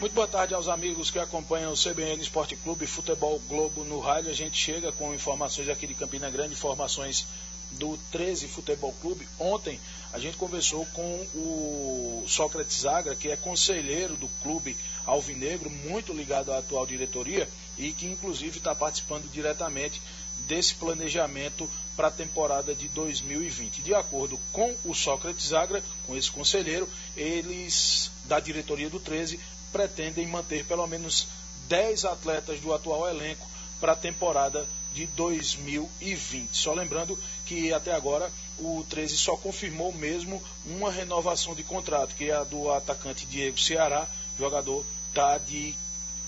Muito 0.00 0.14
boa 0.14 0.26
tarde 0.26 0.52
aos 0.54 0.68
amigos 0.68 1.10
que 1.10 1.18
acompanham 1.18 1.72
o 1.72 1.76
CBN 1.76 2.20
Esporte 2.20 2.56
Clube 2.56 2.86
Futebol 2.86 3.38
Globo 3.40 3.84
no 3.84 4.00
rádio. 4.00 4.30
A 4.30 4.34
gente 4.34 4.56
chega 4.56 4.90
com 4.90 5.14
informações 5.14 5.68
aqui 5.68 5.86
de 5.86 5.94
Campina 5.94 6.28
Grande, 6.28 6.54
informações 6.54 7.26
do 7.72 7.98
13 8.10 8.48
Futebol 8.48 8.94
Clube. 9.00 9.26
Ontem 9.38 9.78
a 10.12 10.18
gente 10.18 10.36
conversou 10.36 10.84
com 10.86 11.26
o 11.34 12.24
Sócrates 12.28 12.80
Zagra, 12.80 13.16
que 13.16 13.30
é 13.30 13.36
conselheiro 13.36 14.16
do 14.16 14.28
clube 14.42 14.76
Alvinegro, 15.06 15.70
muito 15.70 16.12
ligado 16.12 16.52
à 16.52 16.58
atual 16.58 16.86
diretoria 16.86 17.48
e 17.78 17.92
que 17.92 18.06
inclusive 18.06 18.58
está 18.58 18.74
participando 18.74 19.30
diretamente 19.30 20.00
desse 20.46 20.74
planejamento 20.74 21.68
para 21.96 22.08
a 22.08 22.10
temporada 22.10 22.74
de 22.74 22.88
2020. 22.88 23.82
De 23.82 23.94
acordo 23.94 24.38
com 24.52 24.74
o 24.84 24.94
Sócrates 24.94 25.48
Zagra, 25.48 25.82
com 26.06 26.16
esse 26.16 26.30
conselheiro, 26.30 26.88
eles 27.16 28.10
da 28.26 28.40
diretoria 28.40 28.90
do 28.90 29.00
13 29.00 29.38
pretendem 29.72 30.26
manter 30.26 30.64
pelo 30.66 30.86
menos 30.86 31.26
10 31.68 32.04
atletas 32.04 32.60
do 32.60 32.72
atual 32.72 33.08
elenco 33.08 33.46
para 33.80 33.92
a 33.92 33.96
temporada 33.96 34.66
de 34.92 35.06
2020. 35.06 36.56
Só 36.56 36.72
lembrando 36.72 37.18
que 37.46 37.72
até 37.72 37.92
agora 37.92 38.30
o 38.58 38.84
13 38.88 39.16
só 39.16 39.36
confirmou 39.36 39.92
mesmo 39.92 40.42
uma 40.66 40.90
renovação 40.90 41.54
de 41.54 41.62
contrato, 41.62 42.14
que 42.14 42.30
é 42.30 42.34
a 42.34 42.44
do 42.44 42.70
atacante 42.70 43.26
Diego 43.26 43.58
Ceará, 43.58 44.06
jogador 44.38 44.84
está 45.08 45.38
de 45.38 45.74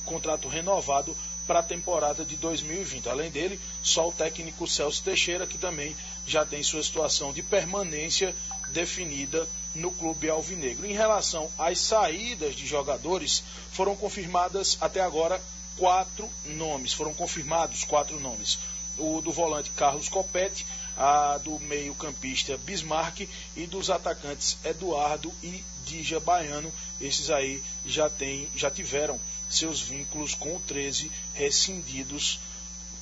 contrato 0.04 0.48
renovado 0.48 1.16
para 1.46 1.60
a 1.60 1.62
temporada 1.62 2.24
de 2.24 2.36
2020. 2.36 3.08
Além 3.08 3.30
dele, 3.30 3.60
só 3.82 4.08
o 4.08 4.12
técnico 4.12 4.66
Celso 4.66 5.02
Teixeira, 5.02 5.46
que 5.46 5.58
também 5.58 5.94
já 6.26 6.44
tem 6.44 6.62
sua 6.62 6.82
situação 6.82 7.32
de 7.32 7.42
permanência 7.42 8.34
definida 8.68 9.46
no 9.74 9.90
clube 9.90 10.28
alvinegro. 10.28 10.86
Em 10.86 10.92
relação 10.92 11.50
às 11.58 11.78
saídas 11.78 12.54
de 12.54 12.66
jogadores, 12.66 13.42
foram 13.72 13.96
confirmadas 13.96 14.78
até 14.80 15.00
agora 15.00 15.40
quatro 15.76 16.28
nomes. 16.44 16.92
Foram 16.92 17.14
confirmados 17.14 17.84
quatro 17.84 18.18
nomes. 18.20 18.58
O 18.96 19.20
do 19.20 19.32
volante 19.32 19.70
Carlos 19.70 20.08
Copete, 20.08 20.64
a 20.96 21.38
do 21.38 21.58
meio-campista 21.60 22.56
Bismarck 22.58 23.28
e 23.56 23.66
dos 23.66 23.90
atacantes 23.90 24.56
Eduardo 24.64 25.32
e 25.42 25.64
Dija 25.84 26.20
Baiano. 26.20 26.72
Esses 27.00 27.30
aí 27.30 27.62
já, 27.84 28.08
tem, 28.08 28.48
já 28.54 28.70
tiveram 28.70 29.18
seus 29.50 29.80
vínculos 29.80 30.34
com 30.34 30.56
o 30.56 30.60
13 30.60 31.10
rescindidos 31.34 32.38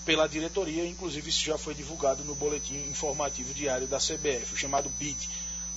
pela 0.04 0.28
diretoria, 0.28 0.84
inclusive 0.86 1.30
isso 1.30 1.44
já 1.44 1.56
foi 1.56 1.74
divulgado 1.74 2.24
no 2.24 2.34
boletim 2.34 2.74
informativo 2.88 3.54
diário 3.54 3.86
da 3.86 3.98
CBF, 3.98 4.52
o 4.52 4.56
chamado 4.56 4.90
BIT. 4.98 5.28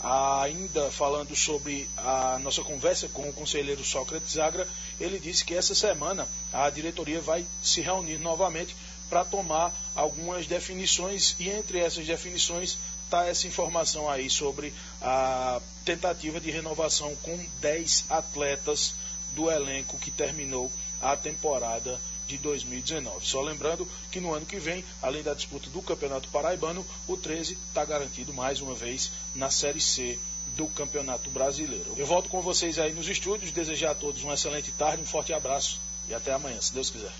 Ainda 0.01 0.91
falando 0.91 1.35
sobre 1.35 1.89
a 1.97 2.37
nossa 2.39 2.61
conversa 2.63 3.07
com 3.09 3.27
o 3.27 3.33
conselheiro 3.33 3.83
Sócrates 3.83 4.37
Agra, 4.37 4.67
ele 4.99 5.19
disse 5.19 5.43
que 5.43 5.55
essa 5.55 5.73
semana 5.73 6.27
a 6.53 6.69
diretoria 6.69 7.21
vai 7.21 7.45
se 7.63 7.81
reunir 7.81 8.19
novamente 8.19 8.75
para 9.09 9.23
tomar 9.23 9.73
algumas 9.95 10.47
definições 10.47 11.35
e 11.39 11.49
entre 11.49 11.79
essas 11.79 12.05
definições 12.05 12.77
está 13.05 13.27
essa 13.27 13.47
informação 13.47 14.09
aí 14.09 14.29
sobre 14.29 14.73
a 15.01 15.61
tentativa 15.83 16.39
de 16.39 16.51
renovação 16.51 17.15
com 17.17 17.37
10 17.61 18.05
atletas 18.09 18.95
do 19.35 19.49
elenco 19.49 19.97
que 19.97 20.09
terminou 20.11 20.71
a 21.01 21.15
temporada 21.15 21.99
de 22.27 22.37
2019. 22.37 23.25
Só 23.25 23.41
lembrando 23.41 23.87
que 24.11 24.19
no 24.19 24.33
ano 24.33 24.45
que 24.45 24.57
vem, 24.57 24.83
além 25.01 25.23
da 25.23 25.33
disputa 25.33 25.69
do 25.69 25.81
Campeonato 25.81 26.29
Paraibano, 26.29 26.85
o 27.07 27.17
13 27.17 27.57
está 27.67 27.85
garantido 27.85 28.33
mais 28.33 28.61
uma 28.61 28.73
vez 28.73 29.11
na 29.35 29.49
Série 29.49 29.81
C 29.81 30.17
do 30.55 30.67
Campeonato 30.67 31.29
Brasileiro. 31.29 31.93
Eu 31.97 32.05
volto 32.05 32.29
com 32.29 32.41
vocês 32.41 32.79
aí 32.79 32.93
nos 32.93 33.07
estúdios, 33.07 33.51
desejar 33.51 33.91
a 33.91 33.95
todos 33.95 34.23
uma 34.23 34.33
excelente 34.33 34.71
tarde, 34.71 35.01
um 35.01 35.05
forte 35.05 35.33
abraço 35.33 35.79
e 36.07 36.13
até 36.13 36.33
amanhã, 36.33 36.59
se 36.61 36.73
Deus 36.73 36.89
quiser. 36.89 37.11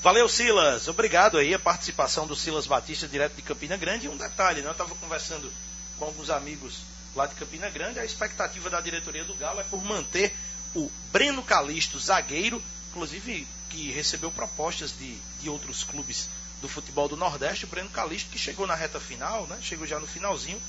Valeu, 0.00 0.28
Silas. 0.28 0.86
Obrigado 0.86 1.38
aí 1.38 1.52
a 1.52 1.58
participação 1.58 2.26
do 2.26 2.36
Silas 2.36 2.66
Batista, 2.66 3.08
direto 3.08 3.34
de 3.34 3.42
Campina 3.42 3.76
Grande. 3.76 4.06
E 4.06 4.08
um 4.08 4.16
detalhe, 4.16 4.60
né? 4.60 4.68
Eu 4.68 4.72
estava 4.72 4.94
conversando 4.94 5.52
com 5.98 6.04
alguns 6.04 6.30
amigos 6.30 6.78
lá 7.16 7.26
de 7.26 7.34
Campina 7.34 7.68
Grande. 7.68 7.98
A 7.98 8.04
expectativa 8.04 8.70
da 8.70 8.80
diretoria 8.80 9.24
do 9.24 9.34
Galo 9.34 9.60
é 9.60 9.64
por 9.64 9.82
manter 9.82 10.32
o 10.74 10.88
Breno 11.12 11.42
Calixto, 11.42 11.98
zagueiro, 11.98 12.62
inclusive 12.90 13.46
que 13.70 13.90
recebeu 13.92 14.30
propostas 14.30 14.96
de, 14.96 15.18
de 15.40 15.48
outros 15.48 15.84
clubes 15.84 16.28
do 16.60 16.68
futebol 16.68 17.08
do 17.08 17.16
Nordeste. 17.16 17.64
O 17.64 17.68
Breno 17.68 17.90
Calixto, 17.90 18.30
que 18.30 18.38
chegou 18.38 18.66
na 18.66 18.74
reta 18.74 18.98
final, 18.98 19.46
né? 19.46 19.58
Chegou 19.62 19.86
já 19.86 19.98
no 19.98 20.06
finalzinho, 20.06 20.60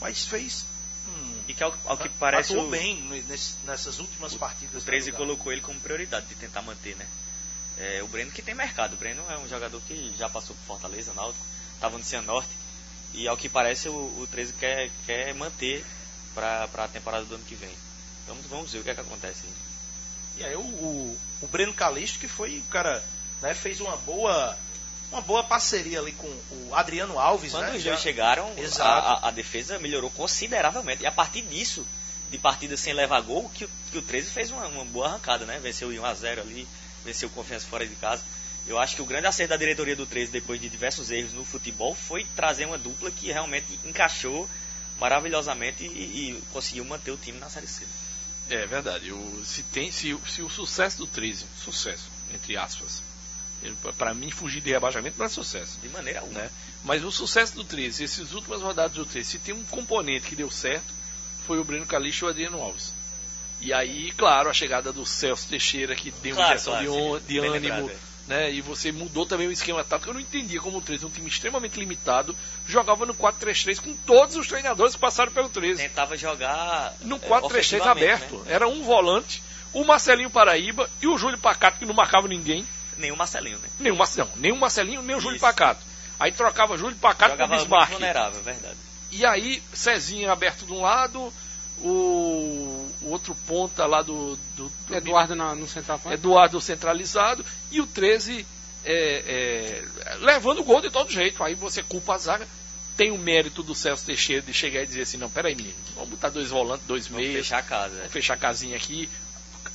mas 0.00 0.24
fez 0.24 0.64
Hum, 1.08 1.42
e 1.48 1.54
que 1.54 1.62
ao, 1.62 1.74
ao 1.84 1.98
que 1.98 2.08
parece 2.10 2.52
atuou 2.52 2.68
o, 2.68 2.70
bem 2.70 3.00
nesse, 3.28 3.54
nessas 3.64 3.98
últimas 3.98 4.34
o, 4.34 4.38
partidas. 4.38 4.82
O 4.82 4.84
13 4.84 5.12
colocou 5.12 5.52
ele 5.52 5.60
como 5.60 5.78
prioridade 5.80 6.26
de 6.26 6.34
tentar 6.36 6.62
manter, 6.62 6.96
né? 6.96 7.06
É, 7.78 8.02
o 8.02 8.06
Breno 8.06 8.30
que 8.30 8.42
tem 8.42 8.54
mercado. 8.54 8.94
O 8.94 8.96
Breno 8.96 9.22
é 9.28 9.38
um 9.38 9.48
jogador 9.48 9.80
que 9.82 10.14
já 10.16 10.28
passou 10.28 10.54
por 10.56 10.64
Fortaleza, 10.64 11.12
Náutico, 11.14 11.44
estava 11.74 11.98
no 11.98 12.04
Cianorte. 12.04 12.50
E 13.14 13.26
ao 13.26 13.36
que 13.36 13.48
parece 13.48 13.88
o, 13.88 13.92
o 13.92 14.28
13 14.30 14.52
quer, 14.54 14.90
quer 15.04 15.34
manter 15.34 15.84
para 16.34 16.64
a 16.64 16.88
temporada 16.88 17.24
do 17.24 17.34
ano 17.34 17.44
que 17.44 17.54
vem. 17.54 17.74
Vamos, 18.26 18.46
vamos 18.46 18.72
ver 18.72 18.78
o 18.78 18.84
que, 18.84 18.90
é 18.90 18.94
que 18.94 19.00
acontece. 19.00 19.42
E 20.36 20.44
aí 20.44 20.54
o, 20.56 20.60
o, 20.60 21.18
o 21.42 21.46
Breno 21.46 21.72
Calixto, 21.74 22.18
que 22.18 22.28
foi 22.28 22.58
o 22.58 22.62
cara, 22.70 23.02
né, 23.40 23.54
fez 23.54 23.80
uma 23.80 23.96
boa 23.98 24.56
uma 25.10 25.20
boa 25.20 25.44
parceria 25.44 26.00
ali 26.00 26.12
com 26.12 26.26
o 26.26 26.70
Adriano 26.74 27.18
Alves, 27.18 27.52
Quando 27.52 27.64
né? 27.64 27.76
os 27.76 27.84
dois 27.84 28.00
chegaram, 28.00 28.50
a, 28.80 29.28
a, 29.28 29.30
defesa 29.30 29.78
melhorou 29.78 30.08
consideravelmente. 30.10 31.02
E 31.02 31.06
a 31.06 31.12
partir 31.12 31.42
disso, 31.42 31.86
de 32.30 32.38
partida 32.38 32.78
sem 32.78 32.94
levar 32.94 33.20
gol, 33.20 33.50
que, 33.54 33.66
o- 33.66 33.70
que 33.90 33.98
o 33.98 34.02
13 34.02 34.30
fez 34.30 34.50
uma, 34.50 34.66
uma 34.68 34.86
boa 34.86 35.08
arrancada, 35.08 35.44
né? 35.44 35.58
Venceu 35.62 35.90
1x0 35.90 36.40
ali, 36.40 36.66
venceu 37.04 37.28
confiança 37.28 37.66
fora 37.66 37.86
de 37.86 37.94
casa. 37.96 38.22
Eu 38.66 38.78
acho 38.78 38.96
que 38.96 39.02
o 39.02 39.04
grande 39.04 39.26
acerto 39.26 39.50
da 39.50 39.56
diretoria 39.58 39.94
do 39.94 40.06
13, 40.06 40.32
depois 40.32 40.58
de 40.58 40.70
diversos 40.70 41.10
erros 41.10 41.34
no 41.34 41.44
futebol, 41.44 41.94
foi 41.94 42.24
trazer 42.34 42.64
uma 42.64 42.78
dupla 42.78 43.10
que 43.10 43.30
realmente 43.30 43.78
encaixou 43.84 44.48
maravilhosamente 44.98 45.84
e, 45.84 45.88
e 46.38 46.42
conseguiu 46.52 46.84
manter 46.86 47.10
o 47.10 47.16
time 47.18 47.38
na 47.38 47.50
Série 47.50 47.66
C. 47.66 47.84
É 48.50 48.66
verdade. 48.66 49.12
O, 49.12 49.42
se, 49.44 49.62
tem, 49.62 49.90
se, 49.90 50.16
se 50.28 50.42
o 50.42 50.50
sucesso 50.50 50.98
do 50.98 51.06
13, 51.06 51.46
sucesso, 51.64 52.10
entre 52.34 52.56
aspas, 52.56 53.02
para 53.96 54.12
mim 54.12 54.30
fugir 54.30 54.60
de 54.60 54.70
rebaixamento 54.70 55.18
não 55.18 55.26
é 55.26 55.28
sucesso. 55.28 55.78
De 55.80 55.88
maneira 55.88 56.20
alguma. 56.20 56.40
Né? 56.40 56.50
Mas 56.84 57.04
o 57.04 57.12
sucesso 57.12 57.54
do 57.54 57.64
13, 57.64 58.04
essas 58.04 58.32
últimas 58.32 58.60
rodadas 58.60 58.92
do 58.92 59.06
13, 59.06 59.28
se 59.28 59.38
tem 59.38 59.54
um 59.54 59.64
componente 59.64 60.26
que 60.26 60.36
deu 60.36 60.50
certo, 60.50 60.92
foi 61.46 61.58
o 61.58 61.64
Breno 61.64 61.86
Calixto 61.86 62.24
e 62.24 62.26
o 62.26 62.30
Adriano 62.30 62.60
Alves. 62.60 62.92
E 63.60 63.72
aí, 63.72 64.10
claro, 64.12 64.50
a 64.50 64.52
chegada 64.52 64.92
do 64.92 65.06
Celso 65.06 65.46
Teixeira, 65.48 65.94
que 65.94 66.10
deu 66.10 66.34
uma 66.34 66.42
Claro, 66.42 66.54
injeção 66.54 66.72
claro, 66.72 66.86
de, 66.86 67.20
sim, 67.20 67.26
de 67.28 67.38
ânimo, 67.38 67.52
lembrado, 67.52 67.90
é. 67.90 68.11
Né? 68.32 68.50
E 68.52 68.60
você 68.60 68.90
mudou 68.90 69.26
também 69.26 69.46
o 69.46 69.52
esquema 69.52 69.84
tático. 69.84 70.10
Eu 70.10 70.14
não 70.14 70.20
entendia 70.20 70.60
como 70.60 70.78
o 70.78 70.80
13, 70.80 71.06
um 71.06 71.10
time 71.10 71.28
extremamente 71.28 71.78
limitado, 71.78 72.34
jogava 72.66 73.04
no 73.06 73.14
4-3-3 73.14 73.80
com 73.80 73.94
todos 74.06 74.36
os 74.36 74.48
treinadores 74.48 74.94
que 74.94 75.00
passaram 75.00 75.30
pelo 75.32 75.48
13. 75.48 75.82
Tentava 75.82 76.16
jogar 76.16 76.94
No 77.02 77.16
é, 77.16 77.18
4-3-3 77.18 77.42
ofensivamente, 77.44 78.04
aberto. 78.24 78.36
né? 78.38 78.52
Era 78.54 78.66
um 78.68 78.82
volante, 78.82 79.42
o 79.72 79.84
Marcelinho 79.84 80.30
Paraíba 80.30 80.88
e 81.00 81.06
o 81.06 81.16
Júlio 81.18 81.38
Pacato, 81.38 81.78
que 81.78 81.84
não 81.86 81.94
marcava 81.94 82.26
ninguém. 82.28 82.66
Nem 82.98 83.10
o 83.10 83.16
Marcelinho, 83.16 83.58
né? 83.58 83.68
Nem 83.78 83.92
o, 83.92 83.96
Marce- 83.96 84.18
não, 84.18 84.28
nem 84.36 84.52
o 84.52 84.56
Marcelinho, 84.56 85.02
nem 85.02 85.16
o 85.16 85.20
Júlio 85.20 85.36
Isso. 85.36 85.44
Pacato. 85.44 85.80
Aí 86.20 86.30
trocava 86.32 86.76
Júlio 86.76 86.96
Pacato 86.96 87.32
com 87.36 87.42
Jogava 87.42 87.54
muito 87.56 87.68
Bismarck. 87.68 87.90
vulnerável, 87.92 88.40
é 88.40 88.42
verdade. 88.42 88.76
E 89.10 89.26
aí, 89.26 89.62
Cezinha 89.72 90.30
aberto 90.32 90.64
de 90.64 90.72
um 90.72 90.80
lado, 90.82 91.32
o, 91.80 92.88
o 93.02 93.10
outro 93.10 93.34
ponta 93.46 93.86
lá 93.86 94.02
do, 94.02 94.36
do, 94.56 94.70
do 94.86 94.94
Eduardo 94.94 95.34
na- 95.34 95.54
no 95.54 95.68
centroavante. 95.68 96.14
Eduardo 96.14 96.60
centralizado 96.60 97.44
e 97.70 97.80
o 97.80 97.86
13 97.86 98.46
é, 98.84 99.82
é, 100.06 100.16
levando 100.20 100.60
o 100.60 100.64
gol 100.64 100.80
de 100.80 100.90
todo 100.90 101.10
jeito. 101.10 101.42
Aí 101.42 101.54
você 101.54 101.82
culpa 101.82 102.14
a 102.14 102.18
zaga. 102.18 102.46
Tem 102.96 103.10
o 103.10 103.18
mérito 103.18 103.62
do 103.62 103.74
Celso 103.74 104.04
Teixeira 104.04 104.42
de 104.42 104.52
chegar 104.52 104.82
e 104.82 104.86
dizer 104.86 105.02
assim: 105.02 105.16
não, 105.16 105.30
peraí, 105.30 105.54
menino, 105.54 105.74
vamos 105.94 106.10
botar 106.10 106.28
dois 106.28 106.50
volantes, 106.50 106.86
dois 106.86 107.06
Vamos 107.06 107.22
meias, 107.26 107.38
fechar 107.46 107.58
a 107.58 107.62
casa. 107.62 107.94
é. 107.94 107.98
vamos 107.98 108.12
fechar 108.12 108.34
a 108.34 108.36
casinha 108.36 108.76
aqui. 108.76 109.08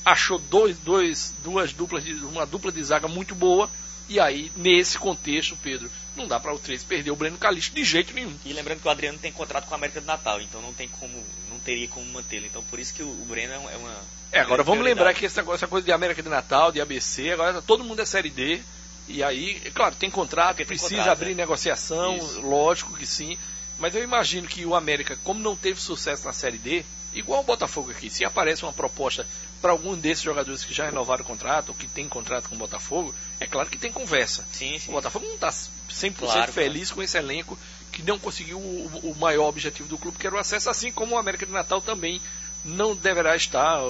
Achou 0.04 0.38
dois, 0.38 0.76
dois, 0.78 1.34
duas 1.42 1.72
duplas 1.72 2.04
de, 2.04 2.12
uma 2.14 2.46
dupla 2.46 2.70
de 2.70 2.82
zaga 2.84 3.08
muito 3.08 3.34
boa. 3.34 3.68
E 4.08 4.18
aí, 4.18 4.50
nesse 4.56 4.98
contexto, 4.98 5.56
Pedro, 5.62 5.90
não 6.16 6.26
dá 6.26 6.40
para 6.40 6.52
o 6.54 6.58
13 6.58 6.84
perder 6.84 7.10
o 7.10 7.16
Breno 7.16 7.36
Calixto 7.36 7.74
de 7.74 7.84
jeito 7.84 8.14
nenhum. 8.14 8.34
E 8.44 8.52
lembrando 8.52 8.80
que 8.80 8.88
o 8.88 8.90
Adriano 8.90 9.18
tem 9.18 9.30
contrato 9.30 9.66
com 9.66 9.74
a 9.74 9.76
América 9.76 10.00
do 10.00 10.06
Natal, 10.06 10.40
então 10.40 10.62
não 10.62 10.72
tem 10.72 10.88
como, 10.88 11.22
não 11.50 11.58
teria 11.58 11.86
como 11.88 12.06
mantê-lo. 12.06 12.46
Então 12.46 12.62
por 12.64 12.78
isso 12.78 12.94
que 12.94 13.02
o, 13.02 13.12
Breno 13.28 13.52
é 13.52 13.58
uma. 13.58 13.70
é 13.70 13.76
uma 13.76 13.96
É, 14.32 14.40
agora 14.40 14.62
vamos 14.62 14.80
prioridade. 14.80 14.88
lembrar 14.88 15.14
que 15.14 15.26
essa, 15.26 15.42
essa 15.52 15.68
coisa 15.68 15.84
de 15.84 15.92
América 15.92 16.22
de 16.22 16.28
Natal, 16.28 16.72
de 16.72 16.80
ABC, 16.80 17.32
agora 17.32 17.60
todo 17.62 17.84
mundo 17.84 18.00
é 18.00 18.04
Série 18.06 18.30
D. 18.30 18.60
E 19.06 19.22
aí, 19.22 19.60
é 19.64 19.70
claro, 19.70 19.94
tem 19.94 20.10
contrato, 20.10 20.56
Porque 20.56 20.64
tem 20.64 20.76
precisa 20.76 20.96
contrato, 20.96 21.12
abrir 21.12 21.32
é. 21.32 21.34
negociação, 21.34 22.16
Isso. 22.16 22.40
lógico 22.40 22.94
que 22.96 23.06
sim. 23.06 23.38
Mas 23.78 23.94
eu 23.94 24.02
imagino 24.02 24.48
que 24.48 24.66
o 24.66 24.74
América, 24.74 25.18
como 25.22 25.40
não 25.40 25.54
teve 25.56 25.80
sucesso 25.80 26.24
na 26.26 26.32
Série 26.32 26.58
D, 26.58 26.84
igual 27.12 27.40
o 27.40 27.44
Botafogo 27.44 27.90
aqui, 27.90 28.10
se 28.10 28.24
aparece 28.24 28.62
uma 28.62 28.72
proposta 28.72 29.26
para 29.60 29.72
algum 29.72 29.96
desses 29.96 30.22
jogadores 30.22 30.64
que 30.64 30.72
já 30.72 30.86
renovaram 30.86 31.24
o 31.24 31.26
contrato, 31.26 31.70
ou 31.70 31.74
que 31.74 31.86
tem 31.86 32.08
contrato 32.08 32.48
com 32.48 32.54
o 32.54 32.58
Botafogo, 32.58 33.14
é 33.40 33.46
claro 33.46 33.68
que 33.68 33.78
tem 33.78 33.90
conversa. 33.90 34.44
Sim, 34.52 34.78
sim. 34.78 34.90
O 34.90 34.92
Botafogo 34.92 35.26
não 35.26 35.34
está 35.34 35.50
100% 35.50 36.14
Claro, 36.16 36.52
feliz 36.52 36.90
com 36.90 37.02
esse 37.02 37.18
elenco 37.18 37.58
que 37.90 38.02
não 38.02 38.18
conseguiu 38.18 38.58
o, 38.58 39.10
o 39.10 39.16
maior 39.18 39.48
objetivo 39.48 39.88
do 39.88 39.98
clube, 39.98 40.18
que 40.18 40.26
era 40.26 40.36
o 40.36 40.38
acesso, 40.38 40.70
assim 40.70 40.92
como 40.92 41.14
o 41.14 41.18
América 41.18 41.46
de 41.46 41.52
Natal 41.52 41.80
também 41.80 42.20
não 42.64 42.94
deverá 42.94 43.34
estar, 43.36 43.80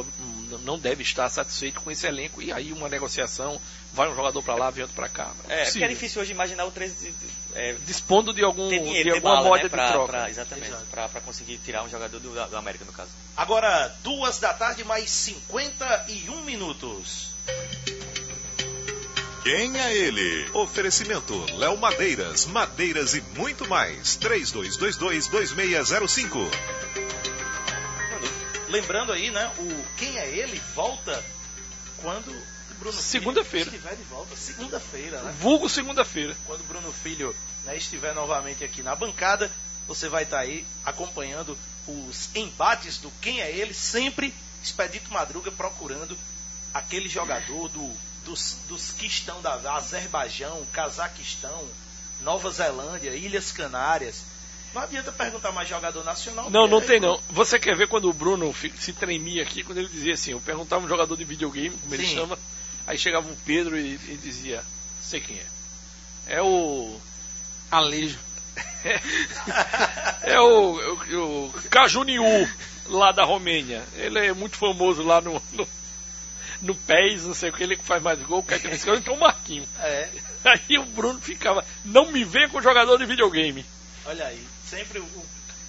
não 0.62 0.78
deve 0.78 1.02
estar 1.02 1.28
satisfeito 1.28 1.80
com 1.80 1.90
esse 1.90 2.06
elenco. 2.06 2.40
E 2.42 2.52
aí 2.52 2.72
uma 2.72 2.88
negociação, 2.88 3.60
vai 3.92 4.08
um 4.08 4.14
jogador 4.14 4.42
para 4.42 4.54
lá, 4.54 4.70
vem 4.70 4.82
outro 4.82 4.94
para 4.96 5.08
cá. 5.08 5.32
Não 5.44 5.50
É, 5.54 5.64
porque 5.64 5.84
é 5.84 5.88
difícil 5.88 6.22
hoje 6.22 6.30
imaginar 6.32 6.64
o 6.64 6.70
13 6.70 7.12
é, 7.54 7.74
Dispondo 7.86 8.32
de 8.32 8.42
algum 8.44 8.68
de 8.68 8.78
dinheiro, 8.78 9.10
ter 9.10 9.16
alguma 9.16 9.42
moeda 9.42 9.68
né, 9.76 9.86
de 9.86 9.92
troca. 9.92 10.12
pra- 10.12 10.30
exatamente, 10.30 10.70
pra 10.90 11.08
conseguir 11.24 11.58
tirar 11.58 11.82
um 11.82 11.90
jogador 11.90 12.20
do, 12.20 12.30
do 12.48 12.56
América, 12.56 12.84
no 12.84 12.92
caso. 12.92 13.10
Agora, 13.36 13.94
duas 14.02 14.38
da 14.38 14.52
tarde, 14.54 14.84
mais 14.84 15.10
51 15.10 16.42
minutos. 16.44 17.28
Quem 19.42 19.78
é 19.80 19.96
ele? 19.96 20.48
Oferecimento 20.52 21.34
Léo 21.56 21.76
Madeiras, 21.78 22.44
Madeiras 22.44 23.14
e 23.14 23.20
muito 23.34 23.66
mais. 23.68 24.18
3222-2605. 24.18 26.48
Lembrando 28.68 29.12
aí, 29.12 29.30
né? 29.30 29.50
O 29.58 29.84
Quem 29.96 30.18
é 30.18 30.28
ele 30.28 30.60
volta 30.74 31.24
quando 32.00 32.30
o 32.30 32.74
Bruno 32.78 32.92
Filho 32.92 33.02
Segunda-feira. 33.02 33.70
estiver 33.70 33.96
de 33.96 34.02
volta. 34.04 34.36
Segunda-feira, 34.36 35.22
né? 35.22 35.34
Vulgo 35.40 35.68
segunda-feira. 35.68 36.36
Quando 36.46 36.60
o 36.60 36.64
Bruno 36.64 36.92
Filho 36.92 37.34
né, 37.64 37.76
estiver 37.76 38.14
novamente 38.14 38.62
aqui 38.64 38.82
na 38.82 38.94
bancada, 38.94 39.50
você 39.86 40.08
vai 40.08 40.24
estar 40.24 40.40
aí 40.40 40.66
acompanhando 40.84 41.56
os 41.86 42.28
embates 42.34 42.98
do 42.98 43.10
Quem 43.20 43.40
é 43.40 43.50
ele, 43.50 43.72
sempre 43.72 44.34
Expedito 44.62 45.12
Madruga 45.12 45.50
procurando 45.50 46.16
aquele 46.74 47.08
jogador 47.08 47.68
do, 47.68 47.96
dos, 48.24 48.58
dos 48.68 48.90
que 48.92 49.06
estão 49.06 49.40
da 49.40 49.54
Azerbaijão, 49.74 50.66
Cazaquistão, 50.72 51.68
Nova 52.20 52.50
Zelândia, 52.50 53.14
Ilhas 53.14 53.52
Canárias. 53.52 54.22
Não 54.74 54.82
adianta 54.82 55.10
perguntar 55.10 55.52
mais 55.52 55.68
jogador 55.68 56.04
nacional. 56.04 56.50
Não, 56.50 56.66
não 56.66 56.80
tem 56.80 57.00
não. 57.00 57.18
Você 57.30 57.58
quer 57.58 57.76
ver 57.76 57.88
quando 57.88 58.08
o 58.08 58.12
Bruno 58.12 58.54
se 58.78 58.92
tremia 58.92 59.42
aqui, 59.42 59.62
quando 59.62 59.78
ele 59.78 59.88
dizia 59.88 60.14
assim, 60.14 60.32
eu 60.32 60.40
perguntava 60.40 60.84
um 60.84 60.88
jogador 60.88 61.16
de 61.16 61.24
videogame, 61.24 61.76
como 61.76 61.94
ele 61.94 62.06
Sim. 62.06 62.14
chama, 62.14 62.38
aí 62.86 62.98
chegava 62.98 63.28
o 63.28 63.36
Pedro 63.44 63.78
e, 63.78 63.94
e 63.94 64.18
dizia, 64.22 64.62
sei 65.02 65.20
quem 65.20 65.36
é. 65.36 65.46
É 66.36 66.42
o. 66.42 67.00
Alejo. 67.70 68.18
É 70.22 70.38
o, 70.38 70.76
o, 70.76 71.46
o 71.46 71.52
Cajuniu, 71.70 72.22
lá 72.86 73.12
da 73.12 73.24
Romênia. 73.24 73.82
Ele 73.96 74.18
é 74.18 74.32
muito 74.32 74.56
famoso 74.56 75.02
lá 75.02 75.20
no, 75.20 75.40
no, 75.52 75.66
no 76.60 76.74
pés, 76.74 77.24
não 77.24 77.34
sei 77.34 77.50
o 77.50 77.52
que, 77.52 77.62
ele 77.62 77.76
que 77.76 77.84
faz 77.84 78.02
mais 78.02 78.20
gol, 78.20 78.42
quer 78.42 78.60
que 78.60 78.66
ele 78.66 78.76
então 78.76 79.14
o 79.14 79.20
Marquinho. 79.20 79.66
É. 79.80 80.08
Aí 80.44 80.78
o 80.78 80.84
Bruno 80.84 81.20
ficava, 81.20 81.64
não 81.84 82.10
me 82.12 82.24
vê 82.24 82.48
com 82.48 82.60
jogador 82.60 82.98
de 82.98 83.06
videogame. 83.06 83.64
Olha 84.08 84.26
aí, 84.26 84.42
sempre 84.66 85.00
o, 85.00 85.26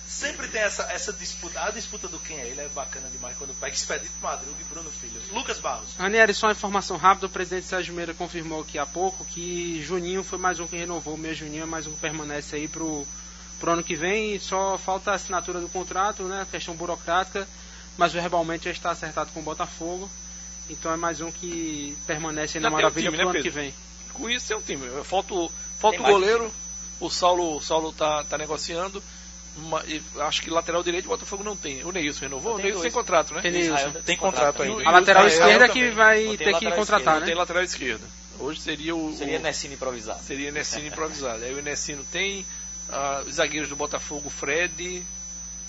sempre 0.07 0.47
tem 0.47 0.61
essa, 0.61 0.83
essa 0.83 1.11
disputa. 1.11 1.61
A 1.61 1.71
disputa 1.71 2.07
do 2.07 2.17
quem 2.19 2.39
é 2.39 2.47
ele 2.47 2.61
é 2.61 2.69
bacana 2.69 3.09
demais 3.09 3.37
quando 3.37 3.53
pega 3.59 3.75
Expedito 3.75 4.13
Madruga 4.21 4.55
e 4.61 4.63
Bruno 4.63 4.89
Filho. 4.89 5.21
Lucas 5.33 5.59
Barros. 5.59 5.89
Ranieri, 5.97 6.33
só 6.33 6.47
uma 6.47 6.53
informação 6.53 6.95
rápida, 6.95 7.27
o 7.27 7.29
presidente 7.29 7.67
Sérgio 7.67 7.93
Meira 7.93 8.13
confirmou 8.13 8.61
aqui 8.61 8.79
há 8.79 8.85
pouco 8.85 9.25
que 9.25 9.83
Juninho 9.83 10.23
foi 10.23 10.39
mais 10.39 10.57
um 10.57 10.67
que 10.67 10.77
renovou, 10.77 11.15
o 11.15 11.17
meu 11.17 11.33
Juninho 11.33 11.63
é 11.63 11.65
mais 11.65 11.85
um 11.85 11.91
que 11.91 11.99
permanece 11.99 12.55
aí 12.55 12.69
pro, 12.69 13.05
pro 13.59 13.71
ano 13.71 13.83
que 13.83 13.95
vem 13.97 14.35
e 14.35 14.39
só 14.39 14.77
falta 14.77 15.11
a 15.11 15.15
assinatura 15.15 15.59
do 15.59 15.67
contrato, 15.67 16.23
né? 16.23 16.47
Questão 16.49 16.75
burocrática, 16.75 17.45
mas 17.97 18.13
verbalmente 18.13 18.63
já 18.63 18.71
está 18.71 18.91
acertado 18.91 19.31
com 19.33 19.41
o 19.41 19.43
Botafogo. 19.43 20.09
Então 20.69 20.93
é 20.93 20.95
mais 20.95 21.19
um 21.19 21.29
que 21.29 21.97
permanece 22.07 22.57
aí 22.57 22.63
na 22.63 22.69
Já 22.69 22.73
um 22.73 22.77
maravilha 22.77 23.11
time, 23.11 23.17
pro 23.17 23.25
né, 23.25 23.31
ano 23.31 23.43
que 23.43 23.51
Pedro? 23.51 23.61
vem. 23.61 23.73
Com 24.13 24.29
isso 24.29 24.53
é 24.53 24.55
um 24.55 24.61
time. 24.61 24.87
Falta 25.03 25.33
o, 25.33 25.51
falta 25.77 26.01
o 26.01 26.05
goleiro, 26.05 26.49
o 26.99 27.09
Saulo, 27.09 27.55
o 27.57 27.61
Saulo 27.61 27.91
tá, 27.93 28.23
tá 28.23 28.37
negociando. 28.37 29.01
uma- 29.57 29.83
e 29.85 30.01
acho 30.19 30.41
que 30.41 30.49
lateral 30.49 30.81
direito 30.83 31.05
o 31.05 31.09
Botafogo 31.09 31.43
não 31.43 31.55
tem. 31.55 31.83
O 31.83 31.91
Neilson 31.91 32.21
renovou? 32.21 32.53
O 32.53 32.55
Tem 32.55 32.65
Neilson 32.65 32.81
tem 32.83 32.91
contrato, 32.91 33.33
né? 33.33 33.41
Tem 33.41 33.51
Neilson. 33.51 33.75
Israel 33.75 34.03
Tem 34.05 34.15
contrato 34.17 34.55
também. 34.57 34.71
ainda. 34.71 34.83
E 34.83 34.85
A 34.85 34.89
o 34.89 34.93
lateral 34.93 35.27
Israel 35.27 35.47
esquerda 35.49 35.67
também. 35.67 35.83
que 35.83 35.95
vai 35.95 36.37
ter 36.37 36.59
que 36.59 36.71
contratar, 36.71 37.13
Não 37.15 37.19
né? 37.21 37.25
tem 37.25 37.35
lateral 37.35 37.63
esquerda. 37.63 38.05
Hoje 38.39 38.61
seria 38.61 38.95
o. 38.95 39.13
Seria 39.17 39.37
o- 39.37 39.41
Nessino 39.41 39.73
improvisado. 39.73 40.23
seria 40.23 40.51
Nessino 40.51 40.87
improvisado. 40.87 41.43
Aí 41.43 41.53
o 41.53 41.61
Nessino 41.61 42.05
tem. 42.09 42.45
ah, 42.89 43.23
os 43.27 43.35
zagueiros 43.35 43.67
do 43.69 43.75
Botafogo, 43.75 44.29
Fred. 44.29 45.03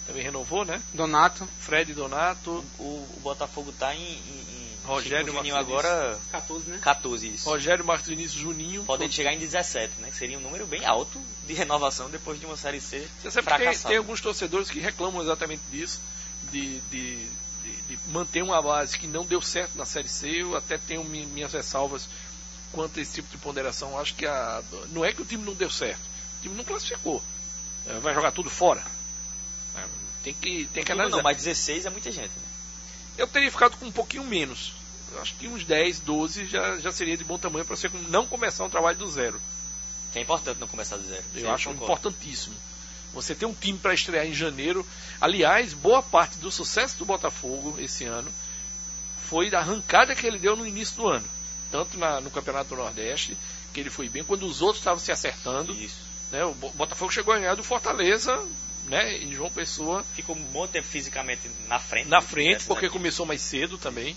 Também 0.06 0.22
renovou, 0.22 0.64
né? 0.64 0.80
Donato, 0.94 1.48
Fred 1.58 1.92
Donato. 1.92 2.64
O, 2.78 2.82
o 2.82 3.20
Botafogo 3.22 3.72
tá 3.72 3.94
em. 3.94 3.98
em, 4.00 4.12
em 4.14 4.69
Rogério 4.90 5.32
Juninho 5.32 5.56
agora 5.56 6.18
14, 6.30 6.70
né? 6.70 6.78
14 6.82 7.28
isso. 7.28 7.48
Rogério 7.48 7.84
Marcos 7.84 8.08
Vinícius 8.08 8.40
Juninho. 8.40 8.84
Podem 8.84 9.10
chegar 9.10 9.32
em 9.32 9.38
17, 9.38 10.00
né? 10.00 10.10
Que 10.10 10.16
seria 10.16 10.36
um 10.38 10.40
número 10.40 10.66
bem 10.66 10.84
alto 10.84 11.20
de 11.46 11.52
renovação 11.54 12.10
depois 12.10 12.38
de 12.40 12.46
uma 12.46 12.56
série 12.56 12.80
C 12.80 13.06
Você 13.22 13.30
sabe 13.30 13.46
que 13.46 13.56
tem, 13.58 13.78
tem 13.90 13.96
alguns 13.98 14.20
torcedores 14.20 14.70
que 14.70 14.78
reclamam 14.80 15.22
exatamente 15.22 15.62
disso, 15.70 16.00
de, 16.52 16.80
de, 16.90 17.16
de- 17.62 17.76
de 17.88 17.98
manter 18.08 18.42
uma 18.42 18.60
base 18.62 18.98
que 18.98 19.06
não 19.06 19.24
deu 19.24 19.40
certo 19.42 19.76
na 19.76 19.84
Série 19.84 20.08
C. 20.08 20.28
Eu 20.42 20.56
até 20.56 20.78
tenho 20.78 21.04
mi- 21.04 21.26
minhas 21.26 21.52
ressalvas 21.52 22.08
quanto 22.72 22.98
a 22.98 23.02
esse 23.02 23.14
tipo 23.14 23.28
de 23.30 23.36
ponderação. 23.38 23.98
Acho 23.98 24.14
que 24.14 24.26
a, 24.26 24.62
não 24.90 25.04
é 25.04 25.12
que 25.12 25.22
o 25.22 25.24
time 25.24 25.44
não 25.44 25.54
deu 25.54 25.70
certo, 25.70 26.00
o 26.38 26.42
time 26.42 26.54
não 26.54 26.64
classificou. 26.64 27.22
É, 27.86 27.98
Vai 28.00 28.14
jogar 28.14 28.30
tudo 28.32 28.48
fora. 28.50 28.82
É, 29.76 29.84
Tem 30.22 30.34
que, 30.34 30.66
tem 30.72 30.84
que 30.84 30.92
analisar. 30.92 31.16
não, 31.16 31.22
mas 31.24 31.36
16 31.38 31.86
é 31.86 31.90
muita 31.90 32.10
gente. 32.12 32.28
Né? 32.30 32.42
Eu 33.18 33.26
teria 33.26 33.50
ficado 33.50 33.76
com 33.76 33.86
um 33.86 33.92
pouquinho 33.92 34.24
menos. 34.24 34.72
Eu 35.12 35.20
acho 35.22 35.34
que 35.34 35.48
uns 35.48 35.64
10, 35.64 36.00
12 36.00 36.46
já, 36.46 36.78
já 36.78 36.92
seria 36.92 37.16
de 37.16 37.24
bom 37.24 37.38
tamanho 37.38 37.64
para 37.64 37.76
você 37.76 37.90
não 38.08 38.26
começar 38.26 38.64
um 38.64 38.70
trabalho 38.70 38.96
do 38.98 39.10
zero. 39.10 39.40
É 40.14 40.20
importante 40.20 40.58
não 40.60 40.68
começar 40.68 40.96
do 40.96 41.06
zero. 41.06 41.22
Eu 41.34 41.42
Sim, 41.42 41.46
acho 41.48 41.68
concordo. 41.70 41.84
importantíssimo. 41.92 42.54
Você 43.12 43.34
ter 43.34 43.46
um 43.46 43.54
time 43.54 43.78
para 43.78 43.92
estrear 43.94 44.26
em 44.26 44.34
janeiro. 44.34 44.86
Aliás, 45.20 45.72
boa 45.72 46.02
parte 46.02 46.36
do 46.38 46.50
sucesso 46.50 46.96
do 46.98 47.04
Botafogo 47.04 47.76
esse 47.78 48.04
ano 48.04 48.30
foi 49.28 49.50
da 49.50 49.58
arrancada 49.60 50.14
que 50.14 50.26
ele 50.26 50.38
deu 50.38 50.56
no 50.56 50.66
início 50.66 50.96
do 50.96 51.08
ano. 51.08 51.26
Tanto 51.70 51.98
na- 51.98 52.20
no 52.20 52.30
Campeonato 52.30 52.70
do 52.70 52.76
Nordeste, 52.76 53.36
que 53.72 53.80
ele 53.80 53.90
foi 53.90 54.08
bem, 54.08 54.24
quando 54.24 54.44
os 54.46 54.60
outros 54.60 54.80
estavam 54.80 54.98
se 54.98 55.12
acertando. 55.12 55.72
Né, 56.32 56.44
o 56.44 56.54
Bo- 56.54 56.70
Botafogo 56.70 57.12
chegou 57.12 57.34
a 57.34 57.38
ganhar 57.38 57.54
do 57.56 57.62
Fortaleza, 57.62 58.40
né, 58.86 59.16
em 59.18 59.32
João 59.34 59.50
Pessoa, 59.50 60.04
Ficou 60.14 60.34
um 60.36 60.42
bom 60.42 60.66
tempo 60.66 60.86
fisicamente 60.86 61.48
na 61.68 61.78
frente. 61.78 62.08
na 62.08 62.20
frente, 62.20 62.64
porque 62.64 62.86
né? 62.86 62.92
começou 62.92 63.24
mais 63.26 63.40
cedo 63.42 63.78
também. 63.78 64.16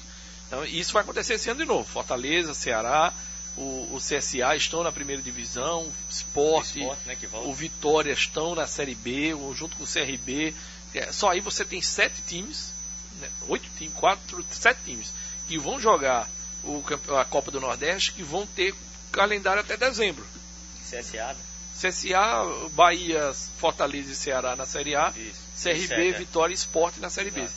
Então, 0.54 0.66
isso 0.66 0.94
vai 0.94 1.02
acontecer 1.02 1.34
esse 1.34 1.50
ano 1.50 1.62
de 1.62 1.66
novo. 1.66 1.84
Fortaleza, 1.90 2.54
Ceará, 2.54 3.12
o, 3.58 3.90
o 3.92 3.98
CSA 3.98 4.56
estão 4.56 4.84
na 4.84 4.92
primeira 4.92 5.20
divisão, 5.20 5.82
O 5.82 5.94
Sport, 6.12 6.76
esporte, 6.76 7.08
né, 7.08 7.18
o 7.46 7.52
Vitória 7.54 8.12
estão 8.12 8.54
na 8.54 8.68
Série 8.68 8.94
B, 8.94 9.34
o- 9.34 9.56
junto 9.56 9.76
com 9.76 9.84
o 9.84 9.88
CRB. 9.88 10.54
É, 10.94 11.12
só 11.12 11.30
aí 11.32 11.40
você 11.40 11.66
tem 11.66 11.82
sete 11.82 12.22
times, 12.28 12.72
né, 13.20 13.28
oito 13.48 13.68
times, 13.80 13.96
quatro, 13.96 14.46
sete 14.52 14.80
times, 14.86 15.12
que 15.48 15.58
vão 15.58 15.80
jogar 15.80 16.30
o, 16.64 16.84
a 17.20 17.26
Copa 17.26 17.50
do 17.50 17.60
Nordeste, 17.60 18.12
que 18.12 18.22
vão 18.22 18.46
ter 18.46 18.76
calendário 19.12 19.62
até 19.62 19.76
dezembro. 19.76 20.24
CSA, 20.88 21.34
né? 21.34 21.36
CSA, 21.82 22.70
Bahia, 22.74 23.34
Fortaleza 23.58 24.12
e 24.12 24.16
Ceará 24.16 24.56
na 24.56 24.68
Série 24.68 24.96
A, 24.96 25.12
Isso. 25.18 25.42
CRB, 25.64 26.10
é. 26.10 26.12
Vitória 26.14 26.54
e 26.54 26.56
Sport 26.56 26.98
na 26.98 27.10
Série 27.10 27.32
B. 27.32 27.42
Exato. 27.42 27.56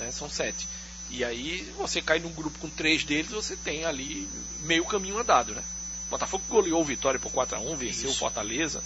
né, 0.00 0.10
são 0.10 0.30
sete. 0.30 0.66
E 1.10 1.24
aí 1.24 1.72
você 1.76 2.02
cai 2.02 2.18
num 2.18 2.32
grupo 2.32 2.58
com 2.58 2.68
três 2.68 3.04
deles, 3.04 3.30
você 3.30 3.56
tem 3.56 3.84
ali 3.84 4.28
meio 4.60 4.84
caminho 4.84 5.18
andado, 5.18 5.54
né? 5.54 5.62
Botafogo 6.10 6.44
goleou 6.48 6.80
o 6.80 6.84
Vitória 6.84 7.20
por 7.20 7.30
4x1, 7.32 7.76
venceu 7.76 8.10
o. 8.10 8.14
Fortaleza. 8.14 8.82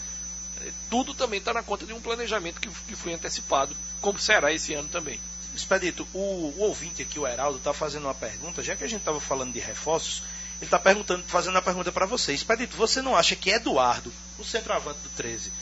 É, 0.60 0.70
Tudo 0.90 1.14
também 1.14 1.38
está 1.38 1.52
na 1.52 1.62
conta 1.62 1.86
de 1.86 1.92
um 1.92 2.00
planejamento 2.00 2.60
que, 2.60 2.68
que 2.68 2.96
foi 2.96 3.12
antecipado, 3.12 3.76
como 4.00 4.18
será 4.18 4.52
esse 4.52 4.74
ano 4.74 4.88
também. 4.88 5.20
Expedito, 5.54 6.06
o, 6.12 6.18
o 6.56 6.60
ouvinte 6.60 7.02
aqui, 7.02 7.18
o 7.18 7.26
Heraldo, 7.26 7.58
está 7.58 7.72
fazendo 7.72 8.04
uma 8.04 8.14
pergunta, 8.14 8.62
já 8.62 8.74
que 8.74 8.84
a 8.84 8.88
gente 8.88 9.00
estava 9.00 9.20
falando 9.20 9.52
de 9.52 9.60
reforços, 9.60 10.22
ele 10.56 10.66
está 10.66 10.78
perguntando, 10.78 11.24
fazendo 11.26 11.54
uma 11.54 11.62
pergunta 11.62 11.92
para 11.92 12.06
você. 12.06 12.32
Expedito, 12.32 12.76
você 12.76 13.02
não 13.02 13.16
acha 13.16 13.36
que 13.36 13.50
Eduardo, 13.50 14.12
o 14.38 14.44
centroavante 14.44 15.00
do 15.00 15.10
13, 15.10 15.52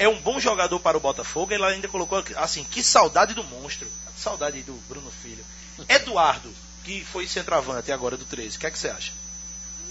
é 0.00 0.08
um 0.08 0.18
bom 0.20 0.40
jogador 0.40 0.80
para 0.80 0.96
o 0.96 1.00
Botafogo? 1.00 1.52
Ele 1.52 1.62
ainda 1.64 1.86
colocou 1.86 2.24
assim, 2.36 2.64
que 2.64 2.82
saudade 2.82 3.34
do 3.34 3.44
monstro. 3.44 3.86
Saudade 4.16 4.60
do 4.62 4.72
Bruno 4.88 5.10
Filho. 5.22 5.44
Eduardo, 5.88 6.52
que 6.84 7.04
foi 7.04 7.26
centroavante 7.28 7.92
agora 7.92 8.16
do 8.16 8.24
13, 8.24 8.56
o 8.56 8.60
que 8.60 8.66
é 8.66 8.70
que 8.70 8.78
você 8.78 8.88
acha? 8.88 9.12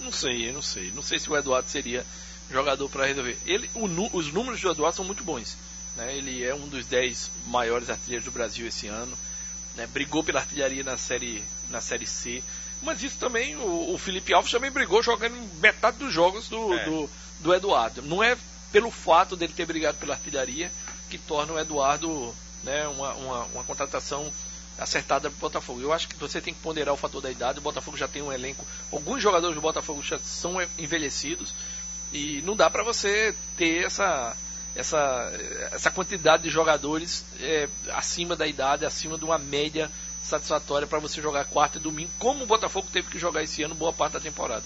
Não 0.01 0.11
sei, 0.11 0.49
eu 0.49 0.53
não 0.53 0.61
sei. 0.61 0.91
Não 0.91 1.01
sei 1.01 1.19
se 1.19 1.29
o 1.29 1.37
Eduardo 1.37 1.69
seria 1.69 2.05
jogador 2.51 2.89
para 2.89 3.05
resolver. 3.05 3.37
Ele, 3.45 3.69
o 3.75 3.85
os 4.17 4.31
números 4.33 4.59
do 4.61 4.69
Eduardo 4.71 4.95
são 4.95 5.05
muito 5.05 5.23
bons. 5.23 5.55
né? 5.95 6.15
Ele 6.15 6.43
é 6.43 6.53
um 6.55 6.67
dos 6.67 6.85
10 6.85 7.29
maiores 7.47 7.89
artilheiros 7.89 8.25
do 8.25 8.31
Brasil 8.31 8.67
esse 8.67 8.87
ano. 8.87 9.17
né? 9.75 9.87
Brigou 9.87 10.23
pela 10.23 10.39
artilharia 10.39 10.83
na 10.83 10.97
série, 10.97 11.43
na 11.69 11.81
série 11.81 12.05
C. 12.07 12.43
Mas 12.81 13.03
isso 13.03 13.17
também, 13.19 13.55
o, 13.57 13.93
o 13.93 13.97
Felipe 13.97 14.33
Alves 14.33 14.51
também 14.51 14.71
brigou 14.71 15.03
jogando 15.03 15.35
metade 15.59 15.97
dos 15.97 16.13
jogos 16.13 16.47
do, 16.47 16.73
É. 16.73 16.85
do, 16.85 17.09
do 17.41 17.53
Eduardo. 17.53 18.01
Não 18.01 18.23
é 18.23 18.37
pelo 18.71 18.91
fato 18.91 19.35
dele 19.35 19.53
ter 19.53 19.65
brigado 19.65 19.97
pela 19.97 20.13
artilharia 20.13 20.71
que 21.09 21.17
torna 21.17 21.53
o 21.53 21.59
Eduardo 21.59 22.33
né, 22.63 22.87
uma, 22.87 23.13
uma, 23.13 23.43
uma 23.45 23.63
contratação 23.63 24.31
acertada 24.77 25.29
para 25.29 25.37
o 25.37 25.39
Botafogo. 25.39 25.81
Eu 25.81 25.91
acho 25.91 26.07
que 26.07 26.15
você 26.15 26.39
tem 26.39 26.53
que 26.53 26.61
ponderar 26.61 26.93
o 26.93 26.97
fator 26.97 27.21
da 27.21 27.31
idade. 27.31 27.59
O 27.59 27.61
Botafogo 27.61 27.97
já 27.97 28.07
tem 28.07 28.21
um 28.21 28.31
elenco. 28.31 28.65
Alguns 28.91 29.21
jogadores 29.21 29.55
do 29.55 29.61
Botafogo 29.61 30.01
já 30.01 30.17
são 30.19 30.55
envelhecidos 30.77 31.53
e 32.13 32.41
não 32.43 32.55
dá 32.55 32.69
para 32.69 32.83
você 32.83 33.35
ter 33.57 33.85
essa 33.85 34.35
essa 34.75 35.31
essa 35.71 35.91
quantidade 35.91 36.43
de 36.43 36.49
jogadores 36.49 37.25
é, 37.39 37.67
acima 37.91 38.35
da 38.35 38.47
idade, 38.47 38.85
acima 38.85 39.17
de 39.17 39.25
uma 39.25 39.37
média 39.37 39.91
satisfatória 40.23 40.87
para 40.87 40.99
você 40.99 41.21
jogar 41.21 41.45
quarta 41.45 41.77
e 41.77 41.81
domingo, 41.81 42.11
como 42.19 42.43
o 42.43 42.47
Botafogo 42.47 42.87
teve 42.91 43.09
que 43.09 43.19
jogar 43.19 43.43
esse 43.43 43.63
ano 43.63 43.73
boa 43.73 43.91
parte 43.91 44.13
da 44.13 44.19
temporada. 44.19 44.63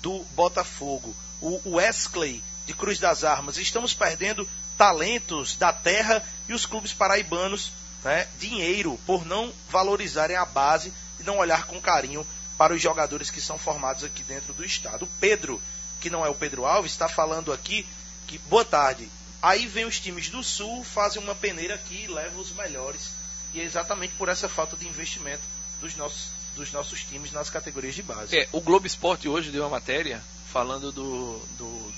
do 0.02 0.18
Botafogo. 0.34 1.16
O 1.40 1.76
Wesley, 1.76 2.42
de 2.66 2.74
Cruz 2.74 2.98
das 2.98 3.24
Armas, 3.24 3.56
estamos 3.56 3.94
perdendo 3.94 4.46
talentos 4.76 5.56
da 5.56 5.72
terra 5.72 6.22
e 6.48 6.52
os 6.52 6.66
clubes 6.66 6.92
paraibanos 6.92 7.70
né, 8.04 8.28
dinheiro 8.38 9.00
por 9.06 9.24
não 9.24 9.52
valorizarem 9.70 10.36
a 10.36 10.44
base 10.44 10.92
e 11.18 11.22
não 11.22 11.38
olhar 11.38 11.66
com 11.66 11.80
carinho 11.80 12.26
para 12.56 12.74
os 12.74 12.80
jogadores 12.80 13.30
que 13.30 13.40
são 13.40 13.58
formados 13.58 14.04
aqui 14.04 14.22
dentro 14.22 14.52
do 14.52 14.64
estado. 14.64 15.04
O 15.04 15.08
Pedro, 15.18 15.60
que 16.00 16.10
não 16.10 16.24
é 16.24 16.28
o 16.28 16.34
Pedro 16.34 16.66
Alves, 16.66 16.92
está 16.92 17.08
falando 17.08 17.52
aqui 17.52 17.86
que 18.26 18.38
boa 18.38 18.64
tarde. 18.64 19.08
Aí 19.42 19.66
vem 19.66 19.84
os 19.84 20.00
times 20.00 20.28
do 20.28 20.42
sul, 20.42 20.84
fazem 20.84 21.22
uma 21.22 21.34
peneira 21.34 21.74
aqui 21.74 22.04
e 22.04 22.06
levam 22.06 22.40
os 22.40 22.52
melhores. 22.52 23.10
E 23.52 23.60
é 23.60 23.64
exatamente 23.64 24.14
por 24.14 24.28
essa 24.28 24.48
falta 24.48 24.76
de 24.76 24.86
investimento 24.86 25.42
dos 25.80 25.94
nossos, 25.96 26.28
dos 26.56 26.72
nossos 26.72 27.02
times 27.04 27.32
nas 27.32 27.50
categorias 27.50 27.94
de 27.94 28.02
base. 28.02 28.36
É, 28.36 28.48
o 28.52 28.60
Globo 28.60 28.86
Esporte 28.86 29.28
hoje 29.28 29.50
deu 29.50 29.62
uma 29.62 29.70
matéria 29.70 30.22
falando 30.50 30.90
do, 30.92 31.38
do, 31.58 31.92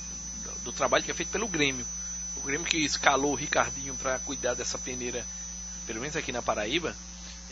do 0.65 0.73
trabalho 0.73 1.05
que 1.05 1.11
é 1.11 1.15
feito 1.15 1.31
pelo 1.31 1.49
Grêmio. 1.49 1.87
O 2.37 2.41
Grêmio 2.41 2.67
que 2.67 2.79
escalou 2.79 3.33
o 3.33 3.37
Ricardinho 3.37 3.95
para 3.95 4.19
cuidar 4.19 4.55
dessa 4.55 4.79
peneira, 4.79 5.25
pelo 5.87 6.01
menos 6.01 6.17
aqui 6.17 6.33
na 6.33 6.43
Paraíba. 6.43 6.95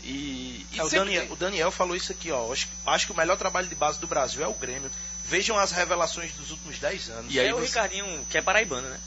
E, 0.03 0.65
e 0.71 0.79
É, 0.79 0.83
o, 0.83 0.89
Daniel, 0.89 1.27
o 1.31 1.35
Daniel 1.35 1.71
falou 1.71 1.95
isso 1.95 2.11
aqui, 2.11 2.31
ó. 2.31 2.51
Acho, 2.51 2.67
acho 2.85 3.05
que 3.07 3.11
o 3.11 3.15
melhor 3.17 3.37
trabalho 3.37 3.67
de 3.67 3.75
base 3.75 3.99
do 3.99 4.05
Brasil 4.07 4.43
é 4.43 4.47
o 4.47 4.53
Grêmio. 4.53 4.91
Vejam 5.25 5.57
as 5.57 5.71
revelações 5.71 6.31
dos 6.33 6.51
últimos 6.51 6.77
10 6.77 7.09
anos. 7.09 7.33
E 7.33 7.39
aí 7.39 7.47
é 7.47 7.53
o 7.53 7.57
você- 7.57 7.65
Ricardinho, 7.67 8.25
que 8.29 8.37
é 8.37 8.41
paraibano, 8.41 8.87
né? 8.87 8.99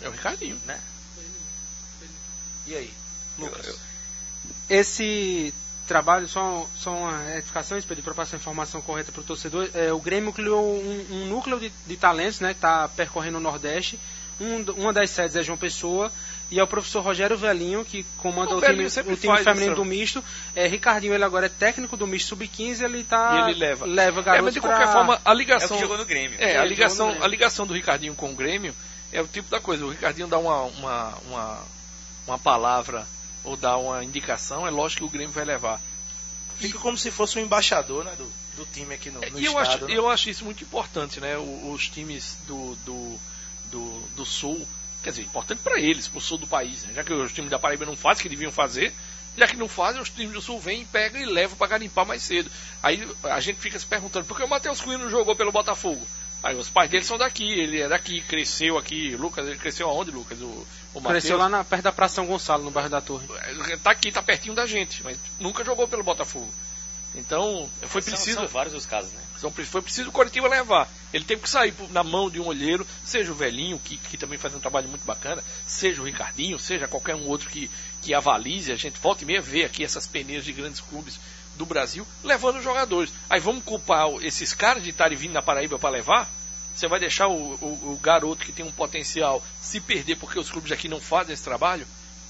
É 0.00 0.08
o 0.08 0.12
Ricardinho. 0.12 0.58
né? 0.64 0.80
E 2.66 2.74
aí, 2.74 2.92
Lucas? 3.38 3.66
Eu- 3.66 3.72
eu- 3.72 3.78
esse 4.68 5.52
trabalho, 5.86 6.28
só, 6.28 6.68
só 6.76 6.94
uma 6.94 7.18
retificação, 7.24 7.78
Expedito, 7.78 8.04
para 8.04 8.14
passar 8.14 8.36
a 8.36 8.40
informação 8.40 8.80
correta 8.82 9.10
para 9.10 9.20
o 9.22 9.24
torcedor, 9.24 9.68
é, 9.74 9.92
o 9.92 9.98
Grêmio 10.00 10.32
criou 10.32 10.76
um, 10.76 11.06
um 11.10 11.26
núcleo 11.26 11.58
de, 11.58 11.72
de 11.86 11.96
talentos, 11.96 12.40
né, 12.40 12.50
que 12.50 12.58
está 12.58 12.86
percorrendo 12.88 13.38
o 13.38 13.40
Nordeste. 13.40 13.98
Um, 14.40 14.60
uma 14.72 14.92
das 14.92 15.10
sedes 15.10 15.34
é 15.34 15.42
João 15.42 15.56
Pessoa, 15.58 16.12
e 16.50 16.58
é 16.58 16.62
o 16.62 16.66
professor 16.66 17.00
Rogério 17.02 17.36
Velinho, 17.36 17.84
que 17.84 18.04
comanda 18.16 18.54
O 18.54 18.58
o, 18.58 18.60
time, 18.62 18.86
o 18.86 19.16
time 19.16 19.38
feminino 19.44 19.74
do 19.74 19.84
misto. 19.84 20.24
É, 20.56 20.66
Ricardinho, 20.66 21.12
ele 21.12 21.22
agora 21.24 21.46
é 21.46 21.48
técnico 21.50 21.96
do 21.96 22.06
misto 22.06 22.28
sub-15, 22.28 22.82
ele 22.82 23.04
tá 23.04 23.46
E 23.48 23.50
ele 23.50 23.58
leva. 23.60 23.84
leva 23.86 24.20
É, 24.20 24.24
garotos 24.24 24.44
mas 24.46 24.54
de 24.54 24.60
pra- 24.60 24.70
qualquer 24.70 24.92
forma, 24.92 25.20
a 25.24 25.30
É 25.30 25.34
o 25.34 25.36
ligação. 25.36 25.76
que 25.76 25.82
jogou 25.82 25.98
no 25.98 26.06
Grêmio. 26.06 26.38
É, 26.40 26.52
É, 26.52 26.58
a 26.58 26.60
ele 26.62 26.70
ligação, 26.70 26.96
jogou 26.96 27.06
no 27.06 27.10
Grêmio. 27.12 27.24
a 27.24 27.28
ligação 27.28 27.66
do 27.66 27.74
Ricardinho 27.74 28.14
com 28.14 28.30
o 28.30 28.34
Grêmio 28.34 28.74
é 29.12 29.20
o 29.20 29.26
tipo 29.26 29.50
da 29.50 29.60
coisa. 29.60 29.84
O 29.84 29.90
Ricardinho 29.90 30.26
dá 30.26 30.38
uma, 30.38 30.62
uma, 30.62 31.14
uma, 31.28 31.58
uma 32.26 32.38
palavra 32.38 33.06
ou 33.44 33.54
dá 33.56 33.76
uma 33.76 34.02
indicação, 34.02 34.66
é 34.66 34.70
lógico 34.70 35.00
que 35.02 35.06
o 35.06 35.10
Grêmio 35.10 35.32
vai 35.32 35.44
levar. 35.44 35.78
Fica 36.56 36.78
como 36.78 36.96
se 36.98 37.10
fosse 37.10 37.38
um 37.38 37.42
embaixador 37.42 38.04
né, 38.04 38.12
do, 38.16 38.24
do 38.56 38.66
time 38.72 38.94
aqui 38.94 39.10
no, 39.10 39.20
no 39.20 39.38
e 39.38 39.44
eu 39.44 39.52
estado. 39.52 39.68
acho, 39.76 39.84
né? 39.86 39.96
eu 39.96 40.08
acho 40.10 40.28
isso 40.30 40.44
muito 40.44 40.64
importante, 40.64 41.20
né? 41.20 41.36
O- 41.36 41.70
Os 41.72 41.88
times 41.88 42.36
do, 42.48 42.74
do, 42.84 43.18
do, 43.70 44.00
do 44.16 44.24
Sul, 44.26 44.66
quer 45.08 45.12
dizer, 45.12 45.22
importante 45.22 45.60
para 45.62 45.80
eles, 45.80 46.06
para 46.06 46.18
o 46.18 46.20
sul 46.20 46.36
do 46.36 46.46
país, 46.46 46.84
né? 46.84 46.92
já 46.94 47.02
que 47.02 47.12
os 47.12 47.32
times 47.32 47.50
da 47.50 47.58
Paraíba 47.58 47.86
não 47.86 47.96
fazem 47.96 48.20
o 48.20 48.22
que 48.24 48.28
deviam 48.28 48.52
fazer, 48.52 48.92
já 49.38 49.46
que 49.46 49.56
não 49.56 49.68
fazem, 49.68 50.02
os 50.02 50.10
times 50.10 50.32
do 50.32 50.42
Sul 50.42 50.58
vêm, 50.58 50.84
pegam 50.84 51.20
e 51.20 51.24
levam 51.24 51.56
para 51.56 51.68
garimpar 51.68 52.04
mais 52.04 52.22
cedo. 52.22 52.50
Aí 52.82 53.08
a 53.22 53.38
gente 53.38 53.60
fica 53.60 53.78
se 53.78 53.86
perguntando, 53.86 54.26
por 54.26 54.36
que 54.36 54.42
o 54.42 54.48
Matheus 54.48 54.80
Cunha 54.80 54.98
não 54.98 55.08
jogou 55.08 55.36
pelo 55.36 55.52
Botafogo? 55.52 56.04
Aí 56.42 56.56
os 56.56 56.68
pais 56.68 56.90
dele 56.90 57.04
são 57.04 57.16
daqui, 57.16 57.44
ele 57.44 57.80
é 57.80 57.88
daqui, 57.88 58.20
cresceu 58.20 58.76
aqui. 58.76 59.14
Lucas, 59.16 59.46
ele 59.46 59.56
cresceu 59.56 59.88
aonde, 59.88 60.10
Lucas? 60.10 60.40
O, 60.40 60.66
o 60.92 61.00
Cresceu 61.00 61.36
lá 61.36 61.48
na, 61.48 61.62
perto 61.62 61.84
da 61.84 61.92
Praça 61.92 62.16
São 62.16 62.26
Gonçalo, 62.26 62.64
no 62.64 62.70
bairro 62.70 62.90
da 62.90 63.00
Torre. 63.00 63.26
Tá 63.82 63.92
aqui, 63.92 64.10
tá 64.10 64.22
pertinho 64.22 64.54
da 64.56 64.66
gente, 64.66 65.04
mas 65.04 65.16
nunca 65.38 65.64
jogou 65.64 65.86
pelo 65.86 66.02
Botafogo. 66.02 66.52
Então, 67.14 67.68
foi 67.82 68.02
São- 68.02 68.12
preciso. 68.12 68.38
São 68.38 68.46
vários 68.48 68.74
os 68.74 68.86
casos, 68.86 69.12
né? 69.12 69.20
Então, 69.36 69.50
foi 69.52 69.82
preciso 69.82 70.08
o 70.08 70.12
coletivo 70.12 70.46
levar. 70.46 70.88
Ele 71.12 71.24
teve 71.24 71.42
que 71.42 71.48
sair 71.50 71.72
na 71.90 72.02
mão 72.04 72.28
de 72.28 72.38
um 72.40 72.46
olheiro, 72.46 72.86
seja 73.04 73.32
o 73.32 73.34
velhinho, 73.34 73.78
que, 73.78 73.96
que 73.96 74.16
também 74.18 74.38
faz 74.38 74.54
um 74.54 74.60
trabalho 74.60 74.88
muito 74.88 75.04
bacana, 75.04 75.42
seja 75.66 76.02
o 76.02 76.04
Ricardinho, 76.04 76.58
seja 76.58 76.86
qualquer 76.88 77.14
um 77.14 77.26
outro 77.26 77.48
que, 77.48 77.70
que 78.02 78.12
avalize. 78.12 78.70
A 78.72 78.76
gente 78.76 78.98
volta 79.00 79.22
e 79.22 79.26
meia 79.26 79.40
vê 79.40 79.64
aqui 79.64 79.82
essas 79.84 80.06
peneiras 80.06 80.44
de 80.44 80.52
grandes 80.52 80.80
clubes 80.80 81.18
do 81.56 81.64
Brasil 81.64 82.06
levando 82.22 82.56
os 82.58 82.64
jogadores. 82.64 83.10
Aí 83.30 83.40
vamos 83.40 83.64
culpar 83.64 84.06
esses 84.22 84.52
caras 84.52 84.82
de 84.82 84.90
estarem 84.90 85.16
vindo 85.16 85.32
na 85.32 85.42
Paraíba 85.42 85.78
para 85.78 85.90
levar? 85.90 86.28
Você 86.76 86.86
vai 86.86 87.00
deixar 87.00 87.26
o, 87.28 87.32
o- 87.54 87.92
o 87.94 87.98
garoto 88.00 88.44
que 88.44 88.52
tem 88.52 88.64
um 88.64 88.70
potencial 88.70 89.42
se 89.60 89.80
perder 89.80 90.16
porque 90.16 90.38
os 90.38 90.50
clubes 90.50 90.70
aqui 90.70 90.88
não 90.88 91.00
fazem 91.00 91.32
esse 91.34 91.42
trabalho? 91.42 91.86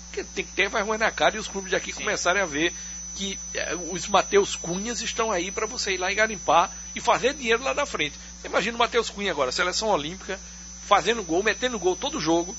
Porque 0.07 0.25
tem 0.25 0.45
que 0.45 0.53
ter 0.53 0.71
vergonha 0.71 0.99
na 0.99 1.11
cara 1.11 1.37
e 1.37 1.39
os 1.39 1.49
clubes 1.49 1.71
daqui 1.73 1.93
começarem 1.93 2.41
a 2.41 2.47
ver 2.47 2.73
que 3.19 3.37
eh, 3.53 3.75
os 3.91 4.07
Mateus 4.07 4.55
Cunhas 4.55 5.03
estão 5.03 5.33
aí 5.33 5.51
para 5.51 5.67
você 5.67 5.95
ir 5.95 5.99
lá 5.99 6.13
e 6.13 6.15
garimpar 6.15 6.71
e 6.95 7.01
fazer 7.01 7.35
dinheiro 7.35 7.65
lá 7.65 7.75
na 7.75 7.85
frente. 7.85 8.17
Você 8.41 8.47
imagina 8.47 8.77
o 8.77 8.79
Mateus 8.79 9.11
Cunha 9.11 9.33
agora, 9.33 9.51
seleção 9.51 9.89
olímpica, 9.89 10.39
fazendo 10.87 11.25
gol, 11.25 11.43
metendo 11.43 11.81
gol 11.81 11.97
todo 11.97 12.21
jogo, 12.21 12.55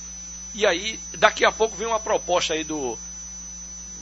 e 0.53 0.65
aí 0.65 0.99
daqui 1.17 1.45
a 1.45 1.51
pouco 1.51 1.77
vem 1.77 1.87
uma 1.87 1.99
proposta 1.99 2.53
aí 2.53 2.65
do 2.65 2.99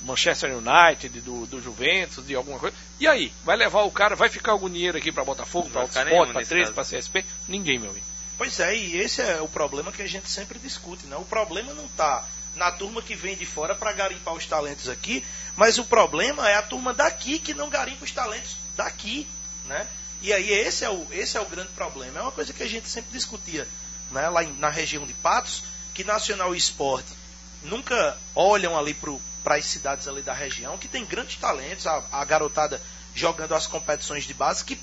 Manchester 0.02 0.58
United, 0.58 1.22
do, 1.22 1.46
do 1.46 1.62
Juventus, 1.62 2.26
de 2.26 2.34
alguma 2.34 2.58
coisa. 2.58 2.76
E 3.00 3.08
aí, 3.08 3.32
vai 3.46 3.56
levar 3.56 3.84
o 3.84 3.92
cara, 3.92 4.16
vai 4.16 4.28
ficar 4.28 4.54
algum 4.54 4.70
dinheiro 4.70 4.98
aqui 4.98 5.12
para 5.12 5.24
Botafogo, 5.24 5.70
para 5.70 5.84
Sport, 5.84 6.32
para 6.32 6.40
nesse 6.40 6.50
13, 6.50 6.74
caso. 6.74 6.74
para 6.74 7.00
CSP? 7.00 7.26
Ninguém, 7.48 7.78
meu 7.78 7.92
amigo. 7.92 8.06
Pois 8.36 8.60
é, 8.60 8.76
e 8.76 8.98
esse 8.98 9.22
é 9.22 9.42
o 9.42 9.48
problema 9.48 9.92
que 9.92 10.02
a 10.02 10.08
gente 10.08 10.28
sempre 10.28 10.58
discute, 10.58 11.06
né? 11.06 11.16
O 11.18 11.26
problema 11.26 11.72
não 11.74 11.86
está 11.86 12.26
na 12.58 12.72
turma 12.72 13.02
que 13.02 13.16
vem 13.16 13.36
de 13.36 13.46
fora 13.46 13.74
para 13.76 13.94
garimpar 13.94 14.34
os 14.34 14.46
talentos 14.46 14.90
aqui, 14.90 15.24
mas 15.56 15.78
o 15.78 15.86
problema 15.86 16.50
é 16.50 16.56
a 16.56 16.62
turma 16.62 16.94
daqui 16.94 17.40
que 17.40 17.54
não 17.54 17.70
garimpa 17.70 18.04
os 18.04 18.12
talentos 18.12 18.58
daqui, 18.76 19.28
né? 19.66 19.88
E 20.22 20.34
aí 20.34 20.52
esse 20.52 20.84
é 20.84 20.90
o, 20.90 21.08
esse 21.12 21.38
é 21.38 21.42
o 21.42 21.46
grande 21.46 21.70
problema. 21.70 22.20
É 22.20 22.22
uma 22.24 22.32
coisa 22.32 22.52
que 22.52 22.64
a 22.64 22.68
gente 22.68 22.90
sempre 22.90 23.12
discutia 23.12 23.68
né, 24.12 24.28
lá 24.30 24.44
em- 24.44 24.54
na 24.58 24.70
região 24.70 25.06
de 25.06 25.14
Patos, 25.14 25.64
que 25.94 26.04
Nacional 26.04 26.56
e 26.56 26.58
Esporte 26.58 27.10
nunca 27.64 28.18
olham 28.36 28.78
ali 28.78 28.96
para 29.44 29.56
as 29.56 29.66
cidades 29.66 30.08
ali 30.08 30.22
da 30.22 30.34
região, 30.34 30.78
que 30.78 30.88
tem 30.88 31.06
grandes 31.06 31.38
talentos, 31.38 31.86
a, 31.86 32.04
a 32.12 32.26
garotada 32.26 32.82
jogando 33.14 33.54
as 33.56 33.68
competições 33.68 34.24
de 34.26 34.34
base, 34.34 34.64
que 34.64 34.80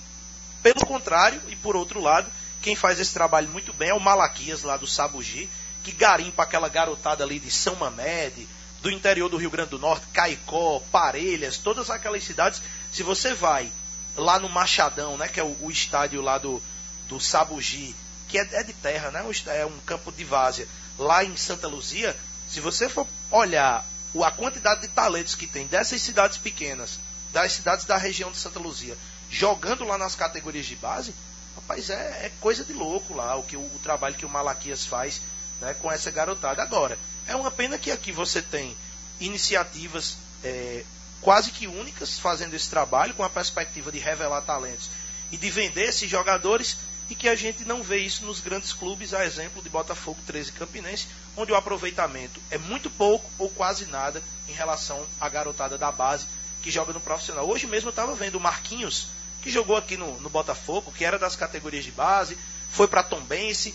pelo 0.62 0.86
contrário, 0.86 1.40
e 1.48 1.56
por 1.56 1.76
outro 1.76 2.00
lado, 2.00 2.30
quem 2.62 2.74
faz 2.74 2.98
esse 2.98 3.12
trabalho 3.12 3.48
muito 3.48 3.72
bem 3.72 3.90
é 3.90 3.94
o 3.94 4.00
Malaquias 4.00 4.62
lá 4.62 4.76
do 4.76 4.86
Sabugi, 4.86 5.48
que 5.84 5.92
garimpa 5.92 6.42
aquela 6.42 6.68
garotada 6.68 7.22
ali 7.22 7.38
de 7.38 7.50
São 7.50 7.76
Mamede, 7.76 8.48
do 8.80 8.90
interior 8.90 9.28
do 9.28 9.36
Rio 9.36 9.50
Grande 9.50 9.70
do 9.70 9.78
Norte, 9.78 10.06
Caicó, 10.12 10.82
Parelhas, 10.90 11.58
todas 11.58 11.90
aquelas 11.90 12.24
cidades. 12.24 12.62
Se 12.90 13.02
você 13.02 13.34
vai 13.34 13.70
lá 14.16 14.38
no 14.38 14.48
Machadão, 14.48 15.16
né, 15.18 15.28
que 15.28 15.38
é 15.38 15.44
o, 15.44 15.56
o 15.60 15.70
estádio 15.70 16.22
lá 16.22 16.38
do, 16.38 16.60
do 17.06 17.20
Sabugi, 17.20 17.94
que 18.28 18.38
é, 18.38 18.48
é 18.52 18.62
de 18.62 18.72
terra, 18.72 19.10
né, 19.10 19.24
é 19.48 19.66
um 19.66 19.78
campo 19.80 20.10
de 20.10 20.24
várzea, 20.24 20.66
lá 20.98 21.22
em 21.22 21.36
Santa 21.36 21.68
Luzia, 21.68 22.16
se 22.48 22.60
você 22.60 22.88
for 22.88 23.06
olhar 23.30 23.84
a 24.22 24.30
quantidade 24.30 24.82
de 24.82 24.88
talentos 24.88 25.34
que 25.34 25.46
tem 25.46 25.66
dessas 25.66 26.00
cidades 26.00 26.38
pequenas, 26.38 26.98
das 27.32 27.52
cidades 27.52 27.84
da 27.84 27.96
região 27.96 28.30
de 28.30 28.38
Santa 28.38 28.58
Luzia, 28.58 28.96
jogando 29.30 29.84
lá 29.84 29.98
nas 29.98 30.14
categorias 30.14 30.66
de 30.66 30.76
base, 30.76 31.14
rapaz, 31.56 31.90
é, 31.90 32.26
é 32.26 32.32
coisa 32.40 32.64
de 32.64 32.72
louco 32.72 33.14
lá 33.14 33.34
o, 33.36 33.42
que, 33.42 33.56
o, 33.56 33.60
o 33.60 33.80
trabalho 33.82 34.14
que 34.14 34.24
o 34.24 34.28
Malaquias 34.28 34.86
faz 34.86 35.20
né, 35.64 35.74
com 35.74 35.90
essa 35.90 36.10
garotada. 36.10 36.62
Agora, 36.62 36.98
é 37.26 37.34
uma 37.34 37.50
pena 37.50 37.78
que 37.78 37.90
aqui 37.90 38.12
você 38.12 38.42
tem 38.42 38.76
iniciativas 39.18 40.16
é, 40.44 40.84
quase 41.20 41.50
que 41.50 41.66
únicas 41.66 42.18
fazendo 42.18 42.54
esse 42.54 42.68
trabalho, 42.68 43.14
com 43.14 43.24
a 43.24 43.30
perspectiva 43.30 43.90
de 43.90 43.98
revelar 43.98 44.42
talentos 44.42 44.90
e 45.32 45.36
de 45.36 45.50
vender 45.50 45.88
esses 45.88 46.08
jogadores, 46.08 46.76
e 47.08 47.14
que 47.14 47.28
a 47.28 47.34
gente 47.34 47.64
não 47.64 47.82
vê 47.82 47.98
isso 47.98 48.24
nos 48.24 48.40
grandes 48.40 48.72
clubes, 48.72 49.12
a 49.12 49.24
exemplo 49.24 49.62
de 49.62 49.68
Botafogo 49.68 50.18
13 50.26 50.50
e 50.50 50.52
Campinense, 50.52 51.06
onde 51.36 51.52
o 51.52 51.56
aproveitamento 51.56 52.40
é 52.50 52.58
muito 52.58 52.90
pouco 52.90 53.30
ou 53.38 53.48
quase 53.50 53.86
nada 53.86 54.22
em 54.48 54.52
relação 54.52 55.04
à 55.20 55.28
garotada 55.28 55.76
da 55.76 55.90
base 55.90 56.26
que 56.62 56.70
joga 56.70 56.92
no 56.92 57.00
profissional. 57.00 57.48
Hoje 57.48 57.66
mesmo 57.66 57.88
eu 57.88 57.90
estava 57.90 58.14
vendo 58.14 58.36
o 58.36 58.40
Marquinhos, 58.40 59.08
que 59.42 59.50
jogou 59.50 59.76
aqui 59.76 59.96
no, 59.96 60.18
no 60.20 60.30
Botafogo, 60.30 60.92
que 60.92 61.04
era 61.04 61.18
das 61.18 61.36
categorias 61.36 61.84
de 61.84 61.90
base, 61.90 62.38
foi 62.70 62.88
para 62.88 63.02
Tombense, 63.02 63.74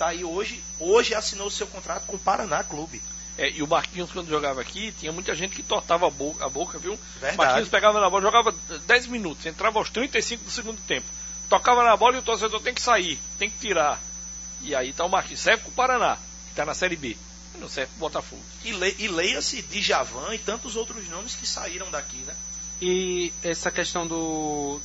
tá 0.00 0.08
aí 0.08 0.24
hoje, 0.24 0.64
hoje 0.78 1.14
assinou 1.14 1.48
o 1.48 1.50
seu 1.50 1.66
contrato 1.66 2.06
com 2.06 2.16
o 2.16 2.18
Paraná 2.18 2.64
Clube. 2.64 3.02
É, 3.36 3.50
e 3.50 3.62
o 3.62 3.66
Marquinhos, 3.66 4.10
quando 4.10 4.30
jogava 4.30 4.62
aqui, 4.62 4.92
tinha 4.92 5.12
muita 5.12 5.34
gente 5.34 5.54
que 5.54 5.62
tortava 5.62 6.06
a 6.06 6.10
boca, 6.10 6.42
a 6.42 6.48
boca 6.48 6.78
viu? 6.78 6.98
Verdade. 7.20 7.36
Marquinhos 7.36 7.68
pegava 7.68 8.00
na 8.00 8.08
bola, 8.08 8.22
jogava 8.22 8.54
10 8.86 9.06
minutos, 9.08 9.44
entrava 9.44 9.78
aos 9.78 9.90
35 9.90 10.44
do 10.44 10.50
segundo 10.50 10.80
tempo. 10.86 11.06
Tocava 11.50 11.84
na 11.84 11.94
bola 11.98 12.16
e 12.16 12.18
o 12.18 12.22
torcedor 12.22 12.62
tem 12.62 12.72
que 12.72 12.80
sair, 12.80 13.20
tem 13.38 13.50
que 13.50 13.58
tirar. 13.58 14.00
E 14.62 14.74
aí 14.74 14.90
tá 14.94 15.04
o 15.04 15.08
Marquinhos. 15.10 15.40
Serve 15.40 15.64
pro 15.64 15.72
Paraná, 15.72 16.16
que 16.48 16.54
tá 16.54 16.64
na 16.64 16.72
Série 16.72 16.96
B. 16.96 17.14
Não 17.58 17.68
serve 17.68 17.90
pro 17.90 18.00
Botafogo. 18.00 18.42
E, 18.64 18.72
le, 18.72 18.96
e 18.98 19.06
leia-se 19.06 19.60
Djavan 19.60 20.34
e 20.34 20.38
tantos 20.38 20.76
outros 20.76 21.06
nomes 21.10 21.34
que 21.34 21.46
saíram 21.46 21.90
daqui, 21.90 22.16
né? 22.18 22.34
E 22.80 23.34
essa 23.42 23.70
questão 23.70 24.06
do 24.06 24.80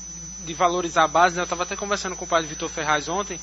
de 0.45 0.53
valorizar 0.53 1.05
a 1.05 1.07
base, 1.07 1.35
né? 1.35 1.41
eu 1.41 1.45
estava 1.45 1.63
até 1.63 1.75
conversando 1.75 2.15
com 2.15 2.25
o 2.25 2.27
padre 2.27 2.47
Vitor 2.47 2.69
Ferraz 2.69 3.09
ontem, 3.09 3.39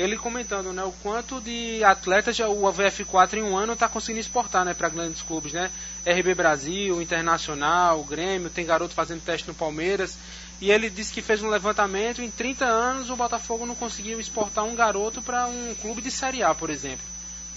ele 0.00 0.16
comentando 0.16 0.72
né, 0.72 0.84
o 0.84 0.92
quanto 1.02 1.40
de 1.40 1.82
atletas 1.82 2.38
o 2.38 2.62
AVF4 2.62 3.34
em 3.34 3.42
um 3.42 3.56
ano 3.56 3.72
está 3.72 3.88
conseguindo 3.88 4.20
exportar 4.20 4.64
né, 4.64 4.72
para 4.72 4.88
grandes 4.88 5.22
clubes, 5.22 5.52
né? 5.52 5.70
RB 6.06 6.34
Brasil, 6.34 7.02
Internacional, 7.02 8.04
Grêmio, 8.04 8.48
tem 8.48 8.64
garoto 8.64 8.94
fazendo 8.94 9.22
teste 9.22 9.48
no 9.48 9.54
Palmeiras. 9.54 10.16
E 10.60 10.70
ele 10.70 10.88
disse 10.88 11.12
que 11.12 11.22
fez 11.22 11.42
um 11.42 11.48
levantamento, 11.48 12.22
em 12.22 12.30
30 12.30 12.64
anos 12.64 13.10
o 13.10 13.16
Botafogo 13.16 13.66
não 13.66 13.74
conseguiu 13.74 14.20
exportar 14.20 14.64
um 14.64 14.74
garoto 14.74 15.20
para 15.20 15.46
um 15.46 15.74
clube 15.80 16.00
de 16.00 16.10
Série 16.10 16.42
A, 16.42 16.54
por 16.54 16.70
exemplo. 16.70 17.04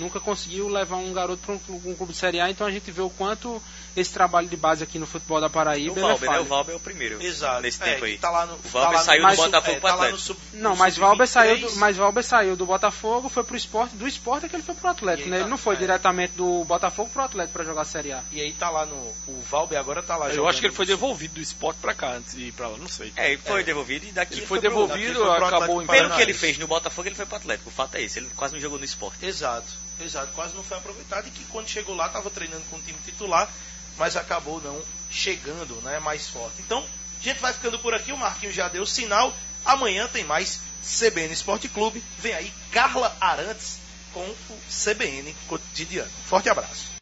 Nunca 0.02 0.20
conseguiu 0.20 0.68
levar 0.68 0.97
um 0.97 1.14
garoto 1.14 1.41
para 1.45 1.54
um, 1.56 1.60
clube- 1.60 1.89
um 1.89 1.95
clube 1.95 2.12
de 2.14 2.18
Série 2.20 2.39
A, 2.39 2.49
então 2.49 2.66
a 2.68 2.72
gente 2.72 2.91
vê 2.91 3.02
o 3.02 3.10
quanto 3.10 3.62
esse 3.95 4.12
trabalho 4.12 4.47
de 4.47 4.56
base 4.58 4.84
aqui 4.84 4.97
no 4.97 5.06
futebol 5.06 5.39
da 5.39 5.47
O 5.47 5.49
Paraíba 5.49 5.99
é 5.99 6.02
Valber, 6.02 6.20
né? 6.22 6.26
falho. 6.28 6.41
O 6.41 6.45
Valber 6.45 6.74
é 6.74 6.78
o 6.78 6.80
primeiro. 6.80 7.22
Exato. 7.22 7.62
Nesse 7.62 7.82
É, 7.84 7.86
tempo 7.93 8.06
aí. 8.06 8.18
Tá 8.18 8.30
lá 8.30 8.45
no, 8.45 8.54
O 8.56 8.58
Valber 8.70 8.91
tá 8.91 8.97
lá 8.97 9.04
saiu 9.04 9.22
no, 9.24 9.30
do 9.30 9.36
Botafogo 9.36 9.78
é, 9.78 9.80
tá 9.80 9.93
Atlético. 9.93 10.18
sub, 10.20 10.39
Não, 10.54 10.76
mas 10.76 10.97
Valber 10.97 11.28
saiu, 11.28 11.56
do, 11.58 11.62
sub-23. 11.70 11.80
mas 11.80 11.97
Valber 11.97 12.24
saiu 12.24 12.56
do 12.56 12.66
Botafogo, 12.66 13.30
foi 13.30 13.43
pro 13.43 13.56
esporte, 13.56 13.95
do 13.95 14.08
esporte 14.08 14.45
é 14.45 14.49
que 14.49 14.56
ele 14.56 14.64
foi 14.64 14.76
pro 14.76 14.89
Atlético, 14.89 15.30
né? 15.30 15.36
tá- 15.38 15.41
Ele 15.43 15.49
não 15.49 15.58
foi 15.58 15.76
é. 15.76 15.78
diretamente 15.78 16.34
do 16.34 16.64
Botafogo 16.64 17.10
pro 17.12 17.22
Atlético 17.24 17.54
para 17.54 17.66
jogar 17.66 17.82
a 17.82 17.86
Série 17.86 18.12
A. 18.14 18.24
E 18.32 18.41
aí 18.41 18.54
tá 18.54 18.70
lá 18.70 18.86
no. 18.86 18.95
O 18.95 19.41
Valber 19.49 19.78
agora 19.78 20.02
tá 20.02 20.16
lá 20.16 20.30
Eu 20.30 20.47
acho 20.47 20.60
que 20.60 20.66
ele 20.68 20.74
foi 20.74 20.86
devolvido 20.86 21.36
do 21.36 21.41
esporte 21.41 21.78
pra 21.82 21.93
cá 21.93 22.14
antes 22.14 22.34
de 22.36 22.45
ir 22.45 22.52
pra 22.54 22.68
lá, 22.70 22.78
não 22.78 22.88
sei. 22.88 23.12
É, 23.16 23.34
ele 23.34 23.41
foi 23.43 23.62
É. 23.62 23.64
devolvido 23.64 24.06
e 24.08 24.12
daqui 24.12 24.34
Ele 24.36 24.41
ele 24.41 24.47
foi 24.47 24.60
pro- 24.60 24.70
devolvido, 24.70 25.14
daqui 25.20 25.26
foi 25.28 25.36
pro 25.36 25.45
acabou 25.45 25.86
Pelo 25.86 26.10
que 26.16 26.22
ele 26.22 26.34
fez 26.34 26.58
no 26.58 26.68
Botafogo, 26.68 27.08
ele 27.10 27.16
foi 27.16 27.26
pro 27.26 27.36
Atlético. 27.36 27.70
O 27.70 27.74
fato 27.74 27.95
é 27.95 28.02
esse. 28.02 28.20
Ele 28.20 28.30
quase 28.36 28.54
não 28.54 28.62
jogou 28.62 28.80
no 28.80 28.86
esporte. 28.86 29.26
Exato, 29.26 29.68
exato. 30.00 30.32
Quase 30.34 30.56
não 30.56 30.64
foi 30.64 30.78
aproveitado 30.78 31.28
e 31.28 31.32
que 31.32 31.44
quando 31.46 31.68
chegou 31.68 31.96
lá 31.96 32.08
estava 32.08 32.30
treinando 32.30 32.64
com 32.70 32.78
o 32.78 32.82
time 32.82 32.98
titular, 33.04 33.50
mas 33.98 34.16
acabou 34.16 34.62
não 34.62 34.82
chegando, 35.10 35.82
né, 35.82 36.00
mais 36.00 36.28
forte. 36.28 36.62
Então, 36.62 36.86
a 37.20 37.24
gente 37.24 37.39
vai 37.39 37.54
ficando 37.54 37.78
por 37.80 37.94
aqui, 37.94 38.12
o 38.12 38.18
Marquinhos 38.18 38.56
já 38.56 38.68
deu 38.68 38.86
sinal. 38.86 39.34
Amanhã 39.64 40.08
tem 40.08 40.24
mais 40.24 40.60
CBN 40.82 41.32
Esporte 41.32 41.70
Clube. 41.70 42.04
Vem 42.18 42.34
aí 42.34 42.52
Carla 42.72 43.16
Arantes 43.22 43.78
com 44.14 44.24
o 44.24 44.60
CBN 44.70 45.36
Cotidiano. 45.48 46.10
Forte 46.28 46.50
abraço. 46.50 46.89